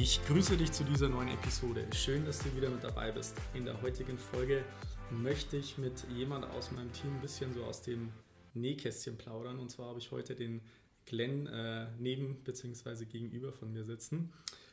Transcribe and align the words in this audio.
Ich 0.00 0.24
grüße 0.24 0.56
dich 0.56 0.72
zu 0.72 0.84
dieser 0.84 1.10
neuen 1.10 1.28
Episode. 1.28 1.86
Schön, 1.94 2.24
dass 2.24 2.38
du 2.38 2.56
wieder 2.56 2.70
mit 2.70 2.82
dabei 2.82 3.12
bist. 3.12 3.36
In 3.52 3.66
der 3.66 3.82
heutigen 3.82 4.16
Folge 4.16 4.64
möchte 5.10 5.58
ich 5.58 5.76
mit 5.76 6.06
jemand 6.16 6.46
aus 6.46 6.72
meinem 6.72 6.90
Team 6.94 7.16
ein 7.16 7.20
bisschen 7.20 7.52
so 7.52 7.62
aus 7.64 7.82
dem 7.82 8.10
Nähkästchen 8.54 9.18
plaudern. 9.18 9.58
Und 9.58 9.70
zwar 9.70 9.88
habe 9.88 9.98
ich 9.98 10.10
heute 10.10 10.34
den 10.34 10.62
Glenn 11.04 11.46
äh, 11.46 11.88
neben 11.98 12.36
bzw. 12.42 13.04
gegenüber 13.04 13.52
von 13.52 13.70
mir 13.70 13.84
sitzen. 13.84 14.32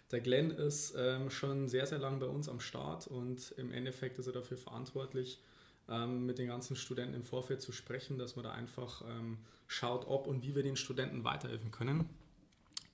Der 0.09 0.21
Glenn 0.21 0.51
ist 0.51 0.95
ähm, 0.97 1.29
schon 1.29 1.67
sehr, 1.67 1.85
sehr 1.85 1.99
lang 1.99 2.19
bei 2.19 2.27
uns 2.27 2.47
am 2.47 2.61
Start 2.61 3.07
und 3.07 3.53
im 3.57 3.73
Endeffekt 3.73 4.19
ist 4.19 4.27
er 4.27 4.33
dafür 4.33 4.57
verantwortlich, 4.57 5.41
ähm, 5.89 6.27
mit 6.27 6.39
den 6.39 6.47
ganzen 6.47 6.77
Studenten 6.77 7.13
im 7.13 7.23
Vorfeld 7.23 7.61
zu 7.61 7.73
sprechen, 7.73 8.17
dass 8.17 8.37
man 8.37 8.43
da 8.43 8.53
einfach 8.53 9.03
ähm, 9.05 9.39
schaut, 9.67 10.07
ob 10.07 10.27
und 10.27 10.43
wie 10.43 10.55
wir 10.55 10.63
den 10.63 10.77
Studenten 10.77 11.25
weiterhelfen 11.25 11.71
können. 11.71 12.07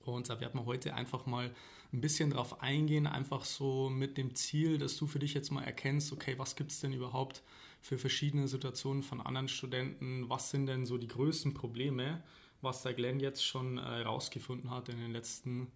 Und 0.04 0.28
da 0.28 0.40
werden 0.40 0.60
wir 0.60 0.66
heute 0.66 0.94
einfach 0.94 1.26
mal 1.26 1.50
ein 1.92 2.00
bisschen 2.00 2.30
drauf 2.30 2.62
eingehen, 2.62 3.06
einfach 3.06 3.44
so 3.44 3.88
mit 3.88 4.18
dem 4.18 4.34
Ziel, 4.34 4.78
dass 4.78 4.96
du 4.96 5.06
für 5.06 5.18
dich 5.18 5.34
jetzt 5.34 5.50
mal 5.50 5.62
erkennst, 5.62 6.12
okay, 6.12 6.34
was 6.38 6.56
gibt 6.56 6.72
es 6.72 6.80
denn 6.80 6.92
überhaupt 6.92 7.42
für 7.80 7.98
verschiedene 7.98 8.48
Situationen 8.48 9.02
von 9.02 9.20
anderen 9.20 9.48
Studenten? 9.48 10.28
Was 10.28 10.50
sind 10.50 10.66
denn 10.66 10.86
so 10.86 10.98
die 10.98 11.08
größten 11.08 11.54
Probleme, 11.54 12.22
was 12.60 12.82
der 12.82 12.94
Glenn 12.94 13.20
jetzt 13.20 13.44
schon 13.44 13.78
äh, 13.78 14.02
rausgefunden 14.02 14.70
hat 14.70 14.88
in 14.88 14.98
den 14.98 15.12
letzten, 15.12 15.68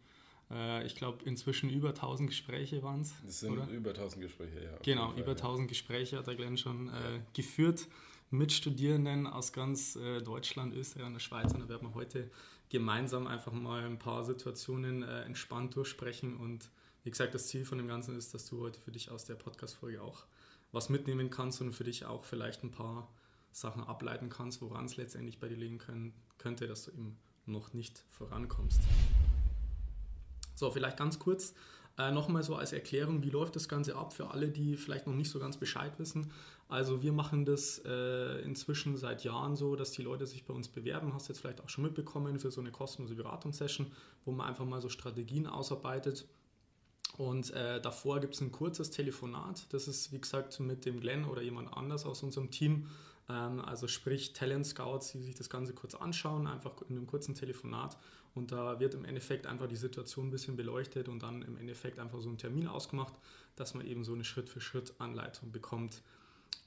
äh, 0.50 0.84
ich 0.84 0.96
glaube, 0.96 1.24
inzwischen 1.24 1.70
über 1.70 1.90
1000 1.90 2.30
Gespräche 2.30 2.82
waren 2.82 3.02
es. 3.02 3.12
Es 3.26 3.40
sind 3.40 3.52
oder? 3.52 3.68
über 3.68 3.90
1000 3.90 4.22
Gespräche, 4.22 4.64
ja. 4.64 4.78
Genau, 4.82 5.12
über 5.12 5.32
1000 5.32 5.60
ja. 5.60 5.68
Gespräche 5.68 6.18
hat 6.18 6.26
der 6.26 6.34
Glenn 6.34 6.56
schon 6.56 6.88
äh, 6.88 7.20
geführt 7.34 7.86
mit 8.30 8.52
Studierenden 8.52 9.26
aus 9.26 9.52
ganz 9.52 9.96
äh, 9.96 10.22
Deutschland, 10.22 10.74
Österreich 10.74 11.06
und 11.06 11.14
der 11.14 11.20
Schweiz. 11.20 11.52
Und 11.52 11.60
da 11.60 11.68
werden 11.68 11.88
wir 11.88 11.94
heute 11.94 12.30
gemeinsam 12.68 13.26
einfach 13.26 13.52
mal 13.52 13.84
ein 13.84 13.98
paar 13.98 14.24
Situationen 14.24 15.02
äh, 15.02 15.22
entspannt 15.22 15.74
durchsprechen. 15.74 16.36
Und 16.36 16.70
wie 17.02 17.10
gesagt, 17.10 17.34
das 17.34 17.48
Ziel 17.48 17.64
von 17.64 17.78
dem 17.78 17.88
Ganzen 17.88 18.16
ist, 18.16 18.32
dass 18.32 18.46
du 18.46 18.60
heute 18.60 18.80
für 18.80 18.92
dich 18.92 19.10
aus 19.10 19.24
der 19.24 19.34
Podcast-Folge 19.34 20.00
auch 20.00 20.24
was 20.72 20.88
mitnehmen 20.88 21.30
kannst 21.30 21.60
und 21.60 21.72
für 21.72 21.82
dich 21.84 22.04
auch 22.04 22.24
vielleicht 22.24 22.62
ein 22.62 22.70
paar 22.70 23.12
Sachen 23.50 23.82
ableiten 23.82 24.28
kannst, 24.28 24.62
woran 24.62 24.84
es 24.84 24.96
letztendlich 24.96 25.40
bei 25.40 25.48
dir 25.48 25.56
liegen 25.56 25.78
können, 25.78 26.14
könnte, 26.38 26.68
dass 26.68 26.84
du 26.84 26.92
eben 26.92 27.18
noch 27.46 27.72
nicht 27.72 28.04
vorankommst. 28.10 28.80
So, 30.54 30.70
vielleicht 30.70 30.98
ganz 30.98 31.18
kurz 31.18 31.54
äh, 32.08 32.12
Nochmal 32.12 32.42
so 32.42 32.56
als 32.56 32.72
Erklärung, 32.72 33.22
wie 33.22 33.30
läuft 33.30 33.56
das 33.56 33.68
Ganze 33.68 33.96
ab 33.96 34.12
für 34.12 34.30
alle, 34.30 34.48
die 34.48 34.76
vielleicht 34.76 35.06
noch 35.06 35.14
nicht 35.14 35.30
so 35.30 35.38
ganz 35.38 35.56
Bescheid 35.56 35.92
wissen. 35.98 36.30
Also 36.68 37.02
wir 37.02 37.12
machen 37.12 37.44
das 37.44 37.82
äh, 37.84 38.42
inzwischen 38.42 38.96
seit 38.96 39.24
Jahren 39.24 39.56
so, 39.56 39.74
dass 39.74 39.90
die 39.90 40.02
Leute 40.02 40.26
sich 40.26 40.44
bei 40.44 40.54
uns 40.54 40.68
bewerben. 40.68 41.12
Hast 41.12 41.28
du 41.28 41.32
jetzt 41.32 41.40
vielleicht 41.40 41.60
auch 41.60 41.68
schon 41.68 41.84
mitbekommen 41.84 42.38
für 42.38 42.50
so 42.50 42.60
eine 42.60 42.70
kostenlose 42.70 43.16
Beratungssession, 43.16 43.90
wo 44.24 44.30
man 44.30 44.46
einfach 44.46 44.64
mal 44.64 44.80
so 44.80 44.88
Strategien 44.88 45.46
ausarbeitet 45.46 46.26
und 47.20 47.50
äh, 47.50 47.80
davor 47.80 48.20
gibt 48.20 48.34
es 48.34 48.40
ein 48.40 48.50
kurzes 48.50 48.90
Telefonat. 48.90 49.66
Das 49.74 49.88
ist, 49.88 50.12
wie 50.12 50.20
gesagt, 50.20 50.58
mit 50.60 50.86
dem 50.86 51.00
Glenn 51.00 51.24
oder 51.24 51.42
jemand 51.42 51.72
anders 51.76 52.06
aus 52.06 52.22
unserem 52.22 52.50
Team. 52.50 52.86
Ähm, 53.28 53.60
also 53.60 53.88
sprich 53.88 54.32
Talent 54.32 54.66
Scouts, 54.66 55.12
die 55.12 55.20
sich 55.20 55.34
das 55.34 55.50
Ganze 55.50 55.74
kurz 55.74 55.94
anschauen, 55.94 56.46
einfach 56.46 56.72
in 56.88 56.96
einem 56.96 57.06
kurzen 57.06 57.34
Telefonat. 57.34 57.96
Und 58.34 58.52
da 58.52 58.78
wird 58.78 58.94
im 58.94 59.04
Endeffekt 59.04 59.46
einfach 59.46 59.66
die 59.66 59.76
Situation 59.76 60.28
ein 60.28 60.30
bisschen 60.30 60.56
beleuchtet 60.56 61.08
und 61.08 61.22
dann 61.22 61.42
im 61.42 61.56
Endeffekt 61.56 61.98
einfach 61.98 62.20
so 62.20 62.28
ein 62.28 62.38
Termin 62.38 62.68
ausgemacht, 62.68 63.14
dass 63.56 63.74
man 63.74 63.86
eben 63.86 64.04
so 64.04 64.14
eine 64.14 64.24
Schritt-für-Schritt-Anleitung 64.24 65.50
bekommt. 65.50 66.02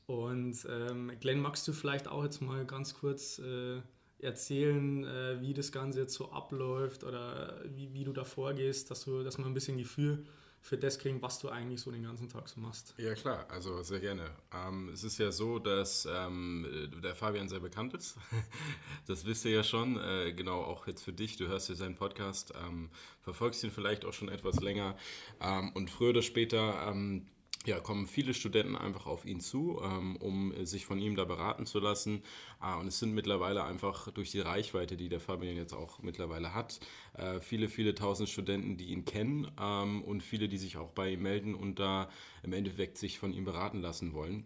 Und 0.06 0.68
ähm, 0.70 1.12
Glenn, 1.22 1.40
magst 1.40 1.68
du 1.68 1.74
vielleicht 1.74 2.08
auch 2.08 2.24
jetzt 2.24 2.42
mal 2.42 2.66
ganz 2.66 2.94
kurz... 2.94 3.40
Äh, 3.40 3.82
erzählen, 4.24 5.04
äh, 5.04 5.42
wie 5.42 5.54
das 5.54 5.72
Ganze 5.72 6.00
jetzt 6.00 6.14
so 6.14 6.32
abläuft 6.32 7.04
oder 7.04 7.62
wie, 7.76 7.94
wie 7.94 8.04
du 8.04 8.14
da 8.14 8.24
vorgehst, 8.24 8.90
dass, 8.90 9.04
du, 9.04 9.24
dass 9.24 9.38
man 9.38 9.48
ein 9.48 9.54
bisschen 9.54 9.78
Gefühl 9.78 10.26
für 10.64 10.78
das 10.78 10.98
kriegen, 10.98 11.22
was 11.22 11.40
du 11.40 11.50
eigentlich 11.50 11.82
so 11.82 11.92
den 11.92 12.04
ganzen 12.04 12.30
Tag 12.30 12.48
so 12.48 12.62
machst. 12.62 12.96
Ja 12.98 13.14
klar, 13.16 13.46
also 13.50 13.84
sehr 13.84 14.00
gerne. 14.00 14.32
Ähm, 14.54 14.90
es 14.94 15.04
ist 15.04 15.18
ja 15.18 15.30
so, 15.30 15.60
dass 15.60 16.08
ähm, 16.10 16.90
der 17.04 17.16
Fabian 17.16 17.50
sehr 17.50 17.60
bekannt 17.60 17.94
ist. 17.94 18.18
das 19.06 19.26
wisst 19.26 19.44
ihr 19.44 19.52
ja 19.52 19.64
schon. 19.64 20.00
Äh, 20.00 20.32
genau, 20.32 20.62
auch 20.62 20.88
jetzt 20.88 21.04
für 21.04 21.12
dich. 21.12 21.36
Du 21.36 21.50
hörst 21.50 21.68
ja 21.68 21.76
seinen 21.76 21.96
Podcast, 21.96 22.54
ähm, 22.66 22.90
verfolgst 23.20 23.62
ihn 23.66 23.72
vielleicht 23.72 24.06
auch 24.06 24.14
schon 24.14 24.30
etwas 24.30 24.62
länger. 24.62 24.96
Ähm, 25.42 25.72
und 25.74 25.90
früher 25.90 26.12
oder 26.12 26.22
später 26.22 26.88
ähm, 26.88 27.28
ja, 27.66 27.80
kommen 27.80 28.08
viele 28.08 28.34
Studenten 28.34 28.76
einfach 28.76 29.06
auf 29.06 29.26
ihn 29.26 29.40
zu, 29.40 29.80
ähm, 29.84 30.16
um 30.18 30.54
sich 30.66 30.86
von 30.86 31.00
ihm 31.00 31.16
da 31.16 31.26
beraten 31.26 31.66
zu 31.66 31.80
lassen. 31.80 32.24
Ah, 32.60 32.80
und 32.80 32.88
es 32.88 33.00
sind 33.00 33.14
mittlerweile 33.14 33.64
einfach 33.64 34.12
durch 34.12 34.32
die 34.32 34.40
Reichweite, 34.40 34.98
die 34.98 35.10
der 35.10 35.20
Fabian 35.20 35.56
jetzt 35.56 35.74
auch 35.74 36.02
mittlerweile 36.02 36.54
hat, 36.54 36.80
äh, 37.14 37.40
viele, 37.40 37.70
viele 37.70 37.96
tausend 37.96 38.30
Studenten, 38.30 38.78
die 38.78 38.86
ihn 38.86 39.06
kennen 39.06 39.50
ähm, 39.60 40.04
und 40.04 40.24
viele, 40.24 40.50
die 40.50 40.58
sich 40.58 40.78
auch 40.78 40.92
bei 40.92 41.12
ihm 41.12 41.24
melden 41.24 41.56
und 41.56 41.80
da 41.80 42.10
im 42.44 42.54
Endeffekt 42.54 42.98
sich 42.98 43.20
von 43.20 43.34
ihm 43.34 43.46
beraten 43.46 43.82
lassen 43.82 44.14
wollen. 44.14 44.46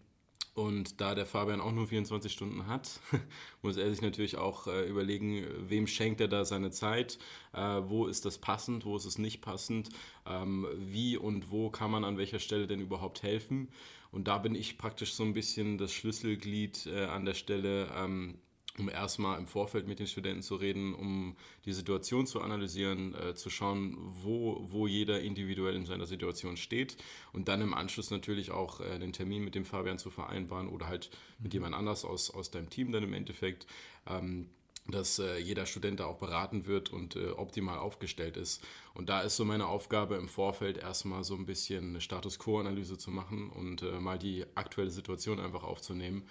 Und 0.57 1.01
da 1.01 1.13
der 1.13 1.28
Fabian 1.28 1.62
auch 1.62 1.72
nur 1.72 1.85
24 1.85 2.31
Stunden 2.31 2.66
hat, 2.66 3.00
muss 3.62 3.78
er 3.78 3.91
sich 3.91 4.01
natürlich 4.01 4.38
auch 4.38 4.66
äh, 4.66 4.90
überlegen, 4.90 5.45
wem 5.59 5.85
schenkt 5.85 6.19
er 6.19 6.28
da 6.28 6.45
seine 6.45 6.72
Zeit, 6.72 7.19
äh, 7.53 7.59
wo 7.59 8.07
ist 8.07 8.25
das 8.25 8.40
passend, 8.40 8.84
wo 8.84 8.95
ist 8.97 9.06
es 9.06 9.19
nicht 9.19 9.41
passend, 9.41 9.90
ähm, 10.25 10.66
wie 10.75 11.16
und 11.16 11.51
wo 11.51 11.69
kann 11.69 11.91
man 11.91 12.03
an 12.03 12.18
welcher 12.18 12.40
Stelle 12.40 12.66
denn 12.66 12.79
überhaupt 12.79 13.22
helfen. 13.22 13.68
Und 14.09 14.28
da 14.28 14.40
bin 14.40 14.56
ich 14.56 14.79
praktisch 14.79 15.13
so 15.13 15.22
ein 15.22 15.34
bisschen 15.34 15.78
das 15.78 15.94
Schlüsselglied 15.94 16.88
äh, 16.88 17.06
an 17.06 17.25
der 17.25 17.35
Stelle, 17.35 17.91
ähm, 17.95 18.39
um 18.79 18.89
erstmal 18.89 19.39
im 19.39 19.47
Vorfeld 19.47 19.88
mit 19.88 19.99
den 19.99 20.07
Studenten 20.07 20.41
zu 20.41 20.55
reden, 20.55 20.93
um 20.93 21.35
die 21.65 21.73
Situation 21.73 22.27
zu 22.27 22.41
analysieren, 22.41 23.15
äh, 23.15 23.35
zu 23.35 23.49
schauen, 23.49 23.97
wo, 24.21 24.65
wo 24.69 24.88
jeder 24.88 25.21
individuell 25.21 25.75
in 25.75 25.85
seiner 25.85 26.05
Situation 26.05 26.57
steht 26.57 26.97
und 27.33 27.47
dann 27.47 27.61
im 27.61 27.73
Anschluss 27.73 28.11
natürlich 28.11 28.51
auch 28.51 28.79
äh, 28.81 28.99
den 28.99 29.13
Termin 29.13 29.43
mit 29.43 29.55
dem 29.55 29.65
Fabian 29.65 29.97
zu 29.97 30.09
vereinbaren 30.09 30.69
oder 30.69 30.88
halt 30.88 31.09
mit 31.39 31.53
jemand 31.53 31.75
anders 31.75 32.05
aus, 32.05 32.31
aus 32.31 32.51
deinem 32.51 32.69
Team 32.69 32.91
dann 32.91 33.03
im 33.03 33.13
Endeffekt. 33.13 33.67
Ähm, 34.07 34.49
dass 34.89 35.19
äh, 35.19 35.38
jeder 35.38 35.65
Student 35.65 35.99
da 35.99 36.05
auch 36.05 36.17
beraten 36.17 36.65
wird 36.65 36.91
und 36.91 37.15
äh, 37.15 37.31
optimal 37.31 37.77
aufgestellt 37.77 38.38
ist. 38.38 38.63
Und 38.94 39.09
da 39.09 39.21
ist 39.21 39.35
so 39.35 39.44
meine 39.44 39.67
Aufgabe 39.67 40.15
im 40.15 40.29
Vorfeld 40.29 40.77
erstmal 40.77 41.23
so 41.23 41.35
ein 41.35 41.45
bisschen 41.45 41.89
eine 41.89 42.01
Status 42.01 42.39
Quo-Analyse 42.39 42.97
zu 42.97 43.11
machen 43.11 43.49
und 43.49 43.81
äh, 43.81 43.99
mal 43.99 44.17
die 44.17 44.45
aktuelle 44.55 44.89
Situation 44.89 45.39
einfach 45.39 45.63
aufzunehmen 45.63 46.25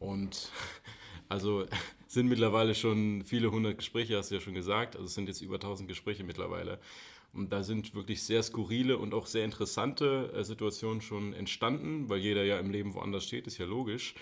und 0.00 0.50
also 1.30 1.66
sind 2.08 2.28
mittlerweile 2.28 2.74
schon 2.76 3.24
viele 3.24 3.52
hundert 3.52 3.78
Gespräche, 3.78 4.18
hast 4.18 4.30
du 4.32 4.36
ja 4.36 4.42
schon 4.42 4.54
gesagt. 4.54 4.96
Also 4.96 5.06
es 5.06 5.14
sind 5.14 5.28
jetzt 5.28 5.42
über 5.42 5.60
tausend 5.60 5.88
Gespräche 5.88 6.24
mittlerweile. 6.24 6.80
Und 7.32 7.52
da 7.52 7.62
sind 7.62 7.94
wirklich 7.94 8.24
sehr 8.24 8.42
skurrile 8.42 8.98
und 8.98 9.14
auch 9.14 9.26
sehr 9.26 9.44
interessante 9.44 10.32
äh, 10.34 10.44
Situationen 10.44 11.00
schon 11.00 11.32
entstanden, 11.32 12.08
weil 12.08 12.18
jeder 12.18 12.44
ja 12.44 12.58
im 12.58 12.70
Leben 12.70 12.94
woanders 12.94 13.24
steht, 13.24 13.46
ist 13.46 13.58
ja 13.58 13.66
logisch. 13.66 14.14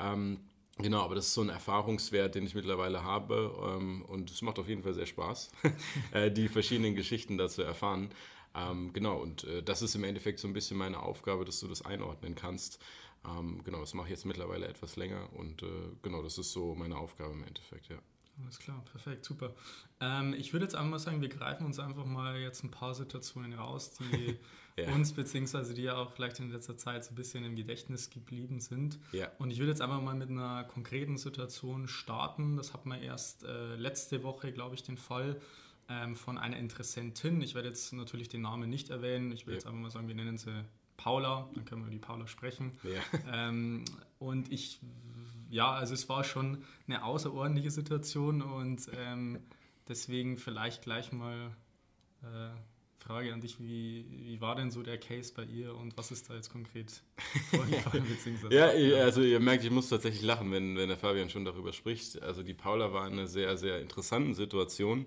Ähm, 0.00 0.40
Genau, 0.78 1.02
aber 1.02 1.14
das 1.14 1.26
ist 1.28 1.34
so 1.34 1.40
ein 1.42 1.50
Erfahrungswert, 1.50 2.34
den 2.34 2.46
ich 2.46 2.56
mittlerweile 2.56 3.04
habe 3.04 3.54
ähm, 3.64 4.02
und 4.06 4.28
es 4.32 4.42
macht 4.42 4.58
auf 4.58 4.68
jeden 4.68 4.82
Fall 4.82 4.92
sehr 4.92 5.06
Spaß, 5.06 5.52
äh, 6.12 6.32
die 6.32 6.48
verschiedenen 6.48 6.96
Geschichten 6.96 7.38
da 7.38 7.48
zu 7.48 7.62
erfahren. 7.62 8.10
Ähm, 8.56 8.92
genau, 8.92 9.18
und 9.22 9.44
äh, 9.44 9.62
das 9.62 9.82
ist 9.82 9.94
im 9.94 10.02
Endeffekt 10.04 10.40
so 10.40 10.48
ein 10.48 10.52
bisschen 10.52 10.76
meine 10.76 11.00
Aufgabe, 11.00 11.44
dass 11.44 11.60
du 11.60 11.68
das 11.68 11.82
einordnen 11.82 12.34
kannst. 12.34 12.80
Ähm, 13.26 13.62
genau, 13.64 13.80
das 13.80 13.94
mache 13.94 14.06
ich 14.06 14.10
jetzt 14.10 14.26
mittlerweile 14.26 14.66
etwas 14.68 14.96
länger 14.96 15.32
und 15.34 15.62
äh, 15.62 15.66
genau, 16.02 16.22
das 16.22 16.38
ist 16.38 16.52
so 16.52 16.74
meine 16.74 16.96
Aufgabe 16.96 17.32
im 17.32 17.44
Endeffekt, 17.44 17.88
ja. 17.88 17.98
Alles 18.42 18.58
klar, 18.58 18.82
perfekt, 18.90 19.24
super. 19.24 19.54
Ähm, 20.00 20.34
ich 20.36 20.52
würde 20.52 20.64
jetzt 20.64 20.74
einfach 20.74 20.90
mal 20.90 20.98
sagen, 20.98 21.20
wir 21.20 21.28
greifen 21.28 21.64
uns 21.64 21.78
einfach 21.78 22.04
mal 22.04 22.38
jetzt 22.38 22.64
ein 22.64 22.70
paar 22.70 22.94
Situationen 22.94 23.52
raus, 23.52 23.92
die 23.94 24.36
ja. 24.76 24.92
uns 24.92 25.12
beziehungsweise 25.12 25.72
die 25.72 25.82
ja 25.82 25.96
auch 25.96 26.10
vielleicht 26.10 26.40
in 26.40 26.50
letzter 26.50 26.76
Zeit 26.76 27.04
so 27.04 27.12
ein 27.12 27.14
bisschen 27.14 27.44
im 27.44 27.54
Gedächtnis 27.54 28.10
geblieben 28.10 28.60
sind. 28.60 28.98
Ja. 29.12 29.30
Und 29.38 29.50
ich 29.52 29.58
würde 29.58 29.70
jetzt 29.70 29.80
einfach 29.80 30.00
mal 30.00 30.16
mit 30.16 30.30
einer 30.30 30.64
konkreten 30.64 31.16
Situation 31.16 31.86
starten. 31.86 32.56
Das 32.56 32.72
hat 32.72 32.86
man 32.86 33.00
erst 33.00 33.44
äh, 33.44 33.76
letzte 33.76 34.24
Woche, 34.24 34.52
glaube 34.52 34.74
ich, 34.74 34.82
den 34.82 34.98
Fall 34.98 35.40
ähm, 35.88 36.16
von 36.16 36.36
einer 36.36 36.56
Interessentin. 36.56 37.40
Ich 37.40 37.54
werde 37.54 37.68
jetzt 37.68 37.92
natürlich 37.92 38.28
den 38.28 38.42
Namen 38.42 38.68
nicht 38.68 38.90
erwähnen. 38.90 39.30
Ich 39.30 39.46
würde 39.46 39.52
ja. 39.52 39.58
jetzt 39.58 39.66
einfach 39.66 39.80
mal 39.80 39.90
sagen, 39.92 40.08
wir 40.08 40.14
nennen 40.16 40.38
sie 40.38 40.64
Paula, 40.96 41.48
dann 41.54 41.64
können 41.64 41.82
wir 41.82 41.86
über 41.86 41.94
die 41.94 42.00
Paula 42.00 42.26
sprechen. 42.26 42.72
Ja. 42.82 43.48
Ähm, 43.48 43.84
und 44.18 44.52
ich, 44.52 44.80
ja, 45.50 45.72
also 45.72 45.94
es 45.94 46.08
war 46.08 46.24
schon 46.24 46.64
eine 46.86 47.04
außerordentliche 47.04 47.70
Situation 47.70 48.42
und 48.42 48.88
ähm, 48.96 49.40
deswegen 49.88 50.36
vielleicht 50.36 50.82
gleich 50.82 51.12
mal, 51.12 51.50
äh, 52.22 52.50
Frage 53.04 53.34
an 53.34 53.42
dich, 53.42 53.60
wie, 53.60 54.06
wie 54.08 54.40
war 54.40 54.54
denn 54.56 54.70
so 54.70 54.82
der 54.82 54.96
Case 54.96 55.30
bei 55.36 55.44
ihr 55.44 55.74
und 55.76 55.94
was 55.98 56.10
ist 56.10 56.30
da 56.30 56.34
jetzt 56.34 56.50
konkret 56.50 57.02
vorgefallen? 57.50 58.06
ja, 58.50 58.68
also 59.04 59.20
ihr 59.20 59.40
merkt, 59.40 59.62
ich 59.62 59.70
muss 59.70 59.90
tatsächlich 59.90 60.22
lachen, 60.22 60.50
wenn, 60.52 60.74
wenn 60.78 60.88
der 60.88 60.96
Fabian 60.96 61.28
schon 61.28 61.44
darüber 61.44 61.74
spricht. 61.74 62.22
Also 62.22 62.42
die 62.42 62.54
Paula 62.54 62.94
war 62.94 63.06
in 63.06 63.12
einer 63.14 63.26
sehr, 63.26 63.58
sehr 63.58 63.80
interessanten 63.82 64.32
Situation. 64.32 65.04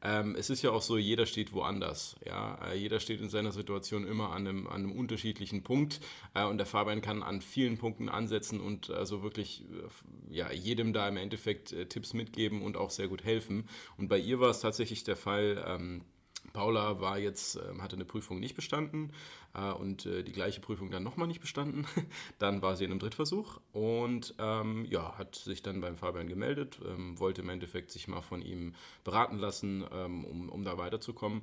Ähm, 0.00 0.36
es 0.38 0.48
ist 0.48 0.62
ja 0.62 0.70
auch 0.70 0.82
so, 0.82 0.96
jeder 0.96 1.26
steht 1.26 1.52
woanders. 1.52 2.16
Ja? 2.24 2.58
Äh, 2.64 2.78
jeder 2.78 3.00
steht 3.00 3.20
in 3.20 3.28
seiner 3.28 3.50
Situation 3.50 4.06
immer 4.06 4.30
an 4.30 4.46
einem, 4.46 4.66
an 4.68 4.74
einem 4.74 4.92
unterschiedlichen 4.92 5.64
Punkt 5.64 6.00
äh, 6.34 6.44
und 6.44 6.58
der 6.58 6.66
Fabian 6.66 7.02
kann 7.02 7.22
an 7.22 7.40
vielen 7.40 7.78
Punkten 7.78 8.08
ansetzen 8.08 8.60
und 8.60 8.90
also 8.90 9.22
wirklich 9.22 9.62
äh, 9.62 10.34
ja, 10.34 10.52
jedem 10.52 10.92
da 10.92 11.08
im 11.08 11.16
Endeffekt 11.16 11.72
äh, 11.72 11.86
Tipps 11.86 12.14
mitgeben 12.14 12.62
und 12.62 12.76
auch 12.76 12.90
sehr 12.90 13.08
gut 13.08 13.24
helfen. 13.24 13.68
Und 13.96 14.08
bei 14.08 14.18
ihr 14.18 14.38
war 14.38 14.50
es 14.50 14.60
tatsächlich 14.60 15.02
der 15.02 15.16
Fall, 15.16 15.64
ähm, 15.66 16.04
Paula 16.52 17.00
war 17.00 17.18
jetzt, 17.18 17.56
äh, 17.56 17.78
hatte 17.80 17.96
eine 17.96 18.04
Prüfung 18.04 18.40
nicht 18.40 18.54
bestanden 18.54 19.12
äh, 19.54 19.70
und 19.70 20.06
äh, 20.06 20.22
die 20.22 20.32
gleiche 20.32 20.60
Prüfung 20.60 20.90
dann 20.90 21.02
nochmal 21.02 21.28
nicht 21.28 21.40
bestanden. 21.40 21.86
dann 22.38 22.62
war 22.62 22.76
sie 22.76 22.84
in 22.84 22.90
einem 22.90 23.00
Drittversuch 23.00 23.60
und 23.72 24.34
ähm, 24.38 24.84
ja, 24.84 25.16
hat 25.18 25.34
sich 25.34 25.62
dann 25.62 25.80
beim 25.80 25.96
Fabian 25.96 26.28
gemeldet, 26.28 26.80
ähm, 26.86 27.18
wollte 27.18 27.42
im 27.42 27.48
Endeffekt 27.48 27.90
sich 27.90 28.08
mal 28.08 28.22
von 28.22 28.42
ihm 28.42 28.74
beraten 29.04 29.38
lassen, 29.38 29.84
ähm, 29.92 30.24
um, 30.24 30.48
um 30.48 30.64
da 30.64 30.78
weiterzukommen. 30.78 31.42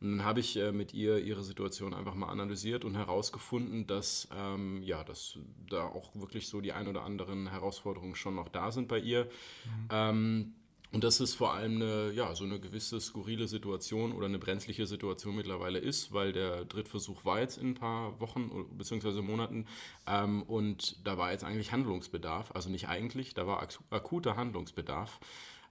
Und 0.00 0.16
dann 0.16 0.24
habe 0.24 0.40
ich 0.40 0.56
äh, 0.56 0.72
mit 0.72 0.94
ihr 0.94 1.18
ihre 1.18 1.42
Situation 1.42 1.92
einfach 1.92 2.14
mal 2.14 2.28
analysiert 2.28 2.86
und 2.86 2.96
herausgefunden, 2.96 3.86
dass, 3.86 4.28
ähm, 4.34 4.82
ja, 4.82 5.04
dass 5.04 5.38
da 5.68 5.84
auch 5.84 6.14
wirklich 6.14 6.48
so 6.48 6.62
die 6.62 6.72
ein 6.72 6.88
oder 6.88 7.02
anderen 7.02 7.48
Herausforderungen 7.48 8.14
schon 8.14 8.34
noch 8.34 8.48
da 8.48 8.72
sind 8.72 8.88
bei 8.88 8.98
ihr. 8.98 9.24
Mhm. 9.24 9.88
Ähm, 9.90 10.54
und 10.92 11.04
dass 11.04 11.20
es 11.20 11.34
vor 11.34 11.54
allem 11.54 11.76
eine, 11.76 12.12
ja, 12.12 12.34
so 12.34 12.44
eine 12.44 12.58
gewisse 12.58 13.00
skurrile 13.00 13.46
Situation 13.46 14.12
oder 14.12 14.26
eine 14.26 14.38
brenzliche 14.38 14.86
Situation 14.86 15.36
mittlerweile 15.36 15.78
ist, 15.78 16.12
weil 16.12 16.32
der 16.32 16.64
Drittversuch 16.64 17.24
war 17.24 17.40
jetzt 17.40 17.58
in 17.58 17.70
ein 17.70 17.74
paar 17.74 18.20
Wochen 18.20 18.50
bzw. 18.76 19.22
Monaten 19.22 19.66
ähm, 20.06 20.42
und 20.42 21.06
da 21.06 21.16
war 21.16 21.32
jetzt 21.32 21.44
eigentlich 21.44 21.72
Handlungsbedarf, 21.72 22.52
also 22.54 22.70
nicht 22.70 22.88
eigentlich, 22.88 23.34
da 23.34 23.46
war 23.46 23.66
akuter 23.90 24.36
Handlungsbedarf. 24.36 25.20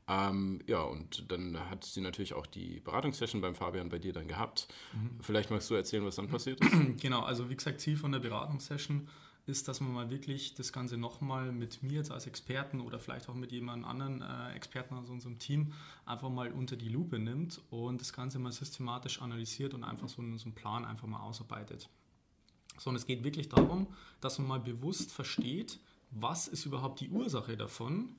Ähm, 0.07 0.61
ja, 0.65 0.81
und 0.81 1.31
dann 1.31 1.69
hat 1.69 1.83
sie 1.83 2.01
natürlich 2.01 2.33
auch 2.33 2.47
die 2.47 2.79
Beratungssession 2.79 3.41
beim 3.41 3.53
Fabian 3.53 3.89
bei 3.89 3.99
dir 3.99 4.11
dann 4.11 4.27
gehabt. 4.27 4.67
Mhm. 4.93 5.21
Vielleicht 5.21 5.51
magst 5.51 5.69
du 5.69 5.75
erzählen, 5.75 6.03
was 6.03 6.15
dann 6.15 6.27
passiert 6.27 6.59
ist? 6.61 6.71
Genau, 6.99 7.21
also 7.21 7.49
wie 7.49 7.55
gesagt, 7.55 7.79
Ziel 7.79 7.95
von 7.95 8.11
der 8.11 8.19
Beratungssession 8.19 9.07
ist, 9.49 9.67
dass 9.67 9.81
man 9.81 9.91
mal 9.91 10.09
wirklich 10.09 10.53
das 10.53 10.71
Ganze 10.71 10.95
nochmal 10.95 11.51
mit 11.51 11.83
mir 11.83 11.97
jetzt 11.97 12.11
als 12.11 12.27
Experten 12.27 12.79
oder 12.79 12.99
vielleicht 12.99 13.27
auch 13.27 13.33
mit 13.33 13.51
jemand 13.51 13.85
anderen 13.85 14.21
äh, 14.21 14.53
Experten 14.53 14.95
aus 14.95 15.09
unserem 15.09 15.39
Team 15.39 15.73
einfach 16.05 16.29
mal 16.29 16.51
unter 16.51 16.77
die 16.77 16.87
Lupe 16.87 17.19
nimmt 17.19 17.61
und 17.69 17.99
das 17.99 18.13
Ganze 18.13 18.39
mal 18.39 18.51
systematisch 18.51 19.21
analysiert 19.21 19.73
und 19.73 19.83
einfach 19.83 20.07
so 20.07 20.21
einen, 20.21 20.37
so 20.37 20.45
einen 20.45 20.55
Plan 20.55 20.85
einfach 20.85 21.07
mal 21.07 21.19
ausarbeitet. 21.19 21.89
So, 22.77 22.91
und 22.91 22.95
es 22.95 23.05
geht 23.05 23.23
wirklich 23.23 23.49
darum, 23.49 23.87
dass 24.21 24.39
man 24.39 24.47
mal 24.47 24.59
bewusst 24.59 25.11
versteht, 25.11 25.79
was 26.11 26.47
ist 26.47 26.65
überhaupt 26.65 27.01
die 27.01 27.09
Ursache 27.09 27.57
davon, 27.57 28.15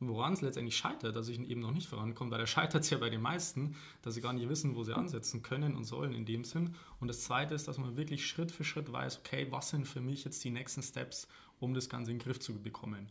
woran 0.00 0.32
es 0.32 0.40
letztendlich 0.40 0.76
scheitert, 0.76 1.16
dass 1.16 1.28
ich 1.28 1.40
eben 1.40 1.60
noch 1.60 1.72
nicht 1.72 1.88
vorankomme, 1.88 2.30
weil 2.30 2.38
da 2.38 2.46
scheitert 2.46 2.84
es 2.84 2.90
ja 2.90 2.98
bei 2.98 3.10
den 3.10 3.20
meisten, 3.20 3.74
dass 4.02 4.14
sie 4.14 4.20
gar 4.20 4.32
nicht 4.32 4.48
wissen, 4.48 4.76
wo 4.76 4.84
sie 4.84 4.96
ansetzen 4.96 5.42
können 5.42 5.76
und 5.76 5.84
sollen 5.84 6.12
in 6.12 6.24
dem 6.24 6.44
Sinn. 6.44 6.74
Und 7.00 7.08
das 7.08 7.24
Zweite 7.24 7.54
ist, 7.54 7.66
dass 7.66 7.78
man 7.78 7.96
wirklich 7.96 8.26
Schritt 8.26 8.52
für 8.52 8.64
Schritt 8.64 8.92
weiß, 8.92 9.18
okay, 9.18 9.48
was 9.50 9.70
sind 9.70 9.88
für 9.88 10.00
mich 10.00 10.24
jetzt 10.24 10.42
die 10.44 10.50
nächsten 10.50 10.82
Steps, 10.82 11.26
um 11.60 11.74
das 11.74 11.88
Ganze 11.88 12.10
in 12.10 12.18
den 12.18 12.24
Griff 12.24 12.40
zu 12.40 12.54
bekommen. 12.60 13.08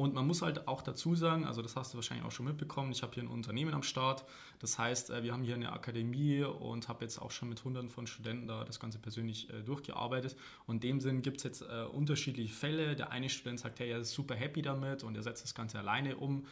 Und 0.00 0.14
man 0.14 0.26
muss 0.26 0.40
halt 0.40 0.66
auch 0.66 0.80
dazu 0.80 1.14
sagen, 1.14 1.44
also 1.44 1.60
das 1.60 1.76
hast 1.76 1.92
du 1.92 1.98
wahrscheinlich 1.98 2.26
auch 2.26 2.30
schon 2.30 2.46
mitbekommen, 2.46 2.90
ich 2.90 3.02
habe 3.02 3.12
hier 3.12 3.22
ein 3.22 3.28
Unternehmen 3.28 3.74
am 3.74 3.82
Start. 3.82 4.24
Das 4.58 4.78
heißt, 4.78 5.10
äh, 5.10 5.22
wir 5.22 5.34
haben 5.34 5.42
hier 5.42 5.54
eine 5.54 5.72
Akademie 5.72 6.42
und 6.42 6.88
habe 6.88 7.04
jetzt 7.04 7.20
auch 7.20 7.30
schon 7.30 7.50
mit 7.50 7.62
hunderten 7.64 7.90
von 7.90 8.06
Studenten 8.06 8.46
da 8.46 8.64
das 8.64 8.80
Ganze 8.80 8.98
persönlich 8.98 9.50
äh, 9.50 9.62
durchgearbeitet. 9.62 10.36
Und 10.66 10.76
in 10.76 10.80
dem 10.80 11.00
Sinn 11.00 11.20
gibt 11.20 11.36
es 11.38 11.42
jetzt 11.42 11.60
äh, 11.60 11.84
unterschiedliche 11.84 12.54
Fälle. 12.54 12.96
Der 12.96 13.10
eine 13.10 13.28
Student 13.28 13.60
sagt, 13.60 13.78
hey, 13.80 13.90
er 13.90 13.98
ist 13.98 14.12
super 14.12 14.34
happy 14.34 14.62
damit 14.62 15.04
und 15.04 15.16
er 15.16 15.22
setzt 15.22 15.44
das 15.44 15.54
Ganze 15.54 15.78
alleine 15.78 16.16
um 16.16 16.46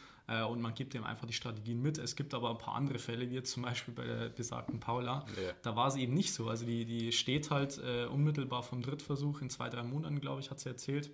und 0.47 0.61
man 0.61 0.75
gibt 0.75 0.93
ihm 0.93 1.05
einfach 1.05 1.25
die 1.25 1.33
Strategien 1.33 1.81
mit. 1.81 1.97
Es 1.97 2.15
gibt 2.15 2.35
aber 2.35 2.51
ein 2.51 2.59
paar 2.59 2.75
andere 2.75 2.99
Fälle, 2.99 3.27
wie 3.31 3.33
jetzt 3.33 3.51
zum 3.51 3.63
Beispiel 3.63 3.95
bei 3.95 4.05
der 4.05 4.29
besagten 4.29 4.79
Paula. 4.79 5.25
Ja. 5.43 5.53
Da 5.63 5.75
war 5.75 5.87
es 5.87 5.95
eben 5.95 6.13
nicht 6.13 6.35
so. 6.35 6.47
Also 6.47 6.67
die, 6.67 6.85
die 6.85 7.11
steht 7.11 7.49
halt 7.49 7.79
unmittelbar 8.11 8.61
vom 8.61 8.83
Drittversuch 8.83 9.41
in 9.41 9.49
zwei, 9.49 9.69
drei 9.69 9.81
Monaten, 9.81 10.21
glaube 10.21 10.41
ich, 10.41 10.51
hat 10.51 10.59
sie 10.59 10.69
erzählt 10.69 11.09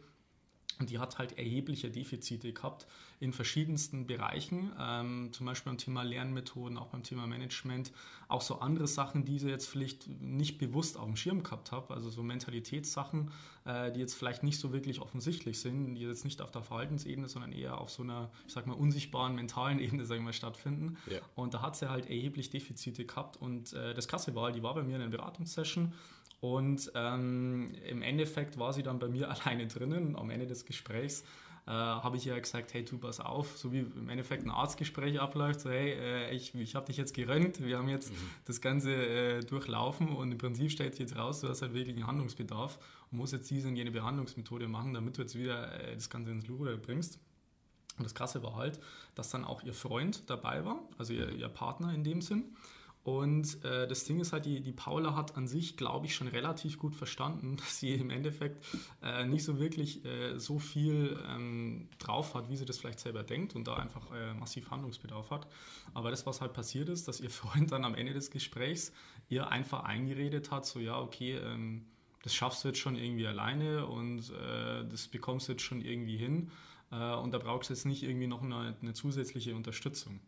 und 0.79 0.89
die 0.89 0.99
hat 0.99 1.17
halt 1.17 1.37
erhebliche 1.37 1.89
Defizite 1.89 2.53
gehabt 2.53 2.87
in 3.19 3.31
verschiedensten 3.31 4.07
Bereichen, 4.07 4.71
ähm, 4.79 5.29
zum 5.31 5.45
Beispiel 5.45 5.71
beim 5.71 5.77
Thema 5.77 6.03
Lernmethoden, 6.03 6.77
auch 6.77 6.87
beim 6.87 7.03
Thema 7.03 7.27
Management, 7.27 7.91
auch 8.27 8.41
so 8.41 8.59
andere 8.59 8.87
Sachen, 8.87 9.23
die 9.23 9.39
sie 9.39 9.49
jetzt 9.49 9.67
vielleicht 9.67 10.07
nicht 10.07 10.57
bewusst 10.57 10.97
auf 10.97 11.05
dem 11.05 11.15
Schirm 11.15 11.43
gehabt 11.43 11.71
hat, 11.71 11.91
also 11.91 12.09
so 12.09 12.23
Mentalitätssachen, 12.23 13.31
äh, 13.65 13.91
die 13.91 13.99
jetzt 13.99 14.15
vielleicht 14.15 14.43
nicht 14.43 14.59
so 14.59 14.73
wirklich 14.73 14.99
offensichtlich 15.01 15.59
sind, 15.59 15.95
die 15.95 16.01
jetzt 16.01 16.25
nicht 16.25 16.41
auf 16.41 16.51
der 16.51 16.61
Verhaltensebene, 16.61 17.27
sondern 17.29 17.51
eher 17.51 17.79
auf 17.79 17.89
so 17.89 18.03
einer, 18.03 18.29
ich 18.47 18.53
sag 18.53 18.67
mal, 18.67 18.73
unsichtbaren 18.73 19.35
mentalen 19.35 19.79
Ebene, 19.85 20.05
sagen 20.05 20.21
wir 20.21 20.25
mal, 20.25 20.33
stattfinden. 20.33 20.97
Ja. 21.09 21.19
Und 21.35 21.53
da 21.53 21.61
hat 21.61 21.75
sie 21.75 21.89
halt 21.89 22.07
erheblich 22.07 22.49
Defizite 22.49 23.05
gehabt 23.05 23.37
und 23.37 23.73
äh, 23.73 23.93
das 23.93 24.07
Krasse 24.07 24.35
war, 24.35 24.51
die 24.51 24.63
war 24.63 24.73
bei 24.73 24.83
mir 24.83 24.95
in 24.95 25.01
einer 25.01 25.11
Beratungssession 25.11 25.93
und 26.39 26.91
ähm, 26.95 27.73
im 27.87 28.01
Endeffekt 28.01 28.57
war 28.59 28.73
sie 28.73 28.83
dann 28.83 28.99
bei 28.99 29.07
mir 29.07 29.29
alleine 29.45 29.67
drinnen. 29.67 30.15
Am 30.15 30.29
Ende 30.29 30.47
des 30.47 30.65
Gesprächs 30.65 31.23
äh, 31.67 31.71
habe 31.71 32.17
ich 32.17 32.27
ihr 32.27 32.39
gesagt, 32.39 32.73
hey, 32.73 32.85
tu 32.85 32.97
pass 32.97 33.19
auf, 33.19 33.57
so 33.57 33.71
wie 33.71 33.79
im 33.79 34.09
Endeffekt 34.09 34.45
ein 34.45 34.51
Arztgespräch 34.51 35.19
abläuft, 35.19 35.61
so 35.61 35.69
hey, 35.69 35.93
äh, 35.93 36.31
ich, 36.31 36.53
ich 36.53 36.75
habe 36.75 36.85
dich 36.85 36.97
jetzt 36.97 37.15
gerönt, 37.15 37.63
wir 37.63 37.77
haben 37.77 37.89
jetzt 37.89 38.11
mhm. 38.11 38.17
das 38.45 38.61
Ganze 38.61 38.93
äh, 38.93 39.39
durchlaufen 39.39 40.09
und 40.09 40.31
im 40.31 40.37
Prinzip 40.37 40.69
stellt 40.69 40.93
sich 40.93 41.01
jetzt 41.01 41.15
raus, 41.15 41.41
du 41.41 41.49
hast 41.49 41.63
halt 41.63 41.73
wirklich 41.73 41.95
einen 41.95 42.05
Handlungsbedarf 42.05 42.77
und 43.11 43.17
musst 43.17 43.33
jetzt 43.33 43.49
diese 43.49 43.67
und 43.67 43.75
jene 43.75 43.91
Behandlungsmethode 43.91 44.67
machen, 44.67 44.93
damit 44.93 45.17
du 45.17 45.23
jetzt 45.23 45.35
wieder 45.35 45.73
äh, 45.81 45.95
das 45.95 46.09
Ganze 46.09 46.31
ins 46.31 46.45
Luder 46.47 46.77
bringst. 46.77 47.19
Und 47.97 48.03
das 48.03 48.13
Krasse 48.13 48.43
war 48.43 48.55
halt, 48.55 48.79
dass 49.15 49.29
dann 49.29 49.45
auch 49.45 49.63
ihr 49.63 49.73
Freund 49.73 50.29
dabei 50.29 50.65
war, 50.65 50.83
also 50.97 51.13
ihr, 51.13 51.31
ihr 51.31 51.47
Partner 51.47 51.93
in 51.93 52.03
dem 52.03 52.21
Sinn. 52.21 52.55
Und 53.05 53.63
äh, 53.63 53.87
das 53.87 54.03
Ding 54.05 54.19
ist 54.19 54.33
halt, 54.33 54.45
die, 54.45 54.61
die 54.61 54.71
Paula 54.71 55.15
hat 55.15 55.37
an 55.37 55.47
sich, 55.47 55.77
glaube 55.77 56.07
ich, 56.07 56.15
schon 56.15 56.27
relativ 56.27 56.79
gut 56.79 56.95
verstanden, 56.95 57.55
dass 57.57 57.77
sie 57.79 57.93
im 57.93 58.09
Endeffekt 58.09 58.65
äh, 59.03 59.27
nicht 59.27 59.43
so 59.43 59.59
wirklich 59.59 60.03
äh, 60.05 60.39
so 60.39 60.57
viel 60.57 61.15
ähm, 61.29 61.87
drauf 61.99 62.33
hat, 62.33 62.49
wie 62.49 62.57
sie 62.57 62.65
das 62.65 62.79
vielleicht 62.79 62.99
selber 62.99 63.21
denkt 63.21 63.55
und 63.55 63.67
da 63.67 63.75
einfach 63.75 64.11
äh, 64.11 64.33
massiv 64.33 64.71
Handlungsbedarf 64.71 65.29
hat. 65.29 65.47
Aber 65.93 66.09
das, 66.09 66.25
was 66.25 66.41
halt 66.41 66.53
passiert 66.53 66.89
ist, 66.89 67.07
dass 67.07 67.21
ihr 67.21 67.29
Freund 67.29 67.71
dann 67.71 67.85
am 67.85 67.93
Ende 67.93 68.11
des 68.11 68.31
Gesprächs 68.31 68.91
ihr 69.29 69.49
einfach 69.49 69.83
eingeredet 69.83 70.49
hat, 70.49 70.65
so 70.65 70.79
ja, 70.79 70.99
okay, 70.99 71.35
ähm, 71.35 71.85
das 72.23 72.33
schaffst 72.33 72.63
du 72.63 72.69
jetzt 72.69 72.79
schon 72.79 72.95
irgendwie 72.95 73.27
alleine 73.27 73.85
und 73.85 74.31
äh, 74.31 74.83
das 74.83 75.07
bekommst 75.09 75.47
du 75.47 75.51
jetzt 75.51 75.61
schon 75.61 75.79
irgendwie 75.79 76.17
hin 76.17 76.49
äh, 76.91 77.13
und 77.13 77.35
da 77.35 77.37
brauchst 77.37 77.69
du 77.69 77.75
jetzt 77.75 77.85
nicht 77.85 78.01
irgendwie 78.01 78.25
noch 78.25 78.41
eine, 78.41 78.75
eine 78.81 78.93
zusätzliche 78.93 79.53
Unterstützung. 79.53 80.21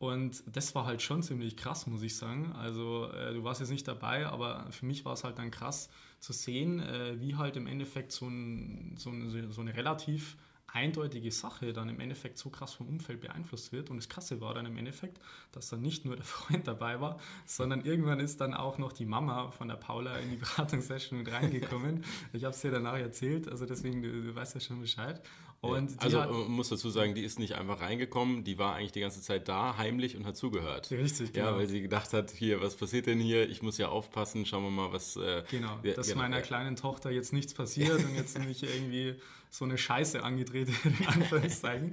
Und 0.00 0.42
das 0.50 0.74
war 0.74 0.86
halt 0.86 1.02
schon 1.02 1.22
ziemlich 1.22 1.58
krass, 1.58 1.86
muss 1.86 2.02
ich 2.02 2.16
sagen. 2.16 2.52
Also 2.52 3.10
äh, 3.12 3.34
du 3.34 3.44
warst 3.44 3.60
jetzt 3.60 3.68
nicht 3.68 3.86
dabei, 3.86 4.26
aber 4.26 4.66
für 4.70 4.86
mich 4.86 5.04
war 5.04 5.12
es 5.12 5.24
halt 5.24 5.38
dann 5.38 5.50
krass 5.50 5.90
zu 6.20 6.32
sehen, 6.32 6.80
äh, 6.80 7.20
wie 7.20 7.36
halt 7.36 7.56
im 7.56 7.66
Endeffekt 7.66 8.10
so, 8.10 8.26
ein, 8.26 8.94
so, 8.96 9.10
eine, 9.10 9.52
so 9.52 9.60
eine 9.60 9.76
relativ 9.76 10.38
eindeutige 10.72 11.30
Sache 11.30 11.74
dann 11.74 11.90
im 11.90 12.00
Endeffekt 12.00 12.38
so 12.38 12.48
krass 12.48 12.72
vom 12.72 12.88
Umfeld 12.88 13.20
beeinflusst 13.20 13.72
wird. 13.72 13.90
Und 13.90 13.98
das 13.98 14.08
Krasse 14.08 14.40
war 14.40 14.54
dann 14.54 14.64
im 14.64 14.78
Endeffekt, 14.78 15.20
dass 15.52 15.68
dann 15.68 15.82
nicht 15.82 16.06
nur 16.06 16.16
der 16.16 16.24
Freund 16.36 16.66
dabei 16.66 17.02
war, 17.02 17.18
sondern 17.44 17.84
irgendwann 17.84 18.20
ist 18.20 18.40
dann 18.40 18.54
auch 18.54 18.78
noch 18.78 18.94
die 18.94 19.04
Mama 19.04 19.50
von 19.50 19.68
der 19.68 19.76
Paula 19.76 20.16
in 20.16 20.30
die 20.30 20.36
Beratungssession 20.36 21.18
mit 21.18 21.30
reingekommen. 21.30 22.04
Ich 22.32 22.44
habe 22.44 22.54
es 22.54 22.60
dir 22.62 22.70
danach 22.70 22.96
erzählt, 22.96 23.48
also 23.48 23.66
deswegen, 23.66 24.00
du, 24.00 24.22
du 24.22 24.34
weißt 24.34 24.54
ja 24.54 24.60
schon 24.60 24.80
Bescheid. 24.80 25.20
Und 25.62 25.90
ja, 25.90 25.98
also 25.98 26.20
hat, 26.22 26.30
man 26.30 26.50
muss 26.52 26.70
dazu 26.70 26.88
sagen, 26.88 27.14
die 27.14 27.22
ist 27.22 27.38
nicht 27.38 27.54
einfach 27.54 27.82
reingekommen, 27.82 28.44
die 28.44 28.58
war 28.58 28.76
eigentlich 28.76 28.92
die 28.92 29.00
ganze 29.00 29.20
Zeit 29.20 29.46
da, 29.46 29.76
heimlich 29.76 30.16
und 30.16 30.24
hat 30.24 30.36
zugehört. 30.36 30.90
Richtig, 30.90 31.34
genau. 31.34 31.48
Ja, 31.48 31.56
weil 31.56 31.66
sie 31.66 31.82
gedacht 31.82 32.14
hat, 32.14 32.30
hier, 32.30 32.62
was 32.62 32.76
passiert 32.76 33.06
denn 33.06 33.20
hier? 33.20 33.46
Ich 33.48 33.60
muss 33.60 33.76
ja 33.76 33.88
aufpassen, 33.88 34.46
schauen 34.46 34.62
wir 34.64 34.70
mal, 34.70 34.92
was... 34.92 35.16
Äh, 35.16 35.42
genau, 35.50 35.78
ja, 35.82 35.92
dass 35.92 36.08
genau, 36.08 36.22
meiner 36.22 36.36
ja. 36.38 36.42
kleinen 36.42 36.76
Tochter 36.76 37.10
jetzt 37.10 37.34
nichts 37.34 37.52
passiert 37.52 38.02
und 38.02 38.14
jetzt 38.14 38.38
nicht 38.38 38.62
irgendwie 38.62 39.16
so 39.50 39.64
eine 39.64 39.76
Scheiße 39.76 40.22
angedreht, 40.22 40.68
in 40.84 41.06
Anführungszeichen. 41.06 41.92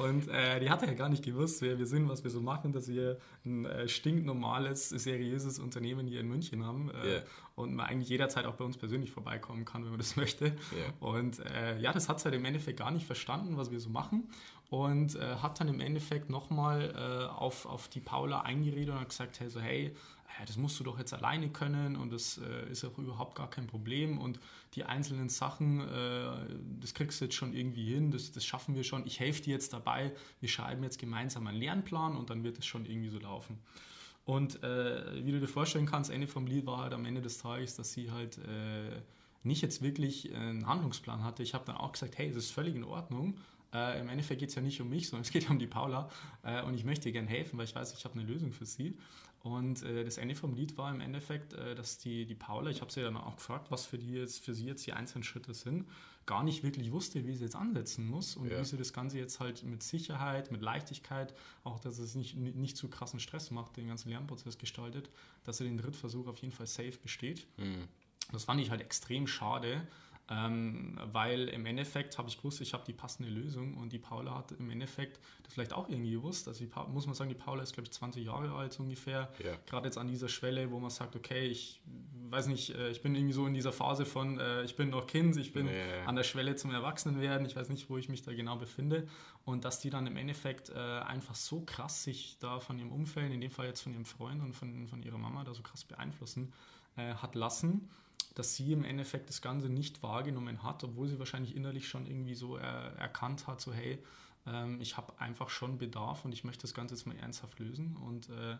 Und 0.00 0.28
äh, 0.28 0.58
die 0.58 0.70
hatte 0.70 0.86
ja 0.86 0.94
gar 0.94 1.10
nicht 1.10 1.22
gewusst, 1.22 1.60
wer 1.60 1.78
wir 1.78 1.86
sind, 1.86 2.08
was 2.08 2.24
wir 2.24 2.30
so 2.30 2.40
machen, 2.40 2.72
dass 2.72 2.88
wir 2.88 3.18
ein 3.44 3.66
äh, 3.66 3.86
stinknormales, 3.88 4.88
seriöses 4.88 5.58
Unternehmen 5.58 6.06
hier 6.06 6.20
in 6.20 6.28
München 6.28 6.64
haben. 6.64 6.90
Äh, 6.90 7.06
yeah. 7.06 7.22
Und 7.56 7.74
man 7.74 7.86
eigentlich 7.86 8.08
jederzeit 8.08 8.46
auch 8.46 8.54
bei 8.54 8.64
uns 8.64 8.78
persönlich 8.78 9.12
vorbeikommen 9.12 9.64
kann, 9.64 9.84
wenn 9.84 9.90
man 9.90 9.98
das 9.98 10.16
möchte. 10.16 10.46
Yeah. 10.46 10.54
Und 11.00 11.40
äh, 11.40 11.78
ja, 11.78 11.92
das 11.92 12.08
hat 12.08 12.20
sie 12.20 12.24
halt 12.24 12.34
im 12.34 12.44
Endeffekt 12.44 12.78
gar 12.78 12.90
nicht 12.90 13.06
verstanden, 13.06 13.56
was 13.58 13.70
wir 13.70 13.80
so 13.80 13.90
machen. 13.90 14.28
Und 14.70 15.14
äh, 15.14 15.36
hat 15.36 15.60
dann 15.60 15.68
im 15.68 15.80
Endeffekt 15.80 16.30
nochmal 16.30 16.94
äh, 16.96 17.32
auf, 17.32 17.66
auf 17.66 17.88
die 17.88 18.00
Paula 18.00 18.40
eingeredet 18.40 18.94
und 18.94 19.00
hat 19.00 19.10
gesagt, 19.10 19.38
hey, 19.38 19.48
so, 19.50 19.60
hey, 19.60 19.94
das 20.46 20.56
musst 20.56 20.78
du 20.80 20.84
doch 20.84 20.98
jetzt 20.98 21.12
alleine 21.12 21.48
können 21.48 21.96
und 21.96 22.12
das 22.12 22.38
äh, 22.38 22.70
ist 22.70 22.84
auch 22.84 22.98
überhaupt 22.98 23.36
gar 23.36 23.48
kein 23.48 23.66
Problem 23.66 24.18
und 24.18 24.40
die 24.74 24.84
einzelnen 24.84 25.28
Sachen, 25.28 25.80
äh, 25.80 26.30
das 26.80 26.94
kriegst 26.94 27.20
du 27.20 27.26
jetzt 27.26 27.34
schon 27.34 27.54
irgendwie 27.54 27.94
hin, 27.94 28.10
das, 28.10 28.32
das 28.32 28.44
schaffen 28.44 28.74
wir 28.74 28.84
schon, 28.84 29.06
ich 29.06 29.20
helfe 29.20 29.42
dir 29.42 29.52
jetzt 29.52 29.72
dabei, 29.72 30.12
wir 30.40 30.48
schreiben 30.48 30.82
jetzt 30.82 30.98
gemeinsam 30.98 31.46
einen 31.46 31.58
Lernplan 31.58 32.16
und 32.16 32.30
dann 32.30 32.42
wird 32.42 32.58
es 32.58 32.66
schon 32.66 32.84
irgendwie 32.86 33.10
so 33.10 33.18
laufen. 33.18 33.58
Und 34.24 34.62
äh, 34.62 35.24
wie 35.24 35.32
du 35.32 35.40
dir 35.40 35.48
vorstellen 35.48 35.86
kannst, 35.86 36.10
Ende 36.10 36.26
vom 36.26 36.46
Lied 36.46 36.66
war 36.66 36.78
halt 36.78 36.94
am 36.94 37.04
Ende 37.04 37.20
des 37.20 37.38
Tages, 37.38 37.76
dass 37.76 37.92
sie 37.92 38.10
halt 38.10 38.38
äh, 38.38 39.02
nicht 39.42 39.60
jetzt 39.60 39.82
wirklich 39.82 40.34
einen 40.34 40.66
Handlungsplan 40.66 41.22
hatte. 41.22 41.42
Ich 41.42 41.52
habe 41.52 41.64
dann 41.66 41.76
auch 41.76 41.92
gesagt, 41.92 42.16
hey, 42.16 42.28
es 42.28 42.36
ist 42.36 42.50
völlig 42.50 42.74
in 42.74 42.84
Ordnung. 42.84 43.36
Äh, 43.74 44.00
Im 44.00 44.08
Endeffekt 44.08 44.40
geht 44.40 44.48
es 44.48 44.54
ja 44.54 44.62
nicht 44.62 44.80
um 44.80 44.88
mich, 44.88 45.08
sondern 45.08 45.22
es 45.22 45.30
geht 45.30 45.50
um 45.50 45.58
die 45.58 45.66
Paula. 45.66 46.08
Äh, 46.42 46.62
und 46.62 46.74
ich 46.74 46.84
möchte 46.84 47.08
ihr 47.08 47.12
gerne 47.12 47.28
helfen, 47.28 47.58
weil 47.58 47.66
ich 47.66 47.74
weiß, 47.74 47.92
ich 47.92 48.04
habe 48.04 48.18
eine 48.18 48.26
Lösung 48.26 48.52
für 48.52 48.64
sie. 48.64 48.96
Und 49.44 49.82
äh, 49.82 50.04
das 50.04 50.16
Ende 50.16 50.34
vom 50.34 50.54
Lied 50.54 50.78
war 50.78 50.90
im 50.90 51.02
Endeffekt, 51.02 51.52
äh, 51.52 51.74
dass 51.74 51.98
die, 51.98 52.24
die 52.24 52.34
Paula, 52.34 52.70
ich 52.70 52.80
habe 52.80 52.90
sie 52.90 53.00
ja 53.00 53.06
dann 53.06 53.18
auch 53.18 53.36
gefragt, 53.36 53.70
was 53.70 53.84
für, 53.84 53.98
die 53.98 54.14
jetzt, 54.14 54.42
für 54.42 54.54
sie 54.54 54.64
jetzt 54.64 54.86
die 54.86 54.94
einzelnen 54.94 55.22
Schritte 55.22 55.52
sind, 55.52 55.86
gar 56.24 56.42
nicht 56.42 56.62
wirklich 56.62 56.90
wusste, 56.92 57.26
wie 57.26 57.34
sie 57.34 57.44
jetzt 57.44 57.54
ansetzen 57.54 58.06
muss 58.06 58.36
und 58.36 58.50
ja. 58.50 58.58
wie 58.58 58.64
sie 58.64 58.78
das 58.78 58.94
Ganze 58.94 59.18
jetzt 59.18 59.40
halt 59.40 59.62
mit 59.62 59.82
Sicherheit, 59.82 60.50
mit 60.50 60.62
Leichtigkeit, 60.62 61.34
auch 61.62 61.78
dass 61.78 61.98
es 61.98 62.14
nicht, 62.14 62.36
nicht 62.36 62.78
zu 62.78 62.88
krassen 62.88 63.20
Stress 63.20 63.50
macht, 63.50 63.76
den 63.76 63.86
ganzen 63.86 64.08
Lernprozess 64.08 64.56
gestaltet, 64.56 65.10
dass 65.44 65.58
sie 65.58 65.64
den 65.64 65.76
Drittversuch 65.76 66.26
auf 66.26 66.38
jeden 66.38 66.54
Fall 66.54 66.66
safe 66.66 66.96
besteht. 67.02 67.46
Mhm. 67.58 67.86
Das 68.32 68.44
fand 68.44 68.62
ich 68.62 68.70
halt 68.70 68.80
extrem 68.80 69.26
schade, 69.26 69.86
ähm, 70.30 70.98
weil 71.12 71.48
im 71.48 71.66
Endeffekt 71.66 72.16
habe 72.16 72.28
ich 72.28 72.38
gewusst, 72.38 72.62
ich 72.62 72.72
habe 72.72 72.84
die 72.86 72.94
passende 72.94 73.28
Lösung 73.28 73.74
und 73.74 73.92
die 73.92 73.98
Paula 73.98 74.36
hat 74.36 74.52
im 74.52 74.70
Endeffekt 74.70 75.20
das 75.42 75.52
vielleicht 75.52 75.74
auch 75.74 75.88
irgendwie 75.88 76.12
gewusst. 76.12 76.48
Also 76.48 76.64
die, 76.64 76.70
muss 76.90 77.04
man 77.04 77.14
sagen, 77.14 77.28
die 77.28 77.34
Paula 77.34 77.62
ist, 77.62 77.74
glaube 77.74 77.88
ich, 77.88 77.92
20 77.92 78.24
Jahre 78.24 78.52
alt 78.54 78.72
so 78.72 78.82
ungefähr. 78.82 79.30
Ja. 79.44 79.52
Gerade 79.66 79.86
jetzt 79.86 79.98
an 79.98 80.08
dieser 80.08 80.30
Schwelle, 80.30 80.70
wo 80.70 80.80
man 80.80 80.88
sagt, 80.88 81.14
okay, 81.14 81.46
ich 81.46 81.82
weiß 82.30 82.46
nicht, 82.46 82.70
äh, 82.70 82.88
ich 82.88 83.02
bin 83.02 83.14
irgendwie 83.14 83.34
so 83.34 83.46
in 83.46 83.52
dieser 83.52 83.72
Phase 83.72 84.06
von, 84.06 84.38
äh, 84.40 84.62
ich 84.62 84.76
bin 84.76 84.90
noch 84.90 85.06
Kind, 85.06 85.36
ich 85.36 85.52
bin 85.52 85.66
ja. 85.66 86.06
an 86.06 86.16
der 86.16 86.24
Schwelle 86.24 86.56
zum 86.56 86.70
Erwachsenenwerden, 86.70 87.46
ich 87.46 87.54
weiß 87.54 87.68
nicht, 87.68 87.90
wo 87.90 87.98
ich 87.98 88.08
mich 88.08 88.22
da 88.22 88.32
genau 88.32 88.56
befinde. 88.56 89.06
Und 89.44 89.66
dass 89.66 89.80
die 89.80 89.90
dann 89.90 90.06
im 90.06 90.16
Endeffekt 90.16 90.70
äh, 90.70 90.78
einfach 90.78 91.34
so 91.34 91.60
krass 91.66 92.02
sich 92.02 92.38
da 92.40 92.60
von 92.60 92.78
ihrem 92.78 92.92
Umfeld, 92.92 93.30
in 93.30 93.42
dem 93.42 93.50
Fall 93.50 93.66
jetzt 93.66 93.82
von 93.82 93.92
ihrem 93.92 94.06
Freund 94.06 94.42
und 94.42 94.54
von, 94.54 94.88
von 94.88 95.02
ihrer 95.02 95.18
Mama, 95.18 95.44
da 95.44 95.52
so 95.52 95.62
krass 95.62 95.84
beeinflussen 95.84 96.52
hat 96.96 97.34
lassen 97.34 97.90
dass 98.34 98.56
sie 98.56 98.72
im 98.72 98.84
Endeffekt 98.84 99.28
das 99.28 99.42
Ganze 99.42 99.68
nicht 99.68 100.02
wahrgenommen 100.02 100.62
hat, 100.62 100.82
obwohl 100.84 101.08
sie 101.08 101.18
wahrscheinlich 101.18 101.54
innerlich 101.54 101.88
schon 101.88 102.06
irgendwie 102.06 102.34
so 102.34 102.56
er, 102.56 102.96
erkannt 102.96 103.46
hat, 103.46 103.60
so 103.60 103.72
hey, 103.72 103.98
ähm, 104.46 104.80
ich 104.80 104.96
habe 104.96 105.18
einfach 105.20 105.48
schon 105.48 105.78
Bedarf 105.78 106.24
und 106.24 106.32
ich 106.32 106.44
möchte 106.44 106.62
das 106.62 106.74
Ganze 106.74 106.94
jetzt 106.94 107.06
mal 107.06 107.16
ernsthaft 107.16 107.58
lösen. 107.58 107.96
Und 107.96 108.28
äh, 108.30 108.56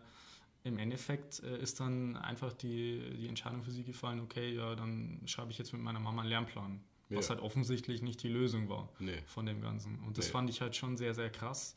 im 0.63 0.79
Endeffekt 0.79 1.43
äh, 1.43 1.59
ist 1.59 1.79
dann 1.79 2.15
einfach 2.17 2.53
die, 2.53 3.15
die 3.17 3.27
Entscheidung 3.27 3.63
für 3.63 3.71
sie 3.71 3.83
gefallen, 3.83 4.19
okay, 4.21 4.55
ja, 4.55 4.75
dann 4.75 5.21
schreibe 5.25 5.51
ich 5.51 5.57
jetzt 5.57 5.73
mit 5.73 5.81
meiner 5.81 5.99
Mama 5.99 6.21
einen 6.21 6.29
Lernplan. 6.29 6.81
Ja. 7.09 7.17
Was 7.17 7.29
halt 7.29 7.39
offensichtlich 7.39 8.01
nicht 8.01 8.23
die 8.23 8.29
Lösung 8.29 8.67
war 8.67 8.89
nee. 8.97 9.21
von 9.27 9.45
dem 9.45 9.61
Ganzen. 9.61 9.99
Und 10.07 10.17
das 10.17 10.25
nee. 10.25 10.31
fand 10.31 10.49
ich 10.49 10.61
halt 10.61 10.75
schon 10.75 10.97
sehr, 10.97 11.13
sehr 11.13 11.29
krass. 11.29 11.75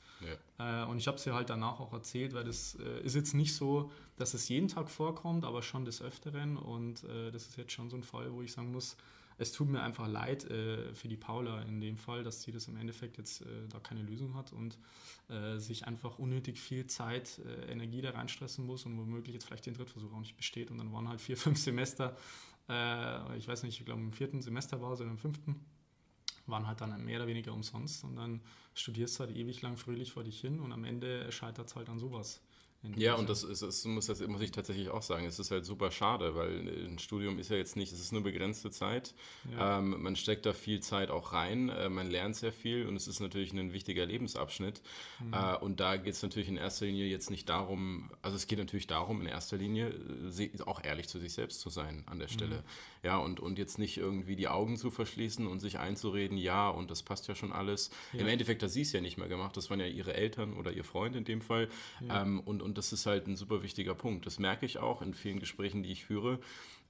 Ja. 0.59 0.85
Äh, 0.85 0.87
und 0.87 0.97
ich 0.97 1.07
habe 1.07 1.19
es 1.19 1.27
ihr 1.27 1.35
halt 1.35 1.51
danach 1.51 1.81
auch 1.81 1.93
erzählt, 1.93 2.33
weil 2.33 2.45
das 2.45 2.77
äh, 2.77 3.03
ist 3.03 3.15
jetzt 3.15 3.35
nicht 3.35 3.55
so, 3.55 3.93
dass 4.17 4.33
es 4.33 4.49
jeden 4.49 4.69
Tag 4.69 4.91
vorkommt, 4.91 5.45
aber 5.45 5.63
schon 5.63 5.85
des 5.85 6.01
Öfteren. 6.01 6.57
Und 6.57 7.05
äh, 7.05 7.31
das 7.31 7.47
ist 7.47 7.59
jetzt 7.59 7.73
schon 7.73 7.91
so 7.91 7.97
ein 7.97 8.03
Fall, 8.03 8.33
wo 8.33 8.41
ich 8.41 8.53
sagen 8.53 8.73
muss, 8.73 8.97
es 9.37 9.53
tut 9.53 9.69
mir 9.69 9.83
einfach 9.83 10.09
leid 10.09 10.51
äh, 10.51 10.93
für 10.95 11.09
die 11.09 11.17
Paula 11.17 11.63
in 11.63 11.81
dem 11.81 11.97
Fall, 11.97 12.25
dass 12.25 12.43
sie 12.43 12.51
das 12.51 12.67
im 12.67 12.77
Endeffekt 12.77 13.19
jetzt 13.19 13.43
äh, 13.43 13.69
da 13.69 13.79
keine 13.79 14.03
Lösung 14.03 14.35
hat 14.35 14.53
und 14.53 14.79
äh, 15.29 15.59
sich 15.59 15.87
einfach 15.87 16.19
unnötig 16.19 16.59
viel 16.59 16.87
Zeit, 16.87 17.41
Energie 17.69 18.01
da 18.01 18.11
reinstressen 18.11 18.67
muss 18.67 18.85
und 18.85 18.99
womöglich 18.99 19.35
jetzt 19.35 19.45
vielleicht 19.45 19.67
den 19.67 19.75
Drittversuch 19.75 20.13
auch 20.13 20.21
nicht 20.21 20.37
besteht. 20.37 20.71
Und 20.71 20.79
dann 20.79 20.93
waren 20.93 21.09
halt 21.09 21.21
vier, 21.21 21.37
fünf 21.37 21.59
Semester 21.59 22.17
äh, 22.69 23.37
ich 23.37 23.49
weiß 23.49 23.63
nicht, 23.63 23.79
ich 23.79 23.87
glaube 23.87 24.01
im 24.01 24.13
vierten 24.13 24.41
Semester 24.43 24.81
war 24.81 24.93
es 24.93 25.01
oder 25.01 25.11
im 25.11 25.19
fünften, 25.19 25.65
waren 26.47 26.67
halt 26.67 26.81
dann 26.81 27.05
mehr 27.05 27.19
oder 27.19 27.27
weniger 27.27 27.53
umsonst 27.53 28.05
und 28.05 28.17
dann 28.17 28.41
studierst 28.75 29.19
du 29.19 29.25
halt 29.25 29.37
ewig 29.37 29.63
lang 29.63 29.77
fröhlich 29.77 30.13
vor 30.13 30.25
dich 30.25 30.41
hin 30.41 30.61
und 30.61 30.73
am 30.73 30.85
Ende 30.85 31.31
scheitert 31.33 31.69
es 31.69 31.77
halt 31.77 31.89
an 31.89 31.99
sowas. 31.99 32.43
Ja, 32.97 33.15
und 33.15 33.29
das, 33.29 33.43
ist, 33.43 33.63
das, 33.63 33.85
muss, 33.87 34.07
das 34.07 34.21
muss 34.21 34.41
ich 34.41 34.53
tatsächlich 34.53 34.89
auch 34.89 35.03
sagen. 35.03 35.27
Es 35.27 35.41
ist 35.41 35.51
halt 35.51 35.65
super 35.65 35.91
schade, 35.91 36.37
weil 36.37 36.87
ein 36.87 37.01
Studium 37.01 37.41
ist 37.41 37.51
ja 37.51 37.57
jetzt 37.57 37.75
nicht, 37.77 37.93
es 37.93 37.99
ist 37.99 38.13
nur 38.13 38.23
begrenzte 38.23 38.71
Zeit. 38.71 39.15
Ja. 39.51 39.79
Ähm, 39.79 40.01
man 40.01 40.15
steckt 40.15 40.47
da 40.47 40.53
viel 40.53 40.79
Zeit 40.79 41.11
auch 41.11 41.33
rein, 41.33 41.71
äh, 41.71 41.89
man 41.89 42.09
lernt 42.09 42.37
sehr 42.37 42.53
viel 42.53 42.87
und 42.87 42.95
es 42.95 43.09
ist 43.09 43.19
natürlich 43.19 43.53
ein 43.53 43.73
wichtiger 43.73 44.07
Lebensabschnitt. 44.07 44.81
Mhm. 45.19 45.35
Äh, 45.35 45.57
und 45.57 45.81
da 45.81 45.97
geht 45.97 46.15
es 46.15 46.23
natürlich 46.23 46.49
in 46.49 46.57
erster 46.57 46.87
Linie 46.87 47.07
jetzt 47.07 47.31
nicht 47.31 47.49
darum, 47.49 48.13
also 48.23 48.37
es 48.37 48.47
geht 48.47 48.61
natürlich 48.61 48.87
darum, 48.87 49.21
in 49.23 49.27
erster 49.27 49.57
Linie 49.57 49.89
äh, 49.89 50.51
auch 50.65 50.83
ehrlich 50.85 51.09
zu 51.09 51.19
sich 51.19 51.33
selbst 51.33 51.61
zu 51.61 51.71
sein 51.71 52.05
an 52.07 52.21
der 52.21 52.29
Stelle. 52.29 52.59
Mhm. 52.59 52.63
Ja, 53.03 53.19
und, 53.19 53.41
und 53.41 53.59
jetzt 53.59 53.79
nicht 53.79 53.97
irgendwie 53.97 54.37
die 54.37 54.49
Augen 54.49 54.77
zu 54.77 54.91
verschließen 54.91 55.47
und 55.47 55.61
sich 55.61 55.79
einzureden, 55.79 56.37
ja, 56.37 56.69
und 56.69 56.91
das 56.91 57.03
passt 57.03 57.29
ja 57.29 57.35
schon 57.35 57.53
alles. 57.53 57.91
Ja. 58.13 58.21
Im 58.21 58.29
Endeffekt 58.29 58.63
hat 58.63 58.71
sie 58.71 58.83
es 58.83 58.93
ja 58.93 59.01
nicht 59.01 59.19
mehr 59.19 59.29
gemacht, 59.29 59.57
das 59.57 59.71
waren 59.71 59.81
ja 59.81 59.87
ihre 59.87 60.15
Eltern 60.15 60.55
oder 60.55 60.73
ihr 60.73 60.85
Freund 60.85 61.17
in 61.17 61.25
dem 61.25 61.41
Fall. 61.41 61.69
Ja. 62.07 62.23
Ähm, 62.23 62.41
und, 62.41 62.61
und 62.61 62.68
das 62.75 62.93
ist 62.93 63.07
halt 63.07 63.27
ein 63.27 63.37
super 63.37 63.63
wichtiger 63.63 63.95
Punkt. 63.95 64.27
Das 64.27 64.39
merke 64.39 64.67
ich 64.67 64.79
auch 64.79 65.03
in 65.03 65.15
vielen 65.15 65.39
Gesprächen, 65.41 65.83
die 65.83 65.93
ich 65.93 66.05
führe. 66.05 66.41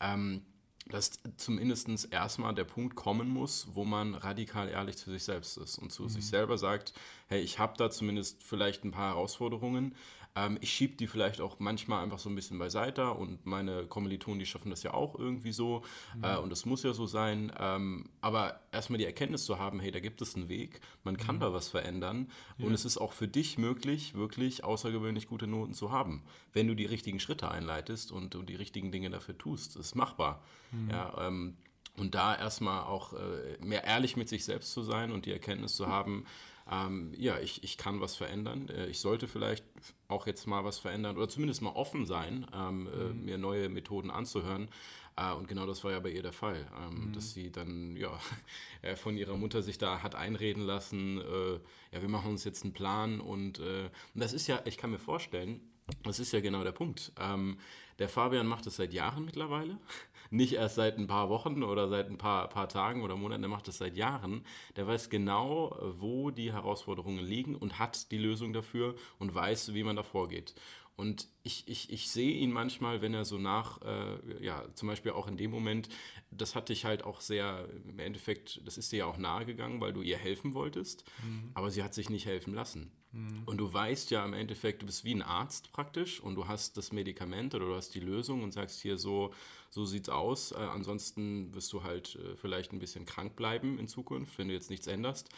Ähm, 0.01 0.43
dass 0.91 1.21
zumindest 1.37 2.13
erstmal 2.13 2.55
der 2.55 2.65
Punkt 2.65 2.97
kommen 2.97 3.29
muss, 3.29 3.69
wo 3.73 3.85
man 3.85 4.15
radikal 4.15 4.69
ehrlich 4.69 4.97
zu 4.97 5.11
sich 5.11 5.23
selbst 5.23 5.59
ist 5.59 5.79
und 5.79 5.93
zu 5.93 6.05
mhm. 6.05 6.09
sich 6.09 6.27
selber 6.27 6.57
sagt, 6.57 6.95
hey, 7.27 7.41
ich 7.41 7.59
habe 7.59 7.75
da 7.77 7.91
zumindest 7.91 8.43
vielleicht 8.43 8.85
ein 8.85 8.91
paar 8.91 9.11
Herausforderungen, 9.11 9.95
ähm, 10.39 10.59
ich 10.61 10.73
schiebe 10.73 10.97
die 10.97 11.07
vielleicht 11.07 11.41
auch 11.41 11.59
manchmal 11.59 12.03
einfach 12.03 12.19
so 12.19 12.29
ein 12.29 12.35
bisschen 12.35 12.59
beiseite 12.59 13.11
und 13.13 13.45
meine 13.45 13.87
Kommilitonen, 13.87 14.39
die 14.39 14.47
schaffen 14.47 14.71
das 14.71 14.83
ja 14.83 14.95
auch 14.95 15.19
irgendwie 15.19 15.53
so 15.53 15.83
mhm. 16.17 16.25
äh, 16.25 16.37
und 16.37 16.51
das 16.51 16.65
muss 16.65 16.83
ja 16.83 16.93
so 16.93 17.07
sein. 17.07 17.53
Ähm, 17.59 18.11
aber 18.21 18.61
erstmal 18.71 18.99
die 18.99 19.05
Erkenntnis 19.05 19.45
zu 19.45 19.59
haben, 19.59 19.81
hey, 19.81 19.91
da 19.91 20.01
gibt 20.01 20.23
es 20.23 20.37
einen 20.37 20.49
Weg, 20.49 20.81
man 21.03 21.17
kann 21.17 21.37
mhm. 21.37 21.41
da 21.41 21.53
was 21.53 21.69
verändern 21.69 22.31
ja. 22.59 22.67
und 22.67 22.73
es 22.73 22.85
ist 22.85 22.99
auch 22.99 23.13
für 23.13 23.29
dich 23.29 23.59
möglich, 23.59 24.15
wirklich 24.15 24.65
außergewöhnlich 24.65 25.27
gute 25.27 25.47
Noten 25.47 25.75
zu 25.75 25.91
haben, 25.91 26.23
wenn 26.53 26.69
du 26.69 26.75
die 26.75 26.87
richtigen 26.87 27.21
Schritte 27.21 27.51
einleitest 27.51 28.13
und, 28.13 28.35
und 28.37 28.49
die 28.49 28.57
richtigen 28.57 28.93
Dinge 28.93 29.11
dafür 29.11 29.37
tust. 29.37 29.77
Das 29.77 29.87
ist 29.87 29.95
machbar. 29.95 30.43
Mhm. 30.71 30.91
Ja, 30.91 31.27
ähm, 31.27 31.57
und 31.97 32.15
da 32.15 32.37
erstmal 32.37 32.85
auch 32.85 33.13
äh, 33.15 33.59
mehr 33.61 33.83
ehrlich 33.85 34.17
mit 34.17 34.29
sich 34.29 34.45
selbst 34.45 34.73
zu 34.73 34.83
sein 34.83 35.11
und 35.11 35.27
die 35.27 35.33
Erkenntnis 35.33 35.75
zu 35.75 35.89
haben, 35.89 36.27
ähm, 36.71 37.13
ja, 37.17 37.39
ich, 37.39 37.65
ich 37.65 37.79
kann 37.79 38.01
was 38.01 38.17
verändern. 38.17 38.69
Äh, 38.69 38.87
ich 38.87 39.01
sollte 39.01 39.29
vielleicht 39.29 39.65
auch 40.09 40.27
jetzt 40.27 40.47
mal 40.47 40.65
was 40.65 40.79
verändern 40.79 41.17
oder 41.17 41.29
zumindest 41.29 41.63
mal 41.63 41.71
offen 41.71 42.07
sein, 42.07 42.47
ähm, 42.55 42.87
äh, 42.87 42.97
mhm. 42.97 43.11
äh, 43.11 43.15
mir 43.15 43.39
neue 43.39 43.69
Methoden 43.69 44.11
anzuhören. 44.11 44.69
Äh, 45.17 45.33
und 45.33 45.49
genau 45.49 45.67
das 45.67 45.83
war 45.85 45.93
ja 45.93 46.01
bei 46.01 46.11
ihr 46.11 46.23
der 46.23 46.33
Fall, 46.33 46.67
ähm, 46.77 47.09
mhm. 47.09 47.13
dass 47.13 47.33
sie 47.33 47.51
dann 47.51 47.97
ja 47.97 48.19
äh, 48.83 48.97
von 48.97 49.17
ihrer 49.17 49.37
Mutter 49.37 49.63
sich 49.63 49.79
da 49.79 50.03
hat 50.03 50.15
einreden 50.15 50.63
lassen, 50.63 51.19
äh, 51.19 51.55
ja, 51.93 52.03
wir 52.03 52.09
machen 52.09 52.31
uns 52.31 52.45
jetzt 52.45 52.65
einen 52.65 52.75
Plan 52.75 53.21
und, 53.21 53.61
und 53.61 53.91
das 54.15 54.35
ist 54.35 54.47
ja, 54.47 54.61
ich 54.67 54.77
kann 54.77 54.91
mir 54.91 54.99
vorstellen, 54.99 55.61
das 56.03 56.19
ist 56.21 56.33
ja 56.33 56.41
genau 56.41 56.65
der 56.65 56.73
Punkt. 56.73 57.13
Ähm, 57.19 57.59
der 57.99 58.09
Fabian 58.09 58.47
macht 58.47 58.67
es 58.67 58.77
seit 58.77 58.93
Jahren 58.93 59.25
mittlerweile 59.25 59.79
nicht 60.31 60.53
erst 60.53 60.77
seit 60.77 60.99
ein 60.99 61.07
paar 61.07 61.29
Wochen 61.29 61.63
oder 61.63 61.89
seit 61.89 62.09
ein 62.09 62.19
paar, 62.19 62.49
paar 62.49 62.69
Tagen 62.69 63.03
oder 63.03 63.17
Monaten, 63.17 63.43
der 63.43 63.49
macht 63.49 63.69
das 63.69 63.79
seit 63.79 63.97
Jahren. 63.97 64.45
Der 64.77 64.87
weiß 64.87 65.11
genau, 65.11 65.77
wo 65.99 66.31
die 66.31 66.53
Herausforderungen 66.53 67.25
liegen 67.25 67.57
und 67.57 67.79
hat 67.79 68.11
die 68.11 68.19
Lösung 68.19 68.53
dafür 68.53 68.95
und 69.19 69.35
weiß, 69.35 69.75
wie 69.75 69.85
man 69.85 69.97
da 69.97 70.03
vorgeht. 70.03 70.55
Und 70.99 71.29
ich, 71.45 71.63
ich, 71.69 71.93
ich 71.93 72.11
sehe 72.11 72.33
ihn 72.33 72.51
manchmal, 72.51 73.01
wenn 73.01 73.15
er 73.15 73.25
so 73.25 73.39
nach, 73.39 73.81
äh, 73.83 74.45
ja, 74.45 74.65
zum 74.75 74.89
Beispiel 74.89 75.13
auch 75.13 75.29
in 75.29 75.37
dem 75.37 75.53
Moment, 75.53 75.89
das 76.33 76.57
hat 76.57 76.71
dich 76.71 76.85
halt 76.85 77.05
auch 77.05 77.21
sehr, 77.21 77.69
im 77.89 78.01
Endeffekt, 78.01 78.61
das 78.67 78.79
ist 78.79 78.91
dir 78.91 78.97
ja 78.99 79.07
auch 79.07 79.17
nahe 79.17 79.47
gegangen, 79.47 79.81
weil 79.81 79.93
du 79.93 80.03
ihr 80.03 80.19
helfen 80.19 80.55
wolltest, 80.55 81.05
mhm. 81.23 81.53
aber 81.55 81.71
sie 81.71 81.85
hat 81.85 81.95
sich 81.95 82.11
nicht 82.11 82.27
helfen 82.27 82.53
lassen. 82.53 82.91
Mhm. 83.13 83.45
Und 83.47 83.59
du 83.59 83.73
weißt 83.73 84.11
ja 84.11 84.25
im 84.25 84.33
Endeffekt, 84.33 84.83
du 84.83 84.87
bist 84.87 85.05
wie 85.05 85.15
ein 85.15 85.23
Arzt 85.23 85.71
praktisch 85.71 86.19
und 86.19 86.35
du 86.35 86.49
hast 86.49 86.77
das 86.77 86.91
Medikament 86.91 87.55
oder 87.55 87.67
du 87.67 87.77
hast 87.77 87.95
die 87.95 88.01
Lösung 88.01 88.43
und 88.43 88.51
sagst 88.51 88.83
hier 88.83 88.99
so, 88.99 89.33
so 89.71 89.85
sieht's 89.85 90.09
aus. 90.09 90.51
Äh, 90.51 90.57
ansonsten 90.57 91.55
wirst 91.55 91.73
du 91.73 91.85
halt 91.85 92.17
äh, 92.17 92.35
vielleicht 92.35 92.73
ein 92.73 92.81
bisschen 92.81 93.07
krank 93.07 93.37
bleiben 93.37 93.79
in 93.79 93.87
Zukunft, 93.87 94.37
wenn 94.37 94.49
du 94.49 94.55
jetzt 94.55 94.69
nichts 94.69 94.89
änderst. 94.89 95.29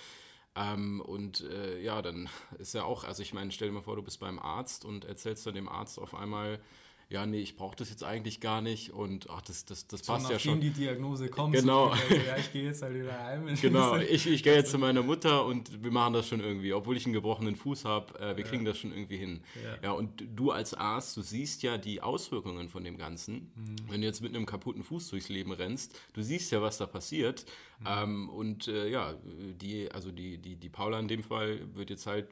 Ähm, 0.57 1.01
und 1.01 1.43
äh, 1.43 1.81
ja, 1.81 2.03
dann 2.03 2.29
ist 2.59 2.75
ja 2.75 2.85
auch, 2.85 3.05
also 3.05 3.23
ich 3.23 3.33
meine, 3.35 3.51
stell 3.53 3.69
dir 3.69 3.75
mal 3.75 3.83
vor, 3.83 3.97
du 3.97 4.03
bist 4.03 4.21
beim 4.21 4.39
Arzt 4.39 4.85
und 4.85 5.05
erzählst 5.05 5.47
dann 5.47 5.55
dem 5.55 5.69
Arzt 5.69 5.99
auf 5.99 6.15
einmal, 6.15 6.61
ja, 7.11 7.27
nee, 7.27 7.41
ich 7.41 7.57
brauche 7.57 7.75
das 7.75 7.91
jetzt 7.91 8.05
eigentlich 8.05 8.41
gar 8.41 8.63
nicht 8.63 8.93
und 8.93 9.29
ach, 9.31 9.43
das, 9.43 9.65
das, 9.65 9.89
das 9.89 10.03
passt 10.03 10.31
ja 10.31 10.39
schon. 10.39 10.61
die 10.61 10.71
Diagnose 10.71 11.29
kommt, 11.29 11.57
genau. 11.57 11.93
So, 12.09 12.15
ja, 12.15 12.37
ich 12.37 12.53
gehe 12.53 12.67
jetzt 12.67 12.83
halt 12.83 12.95
wieder 12.95 13.19
heim. 13.25 13.49
Genau, 13.61 13.97
ich, 13.99 14.29
ich 14.29 14.45
gehe 14.45 14.55
jetzt 14.55 14.71
zu 14.71 14.79
meiner 14.79 15.03
Mutter 15.03 15.45
und 15.45 15.83
wir 15.83 15.91
machen 15.91 16.13
das 16.13 16.29
schon 16.29 16.39
irgendwie, 16.39 16.73
obwohl 16.73 16.97
ich 16.97 17.05
einen 17.07 17.13
gebrochenen 17.13 17.57
Fuß 17.57 17.85
habe, 17.85 18.17
äh, 18.21 18.37
wir 18.37 18.45
ja. 18.45 18.49
kriegen 18.49 18.65
das 18.65 18.79
schon 18.79 18.93
irgendwie 18.93 19.17
hin. 19.17 19.41
Ja. 19.65 19.89
ja. 19.89 19.91
und 19.91 20.25
du 20.37 20.53
als 20.53 20.73
Arzt, 20.73 21.17
du 21.17 21.23
siehst 21.23 21.65
ja 21.65 21.79
die 21.79 22.01
Auswirkungen 22.01 22.69
von 22.69 22.85
dem 22.85 22.97
Ganzen. 22.97 23.51
Mhm. 23.57 23.77
Wenn 23.91 24.01
du 24.03 24.07
jetzt 24.07 24.21
mit 24.21 24.33
einem 24.35 24.47
kaputten 24.47 24.85
Fuß 24.85 25.11
durchs 25.11 25.29
Leben 25.29 25.51
rennst, 25.51 25.99
du 26.13 26.23
siehst 26.23 26.53
ja, 26.53 26.63
was 26.63 26.79
da 26.79 26.87
passiert. 26.87 27.45
Mhm. 27.81 27.87
Ähm, 27.89 28.29
und 28.29 28.69
äh, 28.69 28.89
ja, 28.89 29.15
die, 29.61 29.91
also 29.91 30.13
die, 30.13 30.39
die, 30.39 30.55
die 30.55 30.69
Paula 30.69 31.01
in 31.01 31.09
dem 31.09 31.25
Fall 31.25 31.61
wird 31.75 31.91
jetzt 31.91 32.07
halt 32.07 32.29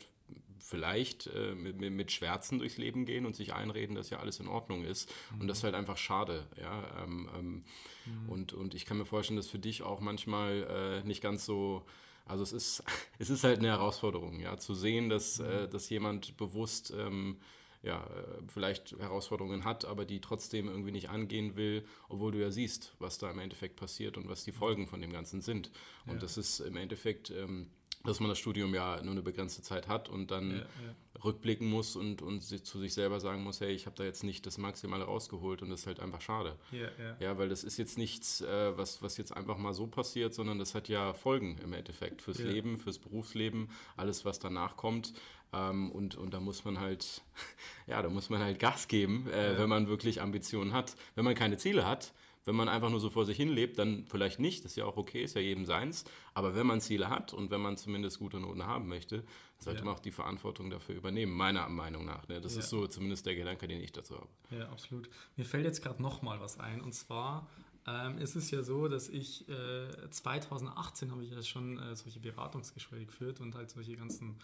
vielleicht 0.61 1.27
äh, 1.29 1.55
mit, 1.55 1.79
mit, 1.81 2.12
Schwärzen 2.12 2.59
durchs 2.59 2.79
Leben 2.79 3.05
gehen 3.07 3.27
und 3.27 3.37
sich 3.37 3.55
einreden, 3.55 3.95
dass 3.95 4.11
ja 4.11 4.19
alles 4.19 4.41
in 4.41 4.49
Ordnung 4.49 4.85
ist. 4.85 5.12
Mhm. 5.35 5.43
Und 5.43 5.49
das 5.49 5.59
ist 5.59 5.65
halt 5.65 5.75
einfach 5.75 5.97
schade. 5.97 6.47
Ja? 6.61 7.03
Ähm, 7.03 7.29
ähm, 7.37 7.65
mhm. 8.07 8.29
und, 8.29 8.53
und 8.53 8.75
ich 8.75 8.87
kann 8.87 8.99
mir 8.99 9.07
vorstellen, 9.07 9.37
dass 9.37 9.49
für 9.49 9.59
dich 9.59 9.83
auch 9.83 10.00
manchmal 10.00 11.03
äh, 11.03 11.07
nicht 11.07 11.23
ganz 11.23 11.45
so. 11.45 11.85
Also 12.27 12.43
es 12.43 12.53
ist, 12.53 12.85
es 13.19 13.31
ist 13.31 13.45
halt 13.45 13.59
eine 13.59 13.69
Herausforderung, 13.69 14.41
ja, 14.41 14.59
zu 14.59 14.75
sehen, 14.75 15.09
dass, 15.09 15.38
mhm. 15.38 15.47
äh, 15.47 15.69
dass 15.69 15.88
jemand 15.88 16.37
bewusst 16.37 16.93
ähm, 16.97 17.38
ja, 17.83 18.05
äh, 18.05 18.43
vielleicht 18.49 18.99
Herausforderungen 18.99 19.65
hat, 19.65 19.85
aber 19.85 20.05
die 20.05 20.21
trotzdem 20.21 20.69
irgendwie 20.69 20.91
nicht 20.91 21.11
angehen 21.11 21.57
will, 21.57 21.85
obwohl 22.09 22.33
du 22.33 22.41
ja 22.41 22.50
siehst, 22.50 22.95
was 22.99 23.19
da 23.19 23.31
im 23.31 23.38
Endeffekt 23.38 23.77
passiert 23.77 24.17
und 24.17 24.29
was 24.29 24.45
die 24.45 24.53
Folgen 24.53 24.87
von 24.87 25.00
dem 25.00 25.12
Ganzen 25.12 25.41
sind. 25.41 25.71
Und 26.07 26.15
ja. 26.15 26.19
das 26.21 26.37
ist 26.37 26.61
im 26.61 26.77
Endeffekt, 26.77 27.31
ähm, 27.31 27.71
dass 28.05 28.21
man 28.21 28.28
das 28.28 28.38
Studium 28.38 28.75
ja 28.75 29.02
nur 29.02 29.12
eine 29.12 29.23
begrenzte 29.23 29.62
Zeit 29.62 29.88
hat 29.88 30.09
und 30.09 30.31
dann 30.31 30.50
ja, 30.50 30.57
ja. 30.57 31.25
rückblicken 31.25 31.69
muss 31.69 31.97
und, 31.97 32.23
und 32.23 32.43
zu 32.43 32.78
sich 32.78 32.95
selber 32.95 33.21
sagen 33.21 33.43
muss, 33.43 33.61
hey, 33.61 33.73
ich 33.73 33.87
habe 33.87 33.97
da 33.97 34.05
jetzt 34.05 34.23
nicht 34.25 34.47
das 34.47 34.59
Maximale 34.59 35.05
rausgeholt 35.05 35.62
und 35.62 35.71
das 35.71 35.81
ist 35.81 35.87
halt 35.87 36.00
einfach 36.00 36.21
schade. 36.21 36.57
Ja, 36.71 36.88
ja. 37.21 37.38
weil 37.38 37.49
das 37.49 37.64
ist 37.64 37.76
jetzt 37.76 37.99
nichts, 37.99 38.40
äh, 38.40 38.76
was, 38.76 39.02
was 39.02 39.17
jetzt 39.17 39.37
einfach 39.37 39.59
mal 39.59 39.75
so 39.75 39.87
passiert, 39.87 40.33
sondern 40.33 40.59
das 40.59 40.75
hat 40.75 40.88
ja 40.88 41.12
Folgen 41.12 41.59
im 41.59 41.73
Endeffekt 41.73 42.23
fürs 42.23 42.38
Leben, 42.38 42.78
fürs 42.78 42.99
Berufsleben, 42.99 43.71
alles, 43.97 44.25
was 44.25 44.38
danach 44.38 44.76
kommt. 44.76 45.12
Ähm, 45.52 45.90
und, 45.90 46.17
und 46.17 46.35
da 46.35 46.40
muss 46.40 46.64
man 46.64 46.78
halt, 46.78 47.23
ja, 47.87 48.02
da 48.02 48.09
muss 48.09 48.31
man 48.31 48.40
halt 48.40 48.59
Gas 48.59 48.88
geben, 48.88 49.28
äh, 49.31 49.52
ja. 49.52 49.59
wenn 49.59 49.69
man 49.69 49.88
wirklich 49.88 50.21
Ambitionen 50.21 50.73
hat. 50.73 50.95
Wenn 51.14 51.25
man 51.25 51.35
keine 51.35 51.57
Ziele 51.57 51.87
hat, 51.87 52.12
wenn 52.49 52.57
man 52.57 52.69
einfach 52.69 52.88
nur 52.88 52.99
so 52.99 53.11
vor 53.11 53.26
sich 53.26 53.37
hin 53.37 53.50
lebt, 53.50 53.78
dann 53.78 54.07
vielleicht 54.07 54.40
nicht, 54.40 54.64
das 54.64 54.73
ist 54.73 54.76
ja 54.76 54.87
auch 54.87 54.97
okay, 54.97 55.23
ist 55.23 55.35
ja 55.35 55.43
jedem 55.43 55.67
seins. 55.67 56.05
Aber 56.33 56.57
wenn 56.57 56.67
man 56.67 56.81
Ziele 56.81 57.11
hat 57.11 57.35
und 57.35 57.50
wenn 57.50 57.61
man 57.61 57.76
zumindest 57.76 58.19
gute 58.19 58.40
Noten 58.40 58.67
haben 58.67 58.88
möchte, 58.88 59.23
sollte 59.59 59.81
ja. 59.81 59.85
man 59.85 59.95
auch 59.95 60.00
die 60.00 60.12
Verantwortung 60.12 60.71
dafür 60.71 60.95
übernehmen, 60.95 61.33
meiner 61.33 61.69
Meinung 61.69 62.07
nach. 62.07 62.26
Ne? 62.26 62.40
Das 62.40 62.55
ja. 62.55 62.61
ist 62.61 62.71
so 62.71 62.87
zumindest 62.87 63.26
der 63.26 63.35
Gedanke, 63.35 63.69
den 63.69 63.83
ich 63.83 63.93
dazu 63.93 64.17
habe. 64.17 64.28
Ja, 64.50 64.69
absolut. 64.71 65.11
Mir 65.37 65.45
fällt 65.45 65.67
jetzt 65.67 65.83
gerade 65.83 66.00
noch 66.02 66.23
mal 66.23 66.40
was 66.40 66.59
ein 66.59 66.81
und 66.81 66.95
zwar 66.95 67.47
ähm, 67.87 68.19
ist 68.19 68.35
es 68.35 68.50
ja 68.50 68.62
so, 68.62 68.88
dass 68.88 69.11
ich 69.11 69.47
äh, 69.49 70.11
2018 70.11 71.11
habe 71.11 71.23
ich 71.25 71.31
ja 71.31 71.43
schon 71.43 71.78
äh, 71.78 71.95
solche 71.97 72.19
Beratungsgespräche 72.19 73.07
geführt 73.07 73.40
und 73.40 73.55
halt 73.55 73.71
solche 73.71 73.95
ganzen, 73.95 74.37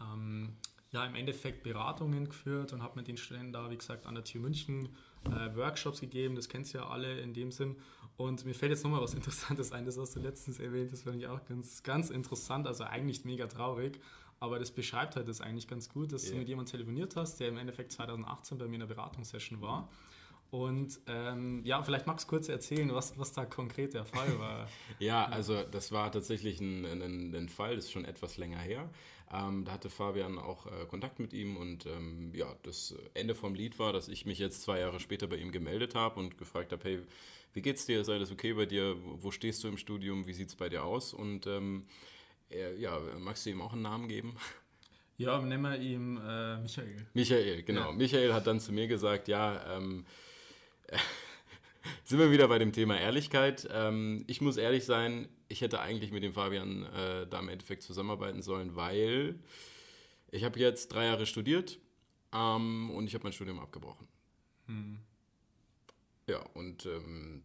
ähm, 0.00 0.56
ja 0.90 1.04
im 1.04 1.14
Endeffekt 1.14 1.62
Beratungen 1.62 2.26
geführt 2.26 2.72
und 2.72 2.82
habe 2.82 2.98
mit 2.98 3.06
den 3.06 3.16
Studenten 3.16 3.52
da, 3.52 3.70
wie 3.70 3.76
gesagt, 3.76 4.06
an 4.06 4.14
der 4.14 4.24
TU 4.24 4.38
München 4.38 4.88
äh, 5.26 5.54
Workshops 5.56 6.00
gegeben. 6.00 6.34
Das 6.34 6.48
kennst 6.48 6.74
du 6.74 6.78
ja 6.78 6.88
alle 6.88 7.20
in 7.20 7.32
dem 7.34 7.50
Sinn. 7.50 7.76
Und 8.16 8.44
mir 8.44 8.54
fällt 8.54 8.70
jetzt 8.70 8.84
nochmal 8.84 9.00
was 9.00 9.14
Interessantes 9.14 9.72
ein, 9.72 9.84
das 9.84 9.98
hast 9.98 10.14
du 10.14 10.20
letztens 10.20 10.60
erwähnt, 10.60 10.92
das 10.92 11.02
fand 11.02 11.16
ich 11.16 11.26
auch 11.26 11.44
ganz, 11.46 11.82
ganz 11.82 12.10
interessant, 12.10 12.66
also 12.66 12.84
eigentlich 12.84 13.24
mega 13.24 13.46
traurig. 13.46 14.00
Aber 14.40 14.58
das 14.58 14.70
beschreibt 14.70 15.16
halt 15.16 15.28
das 15.28 15.40
eigentlich 15.40 15.68
ganz 15.68 15.88
gut, 15.88 16.12
dass 16.12 16.24
yeah. 16.24 16.32
du 16.32 16.38
mit 16.38 16.48
jemandem 16.48 16.72
telefoniert 16.72 17.16
hast, 17.16 17.40
der 17.40 17.48
im 17.48 17.56
Endeffekt 17.56 17.92
2018 17.92 18.58
bei 18.58 18.66
mir 18.66 18.76
in 18.76 18.82
einer 18.82 18.88
Beratungssession 18.92 19.60
war. 19.60 19.88
Und 20.54 21.00
ähm, 21.08 21.62
ja, 21.64 21.82
vielleicht 21.82 22.06
magst 22.06 22.26
du 22.26 22.30
kurz 22.30 22.48
erzählen, 22.48 22.94
was, 22.94 23.18
was 23.18 23.32
da 23.32 23.44
konkret 23.44 23.92
der 23.92 24.04
Fall 24.04 24.28
war. 24.38 24.68
ja, 25.00 25.24
also 25.24 25.64
das 25.64 25.90
war 25.90 26.12
tatsächlich 26.12 26.60
ein, 26.60 26.84
ein, 26.84 27.34
ein, 27.34 27.48
Fall, 27.48 27.74
das 27.74 27.86
ist 27.86 27.90
schon 27.90 28.04
etwas 28.04 28.36
länger 28.36 28.60
her. 28.60 28.88
Ähm, 29.32 29.64
da 29.64 29.72
hatte 29.72 29.90
Fabian 29.90 30.38
auch 30.38 30.66
äh, 30.66 30.86
Kontakt 30.86 31.18
mit 31.18 31.32
ihm 31.32 31.56
und 31.56 31.86
ähm, 31.86 32.30
ja, 32.36 32.54
das 32.62 32.94
Ende 33.14 33.34
vom 33.34 33.56
Lied 33.56 33.80
war, 33.80 33.92
dass 33.92 34.06
ich 34.06 34.26
mich 34.26 34.38
jetzt 34.38 34.62
zwei 34.62 34.78
Jahre 34.78 35.00
später 35.00 35.26
bei 35.26 35.38
ihm 35.38 35.50
gemeldet 35.50 35.96
habe 35.96 36.20
und 36.20 36.38
gefragt 36.38 36.70
habe, 36.70 36.84
hey, 36.84 37.02
wie 37.52 37.60
geht's 37.60 37.86
dir? 37.86 38.00
Ist 38.00 38.08
alles 38.08 38.30
okay 38.30 38.52
bei 38.52 38.66
dir? 38.66 38.94
Wo 39.02 39.32
stehst 39.32 39.64
du 39.64 39.66
im 39.66 39.76
Studium? 39.76 40.28
Wie 40.28 40.34
sieht 40.34 40.50
es 40.50 40.54
bei 40.54 40.68
dir 40.68 40.84
aus? 40.84 41.14
Und 41.14 41.48
ähm, 41.48 41.82
er, 42.48 42.78
ja, 42.78 43.00
magst 43.18 43.44
du 43.44 43.50
ihm 43.50 43.60
auch 43.60 43.72
einen 43.72 43.82
Namen 43.82 44.06
geben? 44.06 44.36
Ja, 45.16 45.40
nennen 45.40 45.62
wir 45.62 45.78
ihn 45.78 46.16
äh, 46.16 46.56
Michael. 46.56 47.06
Michael, 47.14 47.62
genau. 47.62 47.90
Ja. 47.90 47.92
Michael 47.92 48.32
hat 48.34 48.48
dann 48.48 48.58
zu 48.58 48.72
mir 48.72 48.88
gesagt, 48.88 49.28
ja, 49.28 49.76
ähm, 49.76 50.04
sind 52.04 52.18
wir 52.18 52.30
wieder 52.30 52.48
bei 52.48 52.58
dem 52.58 52.72
Thema 52.72 52.98
Ehrlichkeit. 52.98 53.68
Ähm, 53.70 54.24
ich 54.26 54.40
muss 54.40 54.56
ehrlich 54.56 54.84
sein, 54.84 55.28
ich 55.48 55.60
hätte 55.60 55.80
eigentlich 55.80 56.12
mit 56.12 56.22
dem 56.22 56.32
Fabian 56.32 56.84
äh, 56.84 57.26
da 57.26 57.40
im 57.40 57.48
Endeffekt 57.48 57.82
zusammenarbeiten 57.82 58.42
sollen, 58.42 58.76
weil 58.76 59.38
ich 60.30 60.44
habe 60.44 60.58
jetzt 60.58 60.92
drei 60.92 61.06
Jahre 61.06 61.26
studiert 61.26 61.78
ähm, 62.32 62.90
und 62.90 63.06
ich 63.06 63.14
habe 63.14 63.24
mein 63.24 63.32
Studium 63.32 63.60
abgebrochen. 63.60 64.08
Hm. 64.66 64.98
Ja, 66.26 66.40
und 66.54 66.86
ähm, 66.86 67.44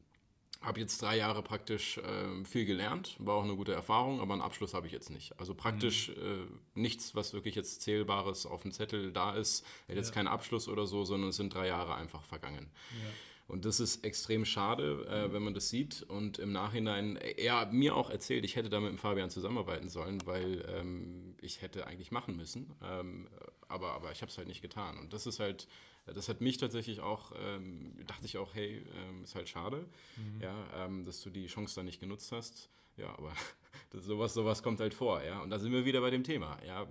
habe 0.61 0.79
jetzt 0.79 1.01
drei 1.01 1.17
Jahre 1.17 1.41
praktisch 1.41 1.99
ähm, 2.03 2.45
viel 2.45 2.65
gelernt, 2.65 3.15
war 3.19 3.35
auch 3.35 3.43
eine 3.43 3.55
gute 3.55 3.73
Erfahrung, 3.73 4.19
aber 4.19 4.33
einen 4.33 4.41
Abschluss 4.41 4.73
habe 4.73 4.87
ich 4.87 4.93
jetzt 4.93 5.09
nicht. 5.09 5.37
Also 5.39 5.53
praktisch 5.53 6.09
mhm. 6.09 6.15
äh, 6.15 6.79
nichts, 6.79 7.15
was 7.15 7.33
wirklich 7.33 7.55
jetzt 7.55 7.81
Zählbares 7.81 8.45
auf 8.45 8.63
dem 8.63 8.71
Zettel 8.71 9.13
da 9.13 9.35
ist. 9.35 9.65
Ja. 9.87 9.95
Jetzt 9.95 10.13
kein 10.13 10.27
Abschluss 10.27 10.67
oder 10.67 10.85
so, 10.85 11.05
sondern 11.05 11.29
es 11.29 11.37
sind 11.37 11.53
drei 11.53 11.67
Jahre 11.67 11.95
einfach 11.95 12.23
vergangen. 12.23 12.69
Ja. 12.91 13.09
Und 13.49 13.65
das 13.65 13.79
ist 13.79 14.05
extrem 14.05 14.45
schade, 14.45 15.05
äh, 15.09 15.33
wenn 15.33 15.41
man 15.41 15.55
das 15.55 15.69
sieht. 15.69 16.03
Und 16.03 16.37
im 16.37 16.51
Nachhinein, 16.51 17.17
er 17.17 17.59
hat 17.59 17.73
mir 17.73 17.95
auch 17.95 18.11
erzählt, 18.11 18.45
ich 18.45 18.55
hätte 18.55 18.69
da 18.69 18.79
mit 18.79 18.91
dem 18.91 18.99
Fabian 18.99 19.31
zusammenarbeiten 19.31 19.89
sollen, 19.89 20.25
weil 20.25 20.63
ähm, 20.69 21.35
ich 21.41 21.63
hätte 21.63 21.87
eigentlich 21.87 22.11
machen 22.11 22.37
müssen. 22.37 22.71
Ähm, 22.83 23.27
aber, 23.67 23.93
aber 23.93 24.11
ich 24.11 24.21
habe 24.21 24.29
es 24.29 24.37
halt 24.37 24.47
nicht 24.47 24.61
getan. 24.61 24.99
Und 24.99 25.13
das 25.13 25.25
ist 25.25 25.39
halt, 25.39 25.67
das 26.05 26.29
hat 26.29 26.41
mich 26.41 26.57
tatsächlich 26.57 26.99
auch, 26.99 27.31
ähm, 27.39 27.95
dachte 28.05 28.25
ich 28.25 28.37
auch, 28.37 28.53
hey, 28.53 28.83
ähm, 28.95 29.23
ist 29.23 29.33
halt 29.33 29.49
schade, 29.49 29.85
mhm. 30.15 30.41
ja, 30.41 30.85
ähm, 30.85 31.03
dass 31.03 31.21
du 31.21 31.31
die 31.31 31.47
Chance 31.47 31.75
da 31.75 31.83
nicht 31.83 31.99
genutzt 31.99 32.31
hast. 32.31 32.69
Ja, 32.97 33.09
aber 33.17 33.33
das, 33.89 34.05
sowas, 34.05 34.35
sowas 34.35 34.61
kommt 34.61 34.79
halt 34.79 34.93
vor, 34.93 35.23
ja. 35.23 35.41
Und 35.41 35.49
da 35.49 35.57
sind 35.57 35.71
wir 35.71 35.85
wieder 35.85 36.01
bei 36.01 36.11
dem 36.11 36.23
Thema, 36.23 36.59
ja 36.67 36.87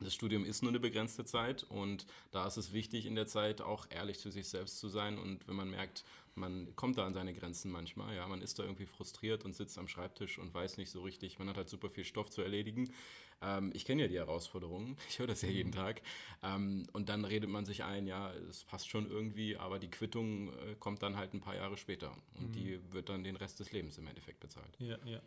das 0.00 0.14
Studium 0.14 0.44
ist 0.44 0.62
nur 0.62 0.70
eine 0.70 0.80
begrenzte 0.80 1.24
Zeit 1.24 1.64
und 1.64 2.06
da 2.30 2.46
ist 2.46 2.56
es 2.56 2.72
wichtig, 2.72 3.06
in 3.06 3.14
der 3.14 3.26
Zeit 3.26 3.60
auch 3.60 3.86
ehrlich 3.90 4.18
zu 4.18 4.30
sich 4.30 4.48
selbst 4.48 4.78
zu 4.78 4.88
sein. 4.88 5.18
Und 5.18 5.46
wenn 5.48 5.56
man 5.56 5.70
merkt, 5.70 6.04
man 6.34 6.74
kommt 6.76 6.98
da 6.98 7.06
an 7.06 7.14
seine 7.14 7.34
Grenzen 7.34 7.70
manchmal, 7.70 8.14
ja, 8.14 8.26
man 8.28 8.40
ist 8.40 8.58
da 8.58 8.62
irgendwie 8.62 8.86
frustriert 8.86 9.44
und 9.44 9.54
sitzt 9.54 9.78
am 9.78 9.88
Schreibtisch 9.88 10.38
und 10.38 10.54
weiß 10.54 10.76
nicht 10.76 10.90
so 10.90 11.02
richtig, 11.02 11.38
man 11.38 11.48
hat 11.48 11.56
halt 11.56 11.68
super 11.68 11.88
viel 11.88 12.04
Stoff 12.04 12.30
zu 12.30 12.42
erledigen. 12.42 12.92
Ähm, 13.42 13.70
ich 13.74 13.84
kenne 13.84 14.02
ja 14.02 14.08
die 14.08 14.18
Herausforderungen, 14.18 14.96
ich 15.08 15.18
höre 15.18 15.26
das 15.26 15.42
ja 15.42 15.48
jeden 15.48 15.72
Tag. 15.72 16.00
Ähm, 16.42 16.86
und 16.92 17.08
dann 17.08 17.24
redet 17.24 17.50
man 17.50 17.64
sich 17.64 17.82
ein, 17.84 18.06
ja, 18.06 18.32
es 18.48 18.64
passt 18.64 18.88
schon 18.88 19.10
irgendwie, 19.10 19.56
aber 19.56 19.78
die 19.78 19.90
Quittung 19.90 20.48
äh, 20.48 20.76
kommt 20.78 21.02
dann 21.02 21.16
halt 21.16 21.34
ein 21.34 21.40
paar 21.40 21.56
Jahre 21.56 21.76
später 21.76 22.16
und 22.34 22.50
mhm. 22.50 22.52
die 22.52 22.80
wird 22.92 23.08
dann 23.08 23.24
den 23.24 23.36
Rest 23.36 23.60
des 23.60 23.72
Lebens 23.72 23.98
im 23.98 24.06
Endeffekt 24.06 24.40
bezahlt. 24.40 24.76
Ja, 24.78 24.98
ja. 25.04 25.20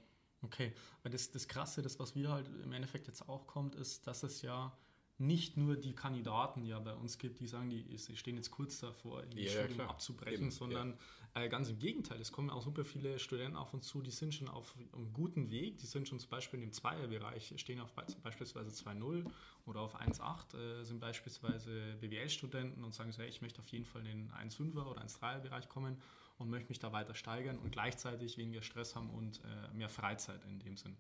Okay, 0.44 0.74
weil 1.04 1.12
das, 1.12 1.32
das 1.32 1.48
Krasse, 1.48 1.82
das, 1.82 2.00
was 2.00 2.16
wir 2.16 2.30
halt 2.30 2.50
im 2.64 2.74
Endeffekt 2.74 3.08
jetzt 3.08 3.28
auch 3.30 3.48
kommt, 3.48 3.76
ist, 3.76 4.08
dass 4.08 4.24
es 4.24 4.42
ja 4.42 4.76
nicht 5.22 5.56
nur 5.56 5.76
die 5.76 5.94
Kandidaten 5.94 6.66
ja 6.66 6.80
bei 6.80 6.96
uns 6.96 7.20
gibt, 7.20 7.40
die 7.40 7.48
sagen, 7.48 7.70
die, 7.70 7.98
stehen 8.16 8.38
jetzt 8.38 8.50
kurz 8.50 8.80
davor, 8.80 9.20
irgendwie 9.20 9.44
ja, 9.44 9.52
Studium 9.52 9.80
ja, 9.80 9.88
abzubrechen, 9.88 10.46
Eben, 10.46 10.52
sondern 10.52 10.98
ja. 11.36 11.44
äh, 11.44 11.48
ganz 11.50 11.70
im 11.70 11.78
Gegenteil. 11.78 12.20
Es 12.20 12.32
kommen 12.32 12.50
auch 12.50 12.64
super 12.64 12.84
viele 12.84 13.20
Studenten 13.20 13.56
auf 13.56 13.72
uns 13.74 13.86
zu, 13.86 14.02
die 14.02 14.10
sind 14.10 14.34
schon 14.34 14.48
auf 14.48 14.76
einem 14.76 15.14
guten 15.14 15.52
Weg, 15.52 15.78
die 15.78 15.86
sind 15.86 16.08
schon 16.08 16.18
zum 16.18 16.30
Beispiel 16.32 16.60
in 16.60 16.66
dem 16.66 16.74
Zweierbereich, 16.74 17.54
stehen 17.58 17.80
auf 17.80 17.94
beispielsweise 17.94 18.72
2.0 18.72 19.30
oder 19.68 19.82
auf 19.82 19.96
1.8, 19.96 20.58
äh, 20.58 20.84
sind 20.86 21.00
beispielsweise 21.00 21.98
BWL-Studenten 22.02 22.84
und 22.84 22.96
sagen 22.96 23.12
so, 23.12 23.22
hey, 23.22 23.30
ich 23.30 23.44
möchte 23.44 23.62
auf 23.62 23.68
jeden 23.68 23.86
Fall 23.86 24.02
in 24.08 24.28
den 24.28 24.32
1.5er 24.32 24.88
oder 24.88 25.04
1.3er-Bereich 25.04 25.70
kommen 25.70 26.02
und 26.42 26.50
möchte 26.50 26.70
mich 26.70 26.80
da 26.80 26.92
weiter 26.92 27.16
steigern 27.16 27.58
und 27.60 27.72
gleichzeitig 27.72 28.38
weniger 28.38 28.62
Stress 28.62 28.96
haben 28.96 29.10
und 29.10 29.42
äh, 29.44 29.74
mehr 29.74 29.90
Freizeit 29.90 30.44
in 30.46 30.60
dem 30.60 30.76
Sinn. 30.76 30.98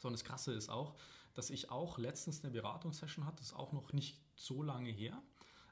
So, 0.00 0.08
und 0.08 0.12
das 0.12 0.24
Krasse 0.24 0.52
ist 0.52 0.68
auch, 0.68 0.96
dass 1.34 1.50
ich 1.50 1.70
auch 1.70 1.98
letztens 1.98 2.42
eine 2.42 2.52
Beratungssession 2.52 3.24
hatte, 3.24 3.38
das 3.38 3.48
ist 3.48 3.56
auch 3.56 3.72
noch 3.72 3.92
nicht 3.92 4.20
so 4.34 4.62
lange 4.62 4.90
her. 4.90 5.22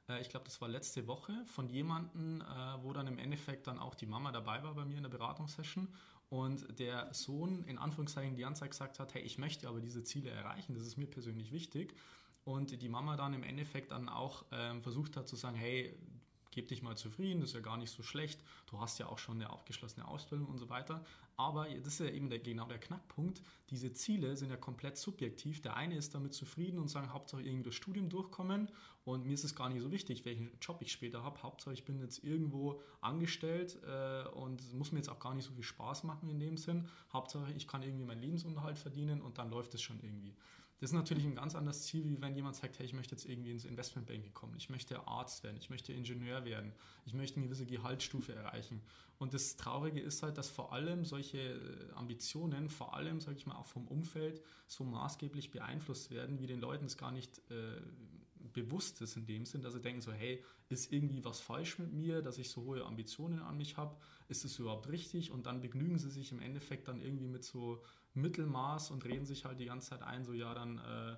Äh, 0.08 0.20
ich 0.20 0.28
glaube, 0.28 0.44
das 0.44 0.60
war 0.60 0.68
letzte 0.68 1.06
Woche 1.06 1.32
von 1.46 1.68
jemandem, 1.68 2.40
äh, 2.40 2.44
wo 2.82 2.92
dann 2.92 3.06
im 3.06 3.18
Endeffekt 3.18 3.66
dann 3.66 3.78
auch 3.78 3.94
die 3.94 4.06
Mama 4.06 4.32
dabei 4.32 4.62
war 4.62 4.74
bei 4.74 4.84
mir 4.84 4.96
in 4.96 5.02
der 5.02 5.10
Beratungssession 5.10 5.88
und 6.28 6.78
der 6.78 7.12
Sohn 7.12 7.64
in 7.64 7.78
Anführungszeichen 7.78 8.36
die 8.36 8.44
Anzeige 8.44 8.70
gesagt 8.70 8.98
hat, 8.98 9.14
hey, 9.14 9.22
ich 9.22 9.38
möchte 9.38 9.68
aber 9.68 9.80
diese 9.80 10.02
Ziele 10.02 10.30
erreichen, 10.30 10.74
das 10.74 10.86
ist 10.86 10.96
mir 10.96 11.06
persönlich 11.06 11.52
wichtig. 11.52 11.96
Und 12.44 12.80
die 12.80 12.88
Mama 12.88 13.16
dann 13.16 13.34
im 13.34 13.42
Endeffekt 13.42 13.90
dann 13.90 14.08
auch 14.08 14.44
ähm, 14.52 14.80
versucht 14.80 15.16
hat 15.16 15.26
zu 15.26 15.34
sagen, 15.34 15.56
hey, 15.56 15.98
gib 16.56 16.68
dich 16.68 16.82
mal 16.82 16.96
zufrieden, 16.96 17.40
das 17.40 17.50
ist 17.50 17.54
ja 17.54 17.60
gar 17.60 17.76
nicht 17.76 17.90
so 17.90 18.02
schlecht, 18.02 18.40
du 18.70 18.80
hast 18.80 18.98
ja 18.98 19.08
auch 19.08 19.18
schon 19.18 19.36
eine 19.36 19.50
abgeschlossene 19.50 20.08
Ausbildung 20.08 20.48
und 20.48 20.56
so 20.56 20.70
weiter. 20.70 21.04
Aber 21.36 21.66
das 21.68 21.86
ist 21.86 22.00
ja 22.00 22.08
eben 22.08 22.30
der, 22.30 22.38
genau 22.38 22.66
der 22.66 22.78
Knackpunkt, 22.78 23.42
diese 23.68 23.92
Ziele 23.92 24.38
sind 24.38 24.48
ja 24.48 24.56
komplett 24.56 24.96
subjektiv. 24.96 25.60
Der 25.60 25.76
eine 25.76 25.94
ist 25.94 26.14
damit 26.14 26.32
zufrieden 26.32 26.78
und 26.78 26.88
sagt, 26.88 27.12
Hauptsache 27.12 27.42
irgendwie 27.42 27.64
das 27.64 27.74
Studium 27.74 28.08
durchkommen 28.08 28.70
und 29.04 29.26
mir 29.26 29.34
ist 29.34 29.44
es 29.44 29.54
gar 29.54 29.68
nicht 29.68 29.82
so 29.82 29.92
wichtig, 29.92 30.24
welchen 30.24 30.50
Job 30.62 30.80
ich 30.80 30.92
später 30.92 31.22
habe. 31.22 31.42
Hauptsache 31.42 31.74
ich 31.74 31.84
bin 31.84 32.00
jetzt 32.00 32.24
irgendwo 32.24 32.80
angestellt 33.02 33.78
äh, 33.86 34.26
und 34.30 34.62
es 34.62 34.72
muss 34.72 34.92
mir 34.92 34.98
jetzt 35.00 35.10
auch 35.10 35.20
gar 35.20 35.34
nicht 35.34 35.44
so 35.44 35.52
viel 35.52 35.62
Spaß 35.62 36.04
machen 36.04 36.30
in 36.30 36.40
dem 36.40 36.56
Sinn. 36.56 36.88
Hauptsache 37.12 37.52
ich 37.52 37.68
kann 37.68 37.82
irgendwie 37.82 38.06
meinen 38.06 38.22
Lebensunterhalt 38.22 38.78
verdienen 38.78 39.20
und 39.20 39.36
dann 39.36 39.50
läuft 39.50 39.74
es 39.74 39.82
schon 39.82 40.00
irgendwie. 40.00 40.34
Das 40.78 40.90
ist 40.90 40.94
natürlich 40.94 41.24
ein 41.24 41.34
ganz 41.34 41.54
anderes 41.54 41.82
Ziel, 41.84 42.06
wie 42.06 42.20
wenn 42.20 42.34
jemand 42.34 42.56
sagt, 42.56 42.78
hey, 42.78 42.84
ich 42.84 42.92
möchte 42.92 43.14
jetzt 43.14 43.24
irgendwie 43.24 43.50
ins 43.50 43.64
Investmentbanking 43.64 44.34
kommen, 44.34 44.54
ich 44.58 44.68
möchte 44.68 45.06
Arzt 45.08 45.42
werden, 45.42 45.56
ich 45.56 45.70
möchte 45.70 45.92
Ingenieur 45.92 46.44
werden, 46.44 46.72
ich 47.06 47.14
möchte 47.14 47.38
eine 47.38 47.46
gewisse 47.46 47.64
Gehaltsstufe 47.64 48.34
erreichen. 48.34 48.82
Und 49.18 49.32
das 49.32 49.56
Traurige 49.56 50.00
ist 50.00 50.22
halt, 50.22 50.36
dass 50.36 50.50
vor 50.50 50.74
allem 50.74 51.06
solche 51.06 51.38
äh, 51.38 51.92
Ambitionen, 51.94 52.68
vor 52.68 52.94
allem, 52.94 53.20
sage 53.20 53.38
ich 53.38 53.46
mal, 53.46 53.56
auch 53.56 53.64
vom 53.64 53.88
Umfeld 53.88 54.42
so 54.66 54.84
maßgeblich 54.84 55.50
beeinflusst 55.50 56.10
werden, 56.10 56.40
wie 56.40 56.46
den 56.46 56.60
Leuten 56.60 56.84
es 56.84 56.98
gar 56.98 57.12
nicht 57.12 57.38
äh, 57.50 57.80
bewusst 58.52 59.00
ist 59.00 59.16
in 59.16 59.26
dem 59.26 59.44
Sinn, 59.44 59.62
dass 59.62 59.74
sie 59.74 59.80
denken 59.80 60.00
so, 60.00 60.12
hey, 60.12 60.42
ist 60.68 60.92
irgendwie 60.92 61.24
was 61.24 61.40
falsch 61.40 61.78
mit 61.78 61.92
mir, 61.92 62.22
dass 62.22 62.38
ich 62.38 62.50
so 62.50 62.62
hohe 62.64 62.84
Ambitionen 62.84 63.40
an 63.40 63.56
mich 63.56 63.76
habe, 63.76 63.96
ist 64.28 64.44
es 64.44 64.58
überhaupt 64.58 64.88
richtig? 64.88 65.30
Und 65.30 65.46
dann 65.46 65.60
begnügen 65.60 65.98
sie 65.98 66.10
sich 66.10 66.32
im 66.32 66.40
Endeffekt 66.40 66.88
dann 66.88 67.00
irgendwie 67.00 67.28
mit 67.28 67.44
so 67.44 67.82
Mittelmaß 68.16 68.90
und 68.90 69.04
reden 69.04 69.26
sich 69.26 69.44
halt 69.44 69.60
die 69.60 69.66
ganze 69.66 69.90
Zeit 69.90 70.02
ein, 70.02 70.24
so 70.24 70.32
ja, 70.32 70.54
dann 70.54 70.78
äh, 70.78 71.16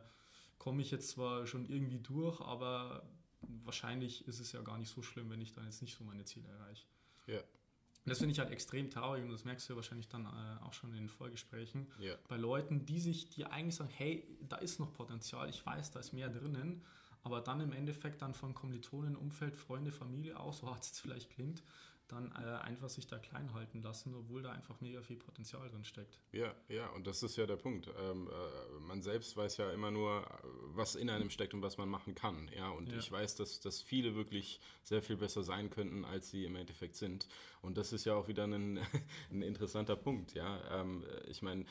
komme 0.58 0.82
ich 0.82 0.90
jetzt 0.90 1.10
zwar 1.10 1.46
schon 1.46 1.66
irgendwie 1.66 1.98
durch, 1.98 2.40
aber 2.40 3.08
wahrscheinlich 3.40 4.26
ist 4.26 4.40
es 4.40 4.52
ja 4.52 4.62
gar 4.62 4.78
nicht 4.78 4.90
so 4.90 5.02
schlimm, 5.02 5.30
wenn 5.30 5.40
ich 5.40 5.52
dann 5.52 5.64
jetzt 5.64 5.82
nicht 5.82 5.96
so 5.96 6.04
meine 6.04 6.24
Ziele 6.24 6.48
erreiche. 6.48 6.86
Ja. 7.26 7.38
Und 7.38 8.10
das 8.10 8.18
finde 8.18 8.32
ich 8.32 8.38
halt 8.38 8.50
extrem 8.50 8.90
traurig 8.90 9.22
und 9.22 9.30
das 9.30 9.44
merkst 9.44 9.68
du 9.68 9.74
ja 9.74 9.76
wahrscheinlich 9.76 10.08
dann 10.08 10.24
äh, 10.24 10.64
auch 10.64 10.72
schon 10.72 10.90
in 10.90 10.96
den 10.96 11.08
Vorgesprächen. 11.08 11.86
Ja. 11.98 12.14
Bei 12.28 12.36
Leuten, 12.36 12.86
die 12.86 13.00
sich, 13.00 13.28
die 13.28 13.44
eigentlich 13.44 13.76
sagen, 13.76 13.90
hey, 13.90 14.26
da 14.48 14.56
ist 14.56 14.80
noch 14.80 14.92
Potenzial, 14.92 15.48
ich 15.48 15.64
weiß, 15.64 15.90
da 15.90 16.00
ist 16.00 16.12
mehr 16.12 16.30
drinnen, 16.30 16.82
aber 17.22 17.40
dann 17.40 17.60
im 17.60 17.72
Endeffekt 17.72 18.22
dann 18.22 18.32
von 18.32 18.54
Kommilitonen, 18.54 19.14
Umfeld, 19.14 19.56
Freunde, 19.56 19.92
Familie 19.92 20.40
auch, 20.40 20.54
so 20.54 20.68
hart 20.68 20.82
es 20.82 20.88
jetzt 20.88 21.00
vielleicht 21.00 21.30
klingt, 21.30 21.62
dann 22.08 22.32
äh, 22.32 22.56
einfach 22.62 22.88
sich 22.88 23.06
da 23.06 23.18
klein 23.18 23.52
halten 23.52 23.82
lassen, 23.82 24.14
obwohl 24.14 24.42
da 24.42 24.50
einfach 24.52 24.80
mega 24.80 25.02
viel 25.02 25.16
Potenzial 25.16 25.68
drin 25.68 25.84
steckt. 25.84 26.18
Ja, 26.32 26.54
ja, 26.68 26.88
und 26.90 27.06
das 27.06 27.22
ist 27.22 27.36
ja 27.36 27.46
der 27.46 27.56
Punkt. 27.56 27.88
Ähm, 28.00 28.28
äh, 28.28 28.80
man 28.80 29.02
selbst 29.02 29.36
weiß 29.36 29.58
ja 29.58 29.70
immer 29.72 29.90
nur, 29.90 30.26
was 30.74 30.94
in 30.94 31.10
einem 31.10 31.28
steckt 31.30 31.54
und 31.54 31.62
was 31.62 31.76
man 31.76 31.88
machen 31.88 32.14
kann. 32.14 32.48
Ja, 32.56 32.70
und 32.70 32.90
Ja. 32.90 32.98
ich 32.98 33.12
weiß, 33.12 33.36
dass, 33.36 33.60
dass 33.60 33.82
viele 33.82 34.14
wirklich 34.14 34.60
sehr 34.84 35.02
viel 35.02 35.16
besser 35.16 35.42
sein 35.42 35.68
könnten, 35.70 36.04
als 36.06 36.30
sie 36.30 36.44
im 36.44 36.56
Endeffekt 36.56 36.96
sind. 36.96 37.28
Und 37.60 37.76
das 37.76 37.92
ist 37.92 38.04
ja 38.06 38.14
auch 38.14 38.26
wieder 38.28 38.44
ein, 38.46 38.78
ein 39.30 39.42
interessanter 39.42 39.96
Punkt. 39.96 40.32
Ja, 40.34 40.80
ähm, 40.80 41.04
ich 41.26 41.42
meine, 41.42 41.66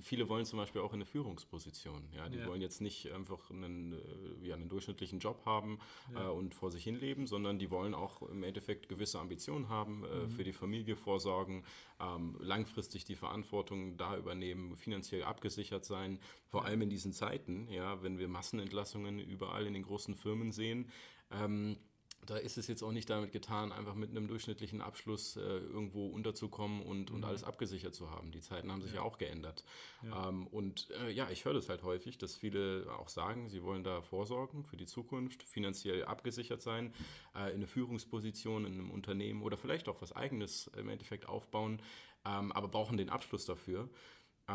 viele 0.00 0.28
wollen 0.28 0.46
zum 0.46 0.58
Beispiel 0.58 0.80
auch 0.80 0.92
in 0.92 0.96
eine 0.98 1.04
Führungsposition. 1.06 2.08
Ja, 2.14 2.28
die 2.28 2.38
Ja. 2.38 2.46
wollen 2.46 2.60
jetzt 2.62 2.80
nicht 2.80 3.10
einfach 3.12 3.50
einen, 3.50 3.92
äh, 3.92 4.46
ja, 4.46 4.54
einen 4.54 4.68
durchschnittlichen 4.68 5.18
Job 5.18 5.44
haben 5.44 5.78
Ja. 6.14 6.28
äh, 6.28 6.30
und 6.30 6.54
vor 6.54 6.70
sich 6.70 6.84
hin 6.84 6.96
leben, 6.96 7.26
sondern 7.26 7.58
die 7.58 7.70
wollen 7.70 7.94
auch 7.94 8.22
im 8.22 8.42
Endeffekt 8.42 8.88
gewisse 8.88 9.18
Ambitionen 9.18 9.68
haben, 9.68 9.81
Mhm. 9.88 10.04
äh, 10.04 10.28
für 10.28 10.44
die 10.44 10.52
Familie 10.52 10.96
vorsorgen, 10.96 11.64
ähm, 12.00 12.36
langfristig 12.40 13.04
die 13.04 13.16
Verantwortung 13.16 13.96
da 13.96 14.16
übernehmen, 14.16 14.76
finanziell 14.76 15.22
abgesichert 15.24 15.84
sein. 15.84 16.18
Vor 16.48 16.64
allem 16.64 16.82
in 16.82 16.90
diesen 16.90 17.12
Zeiten, 17.12 17.68
ja, 17.68 18.02
wenn 18.02 18.18
wir 18.18 18.28
Massenentlassungen 18.28 19.18
überall 19.18 19.66
in 19.66 19.74
den 19.74 19.82
großen 19.82 20.14
Firmen 20.14 20.52
sehen. 20.52 20.90
Ähm, 21.30 21.76
da 22.24 22.36
ist 22.36 22.56
es 22.56 22.68
jetzt 22.68 22.82
auch 22.82 22.92
nicht 22.92 23.10
damit 23.10 23.32
getan, 23.32 23.72
einfach 23.72 23.94
mit 23.94 24.10
einem 24.10 24.28
durchschnittlichen 24.28 24.80
Abschluss 24.80 25.36
äh, 25.36 25.40
irgendwo 25.40 26.06
unterzukommen 26.06 26.82
und, 26.82 27.10
und 27.10 27.24
alles 27.24 27.42
abgesichert 27.42 27.94
zu 27.94 28.10
haben. 28.10 28.30
Die 28.30 28.40
Zeiten 28.40 28.70
haben 28.70 28.80
sich 28.80 28.94
ja, 28.94 29.02
auch 29.02 29.18
geändert. 29.18 29.64
Ja. 30.04 30.28
Ähm, 30.28 30.46
und 30.46 30.88
äh, 31.02 31.10
ja, 31.10 31.28
ich 31.30 31.44
höre 31.44 31.54
das 31.54 31.68
halt 31.68 31.82
häufig, 31.82 32.18
dass 32.18 32.36
viele 32.36 32.86
auch 32.98 33.08
sagen, 33.08 33.48
sie 33.48 33.62
wollen 33.64 33.82
da 33.82 34.02
vorsorgen 34.02 34.64
für 34.64 34.76
die 34.76 34.86
Zukunft, 34.86 35.42
finanziell 35.42 36.04
abgesichert 36.04 36.62
sein, 36.62 36.94
äh, 37.34 37.48
in 37.48 37.56
eine 37.56 37.66
Führungsposition 37.66 38.66
in 38.66 38.74
einem 38.74 38.90
Unternehmen 38.90 39.42
oder 39.42 39.56
vielleicht 39.56 39.88
auch 39.88 40.00
was 40.00 40.12
Eigenes 40.12 40.70
im 40.76 40.88
Endeffekt 40.88 41.28
aufbauen, 41.28 41.82
ähm, 42.24 42.52
aber 42.52 42.68
brauchen 42.68 42.96
den 42.96 43.10
Abschluss 43.10 43.46
dafür. 43.46 43.88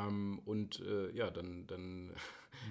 Ähm, 0.07 0.39
und 0.45 0.79
äh, 0.81 1.11
ja, 1.11 1.29
dann, 1.31 1.65
dann 1.67 2.11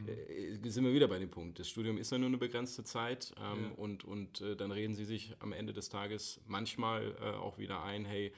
äh, 0.07 0.57
sind 0.69 0.85
wir 0.85 0.93
wieder 0.93 1.09
bei 1.09 1.19
dem 1.19 1.31
Punkt. 1.31 1.59
Das 1.59 1.69
Studium 1.69 1.99
ist 1.99 2.12
ja 2.12 2.19
nur 2.19 2.29
eine 2.29 2.39
begrenzte 2.39 2.85
Zeit 2.85 3.35
ähm, 3.39 3.65
Ja. 3.65 3.71
und, 3.77 4.05
und 4.05 4.41
äh, 4.41 4.57
dann 4.57 4.71
reden 4.73 4.95
sie 4.95 5.05
sich 5.05 5.35
am 5.41 5.53
Ende 5.53 5.73
des 5.73 5.89
Tages 5.89 6.41
manchmal 6.47 7.17
äh, 7.21 7.25
auch 7.37 7.59
wieder 7.59 7.83
ein, 7.83 8.05
hey, 8.05 8.33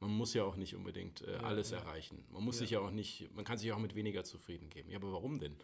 man 0.00 0.10
muss 0.10 0.32
ja 0.34 0.44
auch 0.44 0.56
nicht 0.56 0.76
unbedingt 0.76 1.22
äh, 1.22 1.32
Ja, 1.32 1.40
alles 1.40 1.70
ja. 1.70 1.78
erreichen. 1.78 2.24
Man 2.30 2.44
muss 2.44 2.58
sich 2.58 2.70
ja 2.70 2.80
auch 2.80 2.90
nicht, 2.92 3.28
man 3.34 3.44
kann 3.44 3.58
sich 3.58 3.72
auch 3.72 3.78
mit 3.78 3.94
weniger 3.94 4.22
zufrieden 4.24 4.68
geben. 4.70 4.90
Ja, 4.90 4.98
aber 4.98 5.12
warum 5.12 5.38
denn? 5.40 5.56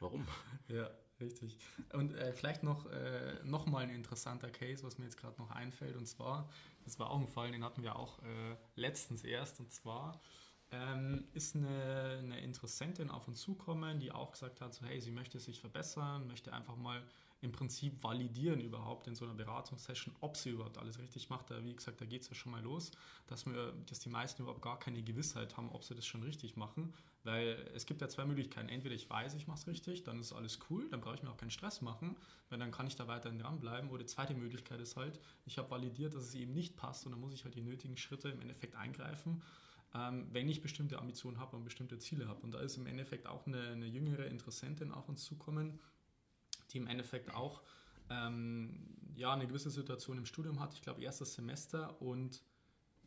Warum? 0.00 0.26
Ja, 0.68 0.90
richtig. 1.20 1.56
Und 1.92 2.14
äh, 2.14 2.32
vielleicht 2.32 2.62
noch, 2.62 2.86
äh, 2.86 3.34
noch 3.44 3.66
mal 3.66 3.84
ein 3.84 3.90
interessanter 3.90 4.50
Case, 4.50 4.82
was 4.82 4.98
mir 4.98 5.04
jetzt 5.04 5.16
gerade 5.18 5.36
noch 5.40 5.50
einfällt. 5.50 5.96
Und 5.96 6.06
zwar, 6.06 6.48
das 6.84 6.98
war 6.98 7.10
auch 7.10 7.20
ein 7.20 7.28
Fall, 7.28 7.52
den 7.52 7.62
hatten 7.64 7.82
wir 7.82 7.96
auch 7.96 8.18
letztens 8.74 9.22
erst. 9.22 9.60
Und 9.60 9.70
zwar 9.72 10.20
ähm, 10.72 11.24
ist 11.34 11.56
eine, 11.56 12.18
eine 12.22 12.40
Interessentin 12.40 13.10
auf 13.10 13.26
uns 13.28 13.40
zukommen, 13.40 13.98
die 13.98 14.12
auch 14.12 14.32
gesagt 14.32 14.60
hat, 14.60 14.72
so, 14.72 14.86
hey, 14.86 15.00
sie 15.00 15.10
möchte 15.10 15.40
sich 15.40 15.60
verbessern, 15.60 16.26
möchte 16.26 16.52
einfach 16.52 16.76
mal 16.76 17.02
im 17.42 17.52
Prinzip 17.52 18.02
validieren 18.02 18.60
überhaupt 18.60 19.06
in 19.06 19.14
so 19.14 19.24
einer 19.24 19.34
Beratungssession, 19.34 20.14
ob 20.20 20.36
sie 20.36 20.50
überhaupt 20.50 20.76
alles 20.76 20.98
richtig 20.98 21.30
macht. 21.30 21.50
Da, 21.50 21.64
wie 21.64 21.74
gesagt, 21.74 22.00
da 22.00 22.04
geht 22.04 22.22
es 22.22 22.28
ja 22.28 22.34
schon 22.34 22.52
mal 22.52 22.62
los, 22.62 22.90
dass, 23.28 23.46
wir, 23.46 23.72
dass 23.86 23.98
die 24.00 24.10
meisten 24.10 24.42
überhaupt 24.42 24.60
gar 24.60 24.78
keine 24.78 25.02
Gewissheit 25.02 25.56
haben, 25.56 25.70
ob 25.70 25.82
sie 25.82 25.94
das 25.94 26.04
schon 26.06 26.22
richtig 26.22 26.56
machen. 26.56 26.92
Weil 27.24 27.66
es 27.74 27.86
gibt 27.86 28.02
ja 28.02 28.08
zwei 28.08 28.26
Möglichkeiten. 28.26 28.68
Entweder 28.68 28.94
ich 28.94 29.08
weiß, 29.08 29.34
ich 29.34 29.46
mache 29.46 29.58
es 29.58 29.66
richtig, 29.66 30.04
dann 30.04 30.20
ist 30.20 30.32
alles 30.32 30.58
cool, 30.68 30.88
dann 30.90 31.00
brauche 31.00 31.14
ich 31.14 31.22
mir 31.22 31.30
auch 31.30 31.36
keinen 31.36 31.50
Stress 31.50 31.80
machen, 31.80 32.16
weil 32.50 32.58
dann 32.58 32.70
kann 32.70 32.86
ich 32.86 32.96
da 32.96 33.08
weiterhin 33.08 33.38
dranbleiben. 33.38 33.90
Oder 33.90 34.00
die 34.00 34.06
zweite 34.06 34.34
Möglichkeit 34.34 34.80
ist 34.80 34.96
halt, 34.96 35.18
ich 35.46 35.56
habe 35.56 35.70
validiert, 35.70 36.14
dass 36.14 36.24
es 36.24 36.34
eben 36.34 36.52
nicht 36.52 36.76
passt 36.76 37.06
und 37.06 37.12
dann 37.12 37.20
muss 37.20 37.32
ich 37.32 37.44
halt 37.44 37.54
die 37.54 37.62
nötigen 37.62 37.96
Schritte 37.96 38.28
im 38.28 38.40
Endeffekt 38.40 38.74
eingreifen, 38.74 39.42
ähm, 39.94 40.28
wenn 40.32 40.48
ich 40.48 40.62
bestimmte 40.62 40.98
Ambitionen 40.98 41.38
habe 41.38 41.56
und 41.56 41.64
bestimmte 41.64 41.98
Ziele 41.98 42.28
habe. 42.28 42.40
Und 42.40 42.52
da 42.52 42.60
ist 42.60 42.76
im 42.76 42.86
Endeffekt 42.86 43.26
auch 43.26 43.46
eine, 43.46 43.60
eine 43.68 43.86
jüngere 43.86 44.26
Interessentin 44.26 44.92
auf 44.92 45.08
uns 45.08 45.24
zukommen, 45.24 45.80
die 46.70 46.78
im 46.78 46.86
Endeffekt 46.86 47.34
auch 47.34 47.62
ähm, 48.08 48.96
ja, 49.14 49.32
eine 49.32 49.46
gewisse 49.46 49.70
Situation 49.70 50.18
im 50.18 50.26
Studium 50.26 50.60
hat. 50.60 50.74
Ich 50.74 50.82
glaube, 50.82 51.02
erstes 51.02 51.34
Semester 51.34 52.00
und 52.00 52.42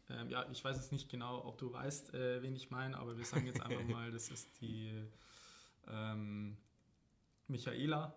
ähm, 0.09 0.29
ja, 0.29 0.45
ich 0.51 0.63
weiß 0.63 0.75
jetzt 0.75 0.91
nicht 0.91 1.09
genau, 1.09 1.45
ob 1.45 1.57
du 1.57 1.71
weißt, 1.71 2.13
äh, 2.13 2.41
wen 2.41 2.55
ich 2.55 2.69
meine, 2.71 2.97
aber 2.97 3.17
wir 3.17 3.25
sagen 3.25 3.45
jetzt 3.45 3.61
einfach 3.61 3.83
mal, 3.87 4.11
das 4.11 4.29
ist 4.29 4.59
die 4.61 4.91
ähm, 5.87 6.57
Michaela. 7.53 8.13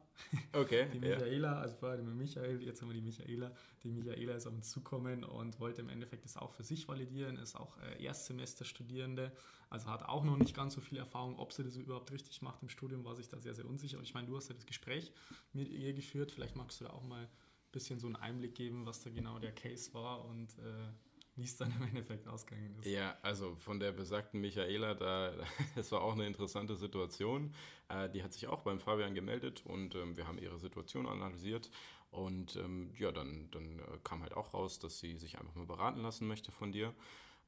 Okay. 0.53 0.89
Die 0.93 0.99
ja. 0.99 1.15
Michaela, 1.15 1.61
also 1.61 1.77
vorher 1.77 1.99
wir 1.99 2.15
Michael, 2.15 2.63
jetzt 2.63 2.81
haben 2.81 2.89
wir 2.89 2.95
die 2.95 3.03
Michaela. 3.03 3.53
Die 3.85 3.91
Michaela 3.91 4.35
ist 4.35 4.47
auf 4.47 4.55
uns 4.55 4.71
zukommen 4.71 5.25
und 5.25 5.61
wollte 5.61 5.83
im 5.83 5.91
Endeffekt 5.91 6.25
das 6.25 6.37
auch 6.37 6.51
für 6.51 6.65
sich 6.65 6.89
validieren, 6.89 7.37
ist 7.37 7.55
auch 7.55 7.79
äh, 7.83 8.03
Erstsemesterstudierende, 8.03 9.31
also 9.69 9.89
hat 9.89 10.03
auch 10.03 10.25
noch 10.25 10.39
nicht 10.39 10.57
ganz 10.57 10.75
so 10.75 10.81
viel 10.81 10.99
Erfahrung, 10.99 11.39
ob 11.39 11.53
sie 11.53 11.63
das 11.63 11.77
überhaupt 11.77 12.11
richtig 12.13 12.41
macht 12.43 12.63
im 12.63 12.71
Studium, 12.71 13.05
war 13.05 13.15
sich 13.15 13.29
da 13.29 13.39
sehr, 13.39 13.55
sehr 13.55 13.67
unsicher. 13.67 13.99
Und 13.99 14.05
ich 14.05 14.15
meine, 14.15 14.27
du 14.27 14.37
hast 14.37 14.49
ja 14.49 14.55
das 14.55 14.67
Gespräch 14.67 15.13
mit 15.53 15.69
ihr 15.69 15.93
geführt, 15.93 16.33
vielleicht 16.33 16.57
magst 16.57 16.81
du 16.81 16.87
da 16.87 16.91
auch 16.91 17.05
mal 17.05 17.25
ein 17.25 17.29
bisschen 17.73 18.01
so 18.01 18.07
einen 18.07 18.17
Einblick 18.17 18.55
geben, 18.55 18.87
was 18.87 19.03
da 19.03 19.11
genau 19.11 19.39
der 19.39 19.53
Case 19.53 19.93
war 19.93 20.25
und 20.25 20.49
äh, 20.59 20.89
wie 21.37 21.45
es 21.45 21.57
dann 21.57 21.71
im 21.79 21.89
Endeffekt 21.89 22.27
ausgegangen 22.27 22.75
ist. 22.79 22.87
Ja, 22.87 23.17
also 23.23 23.55
von 23.57 23.79
der 23.79 23.93
besagten 23.93 24.41
Michaela, 24.41 24.95
da, 24.95 25.33
das 25.77 25.93
war 25.93 26.01
auch 26.01 26.15
eine 26.15 26.27
interessante 26.27 26.77
Situation. 26.77 27.55
Äh, 27.89 28.09
die 28.11 28.23
hat 28.23 28.33
sich 28.33 28.47
auch 28.49 28.63
beim 28.63 28.81
Fabian 28.81 29.15
gemeldet 29.15 29.63
und 29.67 29.95
ähm, 29.95 30.17
wir 30.17 30.27
haben 30.27 30.39
ihre 30.39 30.59
Situation 30.59 31.07
analysiert. 31.07 31.71
Und 32.11 32.57
ähm, 32.57 32.93
ja, 32.99 33.13
dann, 33.13 33.51
dann 33.51 33.79
äh, 33.79 33.99
kam 34.03 34.23
halt 34.23 34.35
auch 34.35 34.55
raus, 34.55 34.79
dass 34.79 34.99
sie 34.99 35.17
sich 35.17 35.39
einfach 35.39 35.55
mal 35.55 35.67
beraten 35.67 36.01
lassen 36.01 36.27
möchte 36.27 36.51
von 36.51 36.73
dir. 36.73 36.95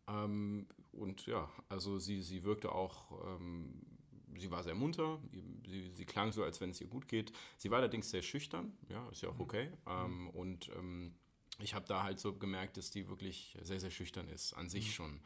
Ähm, 0.07 0.67
und 0.93 1.27
ja, 1.27 1.49
also 1.69 1.99
sie, 1.99 2.21
sie 2.21 2.45
wirkte 2.45 2.73
auch, 2.73 3.25
ähm, 3.27 3.81
sie 4.37 4.51
war 4.51 4.63
sehr 4.63 4.75
munter, 4.75 5.19
sie, 5.67 5.91
sie 5.95 6.05
klang 6.05 6.33
so, 6.33 6.43
als 6.43 6.61
wenn 6.61 6.71
es 6.71 6.81
ihr 6.81 6.89
gut 6.89 7.09
geht. 7.09 7.33
Sie 7.57 7.71
war 7.71 7.79
allerdings 7.79 8.11
sehr 8.11 8.23
schüchtern, 8.23 8.77
ja, 8.91 9.09
ist 9.09 9.23
ja 9.23 9.31
auch 9.31 9.39
okay. 9.39 9.71
Ähm, 9.87 10.29
und 10.31 10.71
ähm, 10.77 11.15
ich 11.59 11.75
habe 11.75 11.87
da 11.87 12.03
halt 12.03 12.21
so 12.21 12.33
gemerkt, 12.35 12.77
dass 12.77 12.91
die 12.91 13.09
wirklich 13.09 13.57
sehr, 13.61 13.81
sehr 13.81 13.91
schüchtern 13.91 14.29
ist, 14.29 14.53
an 14.55 14.69
sich 14.69 14.95
schon. 14.95 15.21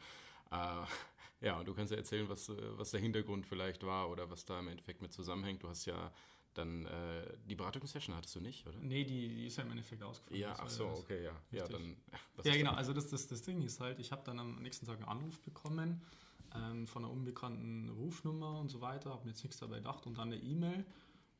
Äh, 0.51 0.85
ja, 1.41 1.59
und 1.59 1.67
du 1.67 1.73
kannst 1.73 1.91
ja 1.91 1.97
erzählen, 1.97 2.27
was, 2.29 2.49
äh, 2.49 2.55
was 2.77 2.91
der 2.91 2.99
Hintergrund 2.99 3.45
vielleicht 3.45 3.83
war 3.83 4.09
oder 4.09 4.29
was 4.29 4.45
da 4.45 4.59
im 4.59 4.67
Endeffekt 4.67 5.01
mit 5.01 5.13
zusammenhängt. 5.13 5.63
Du 5.63 5.69
hast 5.69 5.85
ja 5.85 6.11
dann 6.53 6.85
äh, 6.85 7.37
die 7.45 7.55
Beratungssession 7.55 8.15
hattest 8.15 8.35
du 8.35 8.39
nicht, 8.39 8.67
oder? 8.67 8.77
Nee, 8.79 9.03
die, 9.03 9.27
die 9.27 9.47
ist 9.47 9.57
ja 9.57 9.63
im 9.63 9.71
Endeffekt 9.71 10.03
ausgefallen. 10.03 10.39
Ja, 10.39 10.55
ach 10.57 10.69
so, 10.69 10.85
okay, 10.85 11.23
ja. 11.23 11.31
Ja, 11.51 11.63
Richtig. 11.65 11.69
dann. 11.69 11.97
was 12.35 12.45
Ja, 12.45 12.55
genau. 12.55 12.73
Also 12.73 12.93
das, 12.93 13.09
das, 13.09 13.27
das 13.27 13.41
Ding 13.41 13.61
ist 13.63 13.79
halt, 13.79 13.99
ich 13.99 14.11
habe 14.11 14.21
dann 14.23 14.39
am 14.39 14.61
nächsten 14.61 14.85
Tag 14.85 14.97
einen 14.97 15.07
Anruf 15.07 15.39
bekommen 15.39 16.01
ähm, 16.55 16.87
von 16.87 17.03
einer 17.03 17.13
unbekannten 17.13 17.89
Rufnummer 17.89 18.59
und 18.59 18.69
so 18.69 18.81
weiter, 18.81 19.11
habe 19.11 19.23
mir 19.23 19.31
jetzt 19.31 19.43
nichts 19.43 19.57
dabei 19.57 19.77
gedacht 19.77 20.05
und 20.05 20.17
dann 20.17 20.31
eine 20.31 20.41
E-Mail 20.41 20.85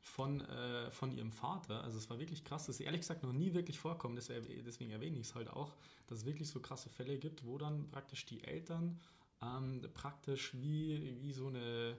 von, 0.04 0.42
äh, 0.42 0.90
von 0.90 1.10
ihrem 1.10 1.32
Vater. 1.32 1.82
Also 1.82 1.96
es 1.96 2.10
war 2.10 2.18
wirklich 2.18 2.44
krass, 2.44 2.66
das 2.66 2.76
ist 2.78 2.84
ehrlich 2.84 3.00
gesagt 3.00 3.22
noch 3.22 3.32
nie 3.32 3.54
wirklich 3.54 3.78
vorkommen, 3.78 4.14
deswegen 4.16 4.90
erwähne 4.90 5.18
ich 5.18 5.28
es 5.28 5.34
halt 5.34 5.48
auch, 5.48 5.74
dass 6.06 6.18
es 6.18 6.24
wirklich 6.26 6.48
so 6.48 6.60
krasse 6.60 6.90
Fälle 6.90 7.18
gibt, 7.18 7.46
wo 7.46 7.56
dann 7.56 7.90
praktisch 7.90 8.26
die 8.26 8.44
Eltern 8.44 9.00
ähm, 9.42 9.80
praktisch 9.94 10.54
wie, 10.60 11.16
wie 11.22 11.32
so 11.32 11.48
eine 11.48 11.96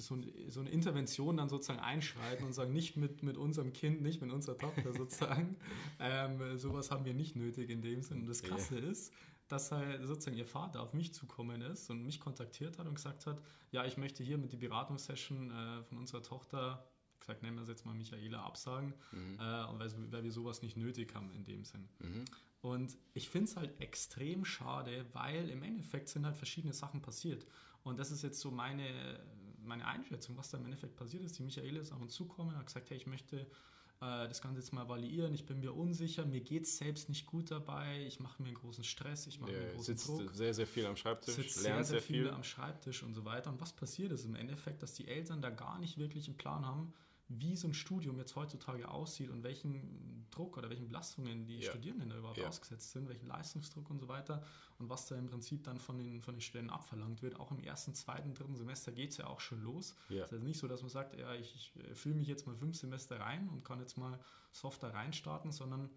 so, 0.00 0.14
ein- 0.14 0.32
so 0.48 0.60
eine 0.60 0.70
Intervention 0.70 1.36
dann 1.36 1.48
sozusagen 1.48 1.80
einschreiten 1.80 2.46
und 2.46 2.52
sagen, 2.52 2.72
nicht 2.72 2.96
mit, 2.96 3.22
mit 3.24 3.36
unserem 3.36 3.72
Kind, 3.72 4.00
nicht 4.00 4.22
mit 4.22 4.30
unserer 4.30 4.56
Tochter 4.56 4.92
sozusagen. 4.92 5.56
ähm, 6.00 6.56
sowas 6.56 6.90
haben 6.92 7.04
wir 7.04 7.14
nicht 7.14 7.34
nötig 7.36 7.68
in 7.68 7.82
dem 7.82 8.00
Sinn. 8.02 8.20
Und 8.20 8.26
das. 8.28 8.42
Krasse 8.42 8.78
ist, 8.78 9.12
dass 9.48 9.72
halt 9.72 10.06
sozusagen 10.06 10.36
ihr 10.36 10.46
Vater 10.46 10.82
auf 10.82 10.94
mich 10.94 11.12
zukommen 11.14 11.62
ist 11.62 11.90
und 11.90 12.04
mich 12.04 12.20
kontaktiert 12.20 12.78
hat 12.78 12.86
und 12.86 12.94
gesagt 12.94 13.26
hat, 13.26 13.42
ja, 13.72 13.84
ich 13.86 13.96
möchte 13.96 14.22
hier 14.22 14.38
mit 14.38 14.52
die 14.52 14.56
Beratungssession 14.56 15.50
äh, 15.50 15.82
von 15.82 15.98
unserer 15.98 16.22
Tochter, 16.22 16.86
gesagt, 17.20 17.42
nennen 17.42 17.56
wir 17.56 17.62
es 17.62 17.68
jetzt 17.68 17.84
mal 17.86 17.94
Michaela, 17.94 18.42
absagen, 18.44 18.94
Mhm. 19.12 19.34
äh, 19.38 19.40
weil, 19.40 20.12
weil 20.12 20.24
wir 20.24 20.32
sowas 20.32 20.62
nicht 20.62 20.76
nötig 20.76 21.14
haben 21.14 21.30
in 21.32 21.44
dem 21.44 21.64
Sinn. 21.64 21.88
Mhm. 21.98 22.24
Und 22.60 22.96
ich 23.14 23.28
finde 23.28 23.48
es 23.50 23.56
halt 23.56 23.80
extrem 23.80 24.44
schade, 24.44 25.06
weil 25.12 25.48
im 25.48 25.62
Endeffekt 25.62 26.08
sind 26.08 26.26
halt 26.26 26.36
verschiedene 26.36 26.72
Sachen 26.74 27.00
passiert. 27.02 27.46
Und 27.84 27.98
das 27.98 28.10
ist 28.10 28.22
jetzt 28.22 28.40
so 28.40 28.50
meine, 28.50 29.20
meine 29.62 29.86
Einschätzung, 29.86 30.36
was 30.36 30.50
da 30.50 30.58
im 30.58 30.64
Endeffekt 30.64 30.96
passiert 30.96 31.22
ist. 31.22 31.38
Die 31.38 31.42
Michaela 31.44 31.80
ist 31.80 31.92
auf 31.92 32.00
uns 32.00 32.12
zugekommen 32.14 32.52
und 32.52 32.58
hat 32.58 32.66
gesagt, 32.66 32.90
hey, 32.90 32.96
ich 32.96 33.06
möchte 33.06 33.46
äh, 34.00 34.28
das 34.28 34.40
Ganze 34.40 34.60
jetzt 34.60 34.72
mal 34.72 34.88
validieren, 34.88 35.34
ich 35.34 35.46
bin 35.46 35.60
mir 35.60 35.74
unsicher, 35.74 36.24
mir 36.24 36.40
geht 36.40 36.64
es 36.64 36.78
selbst 36.78 37.08
nicht 37.08 37.26
gut 37.26 37.50
dabei, 37.50 38.04
ich 38.06 38.20
mache 38.20 38.42
mir 38.42 38.48
einen 38.48 38.56
großen 38.56 38.84
Stress, 38.84 39.26
ich 39.26 39.40
mache 39.40 39.50
mir 39.50 39.58
einen 39.58 39.74
großen 39.74 39.96
sitzt 39.96 40.08
Druck. 40.08 40.34
sehr, 40.34 40.54
sehr 40.54 40.66
viel 40.66 40.86
am 40.86 40.96
Schreibtisch, 40.96 41.34
sitzt 41.34 41.62
lernt 41.62 41.86
sehr, 41.86 42.00
sehr 42.00 42.02
viel. 42.02 42.30
am 42.30 42.44
Schreibtisch 42.44 43.02
und 43.02 43.14
so 43.14 43.24
weiter. 43.24 43.50
Und 43.50 43.60
was 43.60 43.72
passiert 43.72 44.12
ist 44.12 44.24
im 44.24 44.36
Endeffekt, 44.36 44.82
dass 44.82 44.94
die 44.94 45.08
Eltern 45.08 45.42
da 45.42 45.50
gar 45.50 45.78
nicht 45.78 45.98
wirklich 45.98 46.28
einen 46.28 46.36
Plan 46.36 46.64
haben, 46.64 46.92
wie 47.28 47.56
so 47.56 47.68
ein 47.68 47.74
Studium 47.74 48.18
jetzt 48.18 48.34
heutzutage 48.36 48.88
aussieht 48.88 49.30
und 49.30 49.42
welchen 49.42 50.26
Druck 50.30 50.56
oder 50.56 50.70
welchen 50.70 50.86
Belastungen 50.86 51.46
die 51.46 51.58
ja. 51.58 51.70
Studierenden 51.70 52.08
da 52.08 52.16
überhaupt 52.16 52.38
ja. 52.38 52.48
ausgesetzt 52.48 52.92
sind, 52.92 53.08
welchen 53.08 53.26
Leistungsdruck 53.26 53.90
und 53.90 53.98
so 53.98 54.08
weiter 54.08 54.42
und 54.78 54.88
was 54.88 55.06
da 55.06 55.16
im 55.16 55.26
Prinzip 55.26 55.62
dann 55.64 55.78
von 55.78 55.98
den, 55.98 56.22
von 56.22 56.34
den 56.34 56.40
Studenten 56.40 56.72
abverlangt 56.72 57.20
wird. 57.22 57.38
Auch 57.38 57.50
im 57.50 57.60
ersten, 57.60 57.94
zweiten, 57.94 58.32
dritten 58.34 58.56
Semester 58.56 58.92
geht 58.92 59.10
es 59.10 59.18
ja 59.18 59.26
auch 59.26 59.40
schon 59.40 59.62
los. 59.62 59.94
Ja. 60.08 60.24
Es 60.24 60.26
ist 60.28 60.32
also 60.32 60.44
nicht 60.44 60.58
so, 60.58 60.68
dass 60.68 60.80
man 60.80 60.90
sagt, 60.90 61.18
ja, 61.18 61.34
ich, 61.34 61.54
ich 61.54 61.84
äh, 61.84 61.94
fühle 61.94 62.14
mich 62.14 62.28
jetzt 62.28 62.46
mal 62.46 62.56
fünf 62.56 62.76
Semester 62.76 63.20
rein 63.20 63.48
und 63.50 63.62
kann 63.62 63.80
jetzt 63.80 63.98
mal 63.98 64.18
softer 64.52 64.94
reinstarten, 64.94 65.52
sondern 65.52 65.90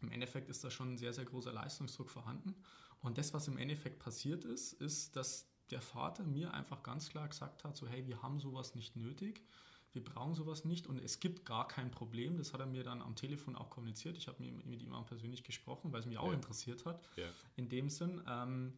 im 0.00 0.10
Endeffekt 0.10 0.48
ist 0.48 0.64
da 0.64 0.70
schon 0.70 0.94
ein 0.94 0.98
sehr, 0.98 1.12
sehr 1.12 1.24
großer 1.24 1.52
Leistungsdruck 1.52 2.10
vorhanden. 2.10 2.56
Und 3.00 3.16
das, 3.16 3.32
was 3.32 3.46
im 3.46 3.58
Endeffekt 3.58 4.00
passiert 4.00 4.44
ist, 4.44 4.72
ist, 4.72 5.14
dass 5.14 5.46
der 5.70 5.80
Vater 5.80 6.24
mir 6.24 6.54
einfach 6.54 6.82
ganz 6.82 7.10
klar 7.10 7.28
gesagt 7.28 7.62
hat, 7.62 7.76
so 7.76 7.86
hey, 7.86 8.06
wir 8.06 8.22
haben 8.22 8.40
sowas 8.40 8.74
nicht 8.74 8.96
nötig 8.96 9.44
wir 9.92 10.04
brauchen 10.04 10.34
sowas 10.34 10.64
nicht 10.64 10.86
und 10.86 11.00
es 11.00 11.20
gibt 11.20 11.44
gar 11.44 11.66
kein 11.66 11.90
Problem. 11.90 12.36
Das 12.36 12.52
hat 12.52 12.60
er 12.60 12.66
mir 12.66 12.84
dann 12.84 13.00
am 13.02 13.14
Telefon 13.16 13.56
auch 13.56 13.70
kommuniziert. 13.70 14.16
Ich 14.16 14.28
habe 14.28 14.42
mit 14.42 14.82
ihm 14.82 14.92
auch 14.92 15.06
persönlich 15.06 15.44
gesprochen, 15.44 15.92
weil 15.92 16.00
es 16.00 16.06
mich 16.06 16.18
auch 16.18 16.28
ja. 16.28 16.34
interessiert 16.34 16.84
hat. 16.84 17.00
Ja. 17.16 17.26
In 17.56 17.68
dem 17.68 17.88
Sinn. 17.88 18.20
Ähm, 18.28 18.74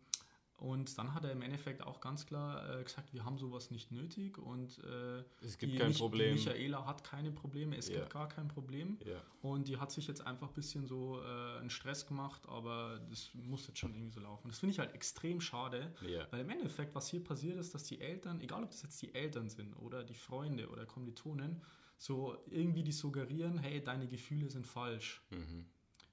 und 0.60 0.98
dann 0.98 1.14
hat 1.14 1.24
er 1.24 1.32
im 1.32 1.40
Endeffekt 1.40 1.82
auch 1.82 2.00
ganz 2.00 2.26
klar 2.26 2.78
äh, 2.78 2.84
gesagt, 2.84 3.14
wir 3.14 3.24
haben 3.24 3.38
sowas 3.38 3.70
nicht 3.70 3.90
nötig 3.90 4.36
und 4.36 4.78
äh, 4.84 5.24
es 5.42 5.56
gibt 5.56 5.78
kein 5.78 5.88
Mich 5.88 5.98
Problem. 5.98 6.34
Michaela 6.34 6.84
hat 6.84 7.02
keine 7.02 7.32
Probleme, 7.32 7.76
es 7.78 7.88
ja. 7.88 7.96
gibt 7.96 8.10
gar 8.10 8.28
kein 8.28 8.46
Problem. 8.48 8.98
Ja. 9.06 9.22
Und 9.40 9.68
die 9.68 9.78
hat 9.78 9.90
sich 9.90 10.06
jetzt 10.06 10.26
einfach 10.26 10.48
ein 10.48 10.54
bisschen 10.54 10.86
so 10.86 11.18
äh, 11.22 11.60
einen 11.60 11.70
Stress 11.70 12.06
gemacht, 12.06 12.42
aber 12.46 13.00
das 13.08 13.30
muss 13.34 13.66
jetzt 13.68 13.78
schon 13.78 13.94
irgendwie 13.94 14.12
so 14.12 14.20
laufen. 14.20 14.48
Das 14.48 14.58
finde 14.58 14.74
ich 14.74 14.78
halt 14.78 14.94
extrem 14.94 15.40
schade, 15.40 15.94
ja. 16.06 16.26
weil 16.30 16.40
im 16.40 16.50
Endeffekt, 16.50 16.94
was 16.94 17.08
hier 17.08 17.24
passiert 17.24 17.56
ist, 17.56 17.74
dass 17.74 17.84
die 17.84 17.98
Eltern, 17.98 18.38
egal 18.42 18.62
ob 18.62 18.70
das 18.70 18.82
jetzt 18.82 19.00
die 19.00 19.14
Eltern 19.14 19.48
sind 19.48 19.72
oder 19.76 20.04
die 20.04 20.14
Freunde 20.14 20.68
oder 20.68 20.84
Kommilitonen, 20.84 21.62
so 21.96 22.36
irgendwie 22.50 22.82
die 22.82 22.92
suggerieren, 22.92 23.58
hey, 23.58 23.82
deine 23.82 24.06
Gefühle 24.06 24.50
sind 24.50 24.66
falsch. 24.66 25.22
Mhm. 25.30 25.64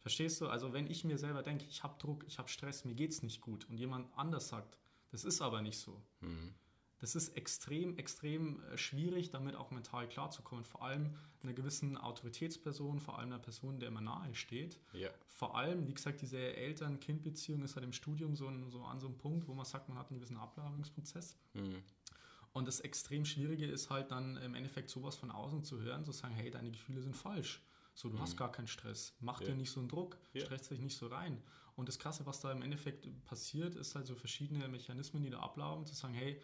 Verstehst 0.07 0.39
du? 0.39 0.47
Also 0.47 0.71
wenn 0.71 0.89
ich 0.89 1.03
mir 1.03 1.17
selber 1.17 1.43
denke, 1.43 1.65
ich 1.69 1.83
habe 1.83 1.99
Druck, 1.99 2.23
ich 2.29 2.37
habe 2.37 2.47
Stress, 2.47 2.85
mir 2.85 2.95
geht 2.95 3.11
es 3.11 3.23
nicht 3.23 3.41
gut 3.41 3.69
und 3.69 3.77
jemand 3.77 4.07
anders 4.15 4.47
sagt, 4.47 4.77
das 5.11 5.25
ist 5.25 5.41
aber 5.41 5.61
nicht 5.61 5.77
so. 5.77 6.01
Mhm. 6.21 6.53
Das 6.99 7.13
ist 7.13 7.35
extrem, 7.35 7.97
extrem 7.97 8.63
äh, 8.63 8.77
schwierig, 8.77 9.31
damit 9.31 9.57
auch 9.57 9.69
mental 9.69 10.07
klarzukommen. 10.07 10.63
Vor 10.63 10.81
allem 10.81 11.17
einer 11.43 11.51
gewissen 11.51 11.97
Autoritätsperson, 11.97 13.01
vor 13.01 13.19
allem 13.19 13.33
einer 13.33 13.39
Person, 13.39 13.81
der 13.81 13.89
immer 13.89 13.99
nahe 13.99 14.33
steht. 14.33 14.79
Ja. 14.93 15.09
Vor 15.27 15.57
allem, 15.57 15.89
wie 15.89 15.93
gesagt, 15.93 16.21
diese 16.21 16.39
Eltern-Kind-Beziehung 16.39 17.61
ist 17.63 17.75
halt 17.75 17.83
im 17.83 17.91
Studium 17.91 18.37
so, 18.37 18.49
so, 18.69 18.85
an 18.85 19.01
so 19.01 19.07
einem 19.07 19.17
Punkt, 19.17 19.45
wo 19.49 19.53
man 19.55 19.65
sagt, 19.65 19.89
man 19.89 19.97
hat 19.97 20.09
einen 20.09 20.19
gewissen 20.19 20.37
Ablagerungsprozess. 20.37 21.35
Mhm. 21.53 21.83
Und 22.53 22.65
das 22.65 22.79
extrem 22.79 23.25
Schwierige 23.25 23.65
ist 23.65 23.89
halt 23.89 24.11
dann 24.11 24.37
im 24.37 24.55
Endeffekt 24.55 24.89
sowas 24.89 25.17
von 25.17 25.31
außen 25.31 25.65
zu 25.65 25.81
hören, 25.81 26.05
zu 26.05 26.13
sagen, 26.13 26.33
hey, 26.33 26.49
deine 26.49 26.71
Gefühle 26.71 27.01
sind 27.01 27.17
falsch. 27.17 27.61
So, 27.97 28.09
du 28.09 28.17
mhm. 28.17 28.21
hast 28.21 28.37
gar 28.37 28.51
keinen 28.51 28.67
Stress. 28.67 29.15
Mach 29.21 29.41
ja. 29.41 29.47
dir 29.47 29.55
nicht 29.55 29.71
so 29.71 29.79
einen 29.79 29.89
Druck, 29.89 30.19
ja. 30.33 30.45
stress 30.45 30.69
dich 30.69 30.79
nicht 30.79 30.95
so 30.95 31.07
rein. 31.07 31.41
Und 31.75 31.89
das 31.89 31.97
Krasse, 31.97 32.27
was 32.27 32.39
da 32.41 32.51
im 32.51 32.61
Endeffekt 32.61 33.07
passiert, 33.25 33.75
ist 33.75 33.95
halt 33.95 34.05
so 34.05 34.13
verschiedene 34.13 34.67
Mechanismen, 34.67 35.23
die 35.23 35.31
da 35.31 35.39
ablaufen, 35.39 35.87
zu 35.87 35.95
sagen, 35.95 36.13
hey, 36.13 36.39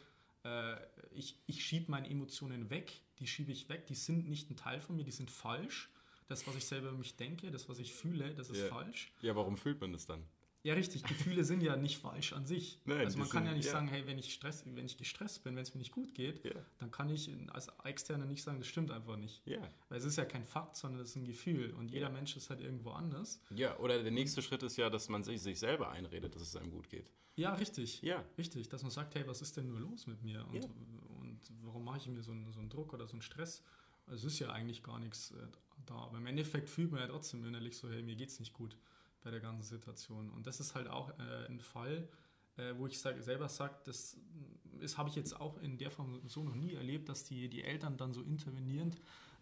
äh, 0.46 0.76
ich, 1.12 1.38
ich 1.46 1.64
schiebe 1.64 1.92
meine 1.92 2.10
Emotionen 2.10 2.72
weg, 2.72 2.92
die 3.20 3.28
schiebe 3.28 3.52
ich 3.52 3.70
weg, 3.70 3.86
die 3.86 3.94
sind 3.94 4.28
nicht 4.28 4.50
ein 4.50 4.56
Teil 4.56 4.82
von 4.82 4.96
mir, 4.96 5.04
die 5.04 5.12
sind 5.12 5.30
falsch. 5.30 5.92
Das, 6.28 6.48
was 6.48 6.56
ich 6.56 6.66
selber 6.66 6.90
über 6.90 6.98
mich 6.98 7.18
denke, 7.18 7.52
das, 7.52 7.70
was 7.70 7.78
ich 7.78 7.94
fühle, 7.94 8.34
das 8.34 8.50
ist 8.50 8.58
ja. 8.58 8.68
falsch. 8.70 9.12
Ja, 9.22 9.36
warum 9.36 9.56
fühlt 9.56 9.80
man 9.80 9.94
das 9.94 10.08
dann? 10.08 10.24
Ja, 10.64 10.76
richtig. 10.76 11.04
Gefühle 11.04 11.44
sind 11.44 11.62
ja 11.62 11.76
nicht 11.76 11.98
falsch 11.98 12.32
an 12.32 12.46
sich. 12.46 12.80
Nein, 12.86 13.00
also 13.00 13.20
man 13.20 13.28
kann 13.28 13.44
sind, 13.44 13.52
ja 13.52 13.58
nicht 13.58 13.66
ja. 13.66 13.72
sagen, 13.74 13.90
hey, 13.90 14.08
wenn 14.08 14.18
ich, 14.18 14.34
Stress, 14.34 14.64
wenn 14.66 14.86
ich 14.86 14.98
gestresst 14.98 15.44
bin, 15.44 15.58
wenn 15.58 15.64
es 15.64 15.74
mir 15.74 15.80
nicht 15.80 15.92
gut 15.92 16.16
geht, 16.16 16.44
ja. 16.46 16.54
dann 16.80 16.90
kann 16.90 17.10
ich 17.10 17.30
als 17.52 17.68
Externer 17.84 18.26
nicht 18.26 18.44
sagen, 18.44 18.60
das 18.60 18.68
stimmt 18.68 18.90
einfach 18.90 19.18
nicht. 19.18 19.46
Ja. 19.46 19.60
Weil 19.90 19.98
es 19.98 20.06
ist 20.06 20.18
ja 20.18 20.24
kein 20.24 20.46
Fakt, 20.46 20.78
sondern 20.78 21.02
es 21.02 21.10
ist 21.10 21.16
ein 21.18 21.26
Gefühl. 21.26 21.74
Und 21.74 21.92
jeder 21.92 22.10
Mensch 22.10 22.38
ist 22.38 22.50
halt 22.50 22.62
irgendwo 22.62 22.92
anders. 22.92 23.42
Ja, 23.50 23.78
oder 23.80 24.02
der 24.02 24.12
nächste 24.12 24.40
und, 24.40 24.46
Schritt 24.46 24.64
ist 24.64 24.78
ja, 24.78 24.90
dass 24.90 25.10
man 25.10 25.24
sich, 25.24 25.42
sich 25.42 25.60
selber 25.60 25.92
einredet, 25.92 26.34
dass 26.34 26.42
es 26.42 26.56
einem 26.56 26.72
gut 26.72 26.90
geht. 26.90 27.12
Ja, 27.36 27.56
richtig. 27.56 28.02
Ja. 28.02 28.24
Richtig. 28.38 28.70
Dass 28.70 28.84
man 28.84 28.92
sagt, 28.92 29.16
hey, 29.16 29.28
was 29.28 29.42
ist 29.42 29.58
denn 29.58 29.68
nur 29.68 29.82
los 29.82 30.08
mit 30.08 30.24
mir? 30.24 30.46
Und, 30.48 30.64
und 31.20 31.40
warum 31.64 31.84
mache 31.84 31.98
ich 31.98 32.08
mir 32.08 32.24
so 32.24 32.32
einen, 32.32 32.50
so 32.54 32.62
einen 32.62 32.70
Druck 32.70 32.94
oder 32.94 33.06
so 33.06 33.14
einen 33.14 33.22
Stress? 33.22 33.64
Es 34.08 34.24
ist 34.24 34.40
ja 34.40 34.52
eigentlich 34.52 34.82
gar 34.82 35.00
nichts 35.00 35.32
äh, 35.32 35.48
da. 35.86 35.96
Aber 35.96 36.18
im 36.18 36.26
Endeffekt 36.26 36.70
fühlt 36.70 36.92
man 36.92 37.02
ja 37.02 37.08
trotzdem 37.08 37.44
innerlich 37.44 37.76
so, 37.76 37.90
hey, 37.90 38.02
mir 38.02 38.16
geht 38.16 38.30
es 38.30 38.40
nicht 38.40 38.54
gut 38.54 38.78
bei 39.24 39.32
der 39.32 39.40
ganzen 39.40 39.64
Situation. 39.64 40.30
Und 40.30 40.48
das 40.48 40.60
ist 40.60 40.76
halt 40.76 40.88
auch 40.88 41.10
äh, 41.20 41.48
ein 41.48 41.60
Fall, 41.60 42.08
äh, 42.58 42.74
wo 42.78 42.88
ich 42.88 43.00
sag, 43.00 43.22
selber 43.22 43.50
sage, 43.50 43.76
das 43.84 44.18
habe 44.98 45.10
ich 45.10 45.16
jetzt 45.16 45.40
auch 45.40 45.58
in 45.62 45.78
der 45.78 45.92
Form 45.92 46.22
so 46.28 46.44
noch 46.44 46.56
nie 46.56 46.74
erlebt, 46.74 47.10
dass 47.10 47.24
die, 47.24 47.50
die 47.50 47.64
Eltern 47.64 47.98
dann 47.98 48.14
so 48.14 48.22
intervenierend 48.22 48.96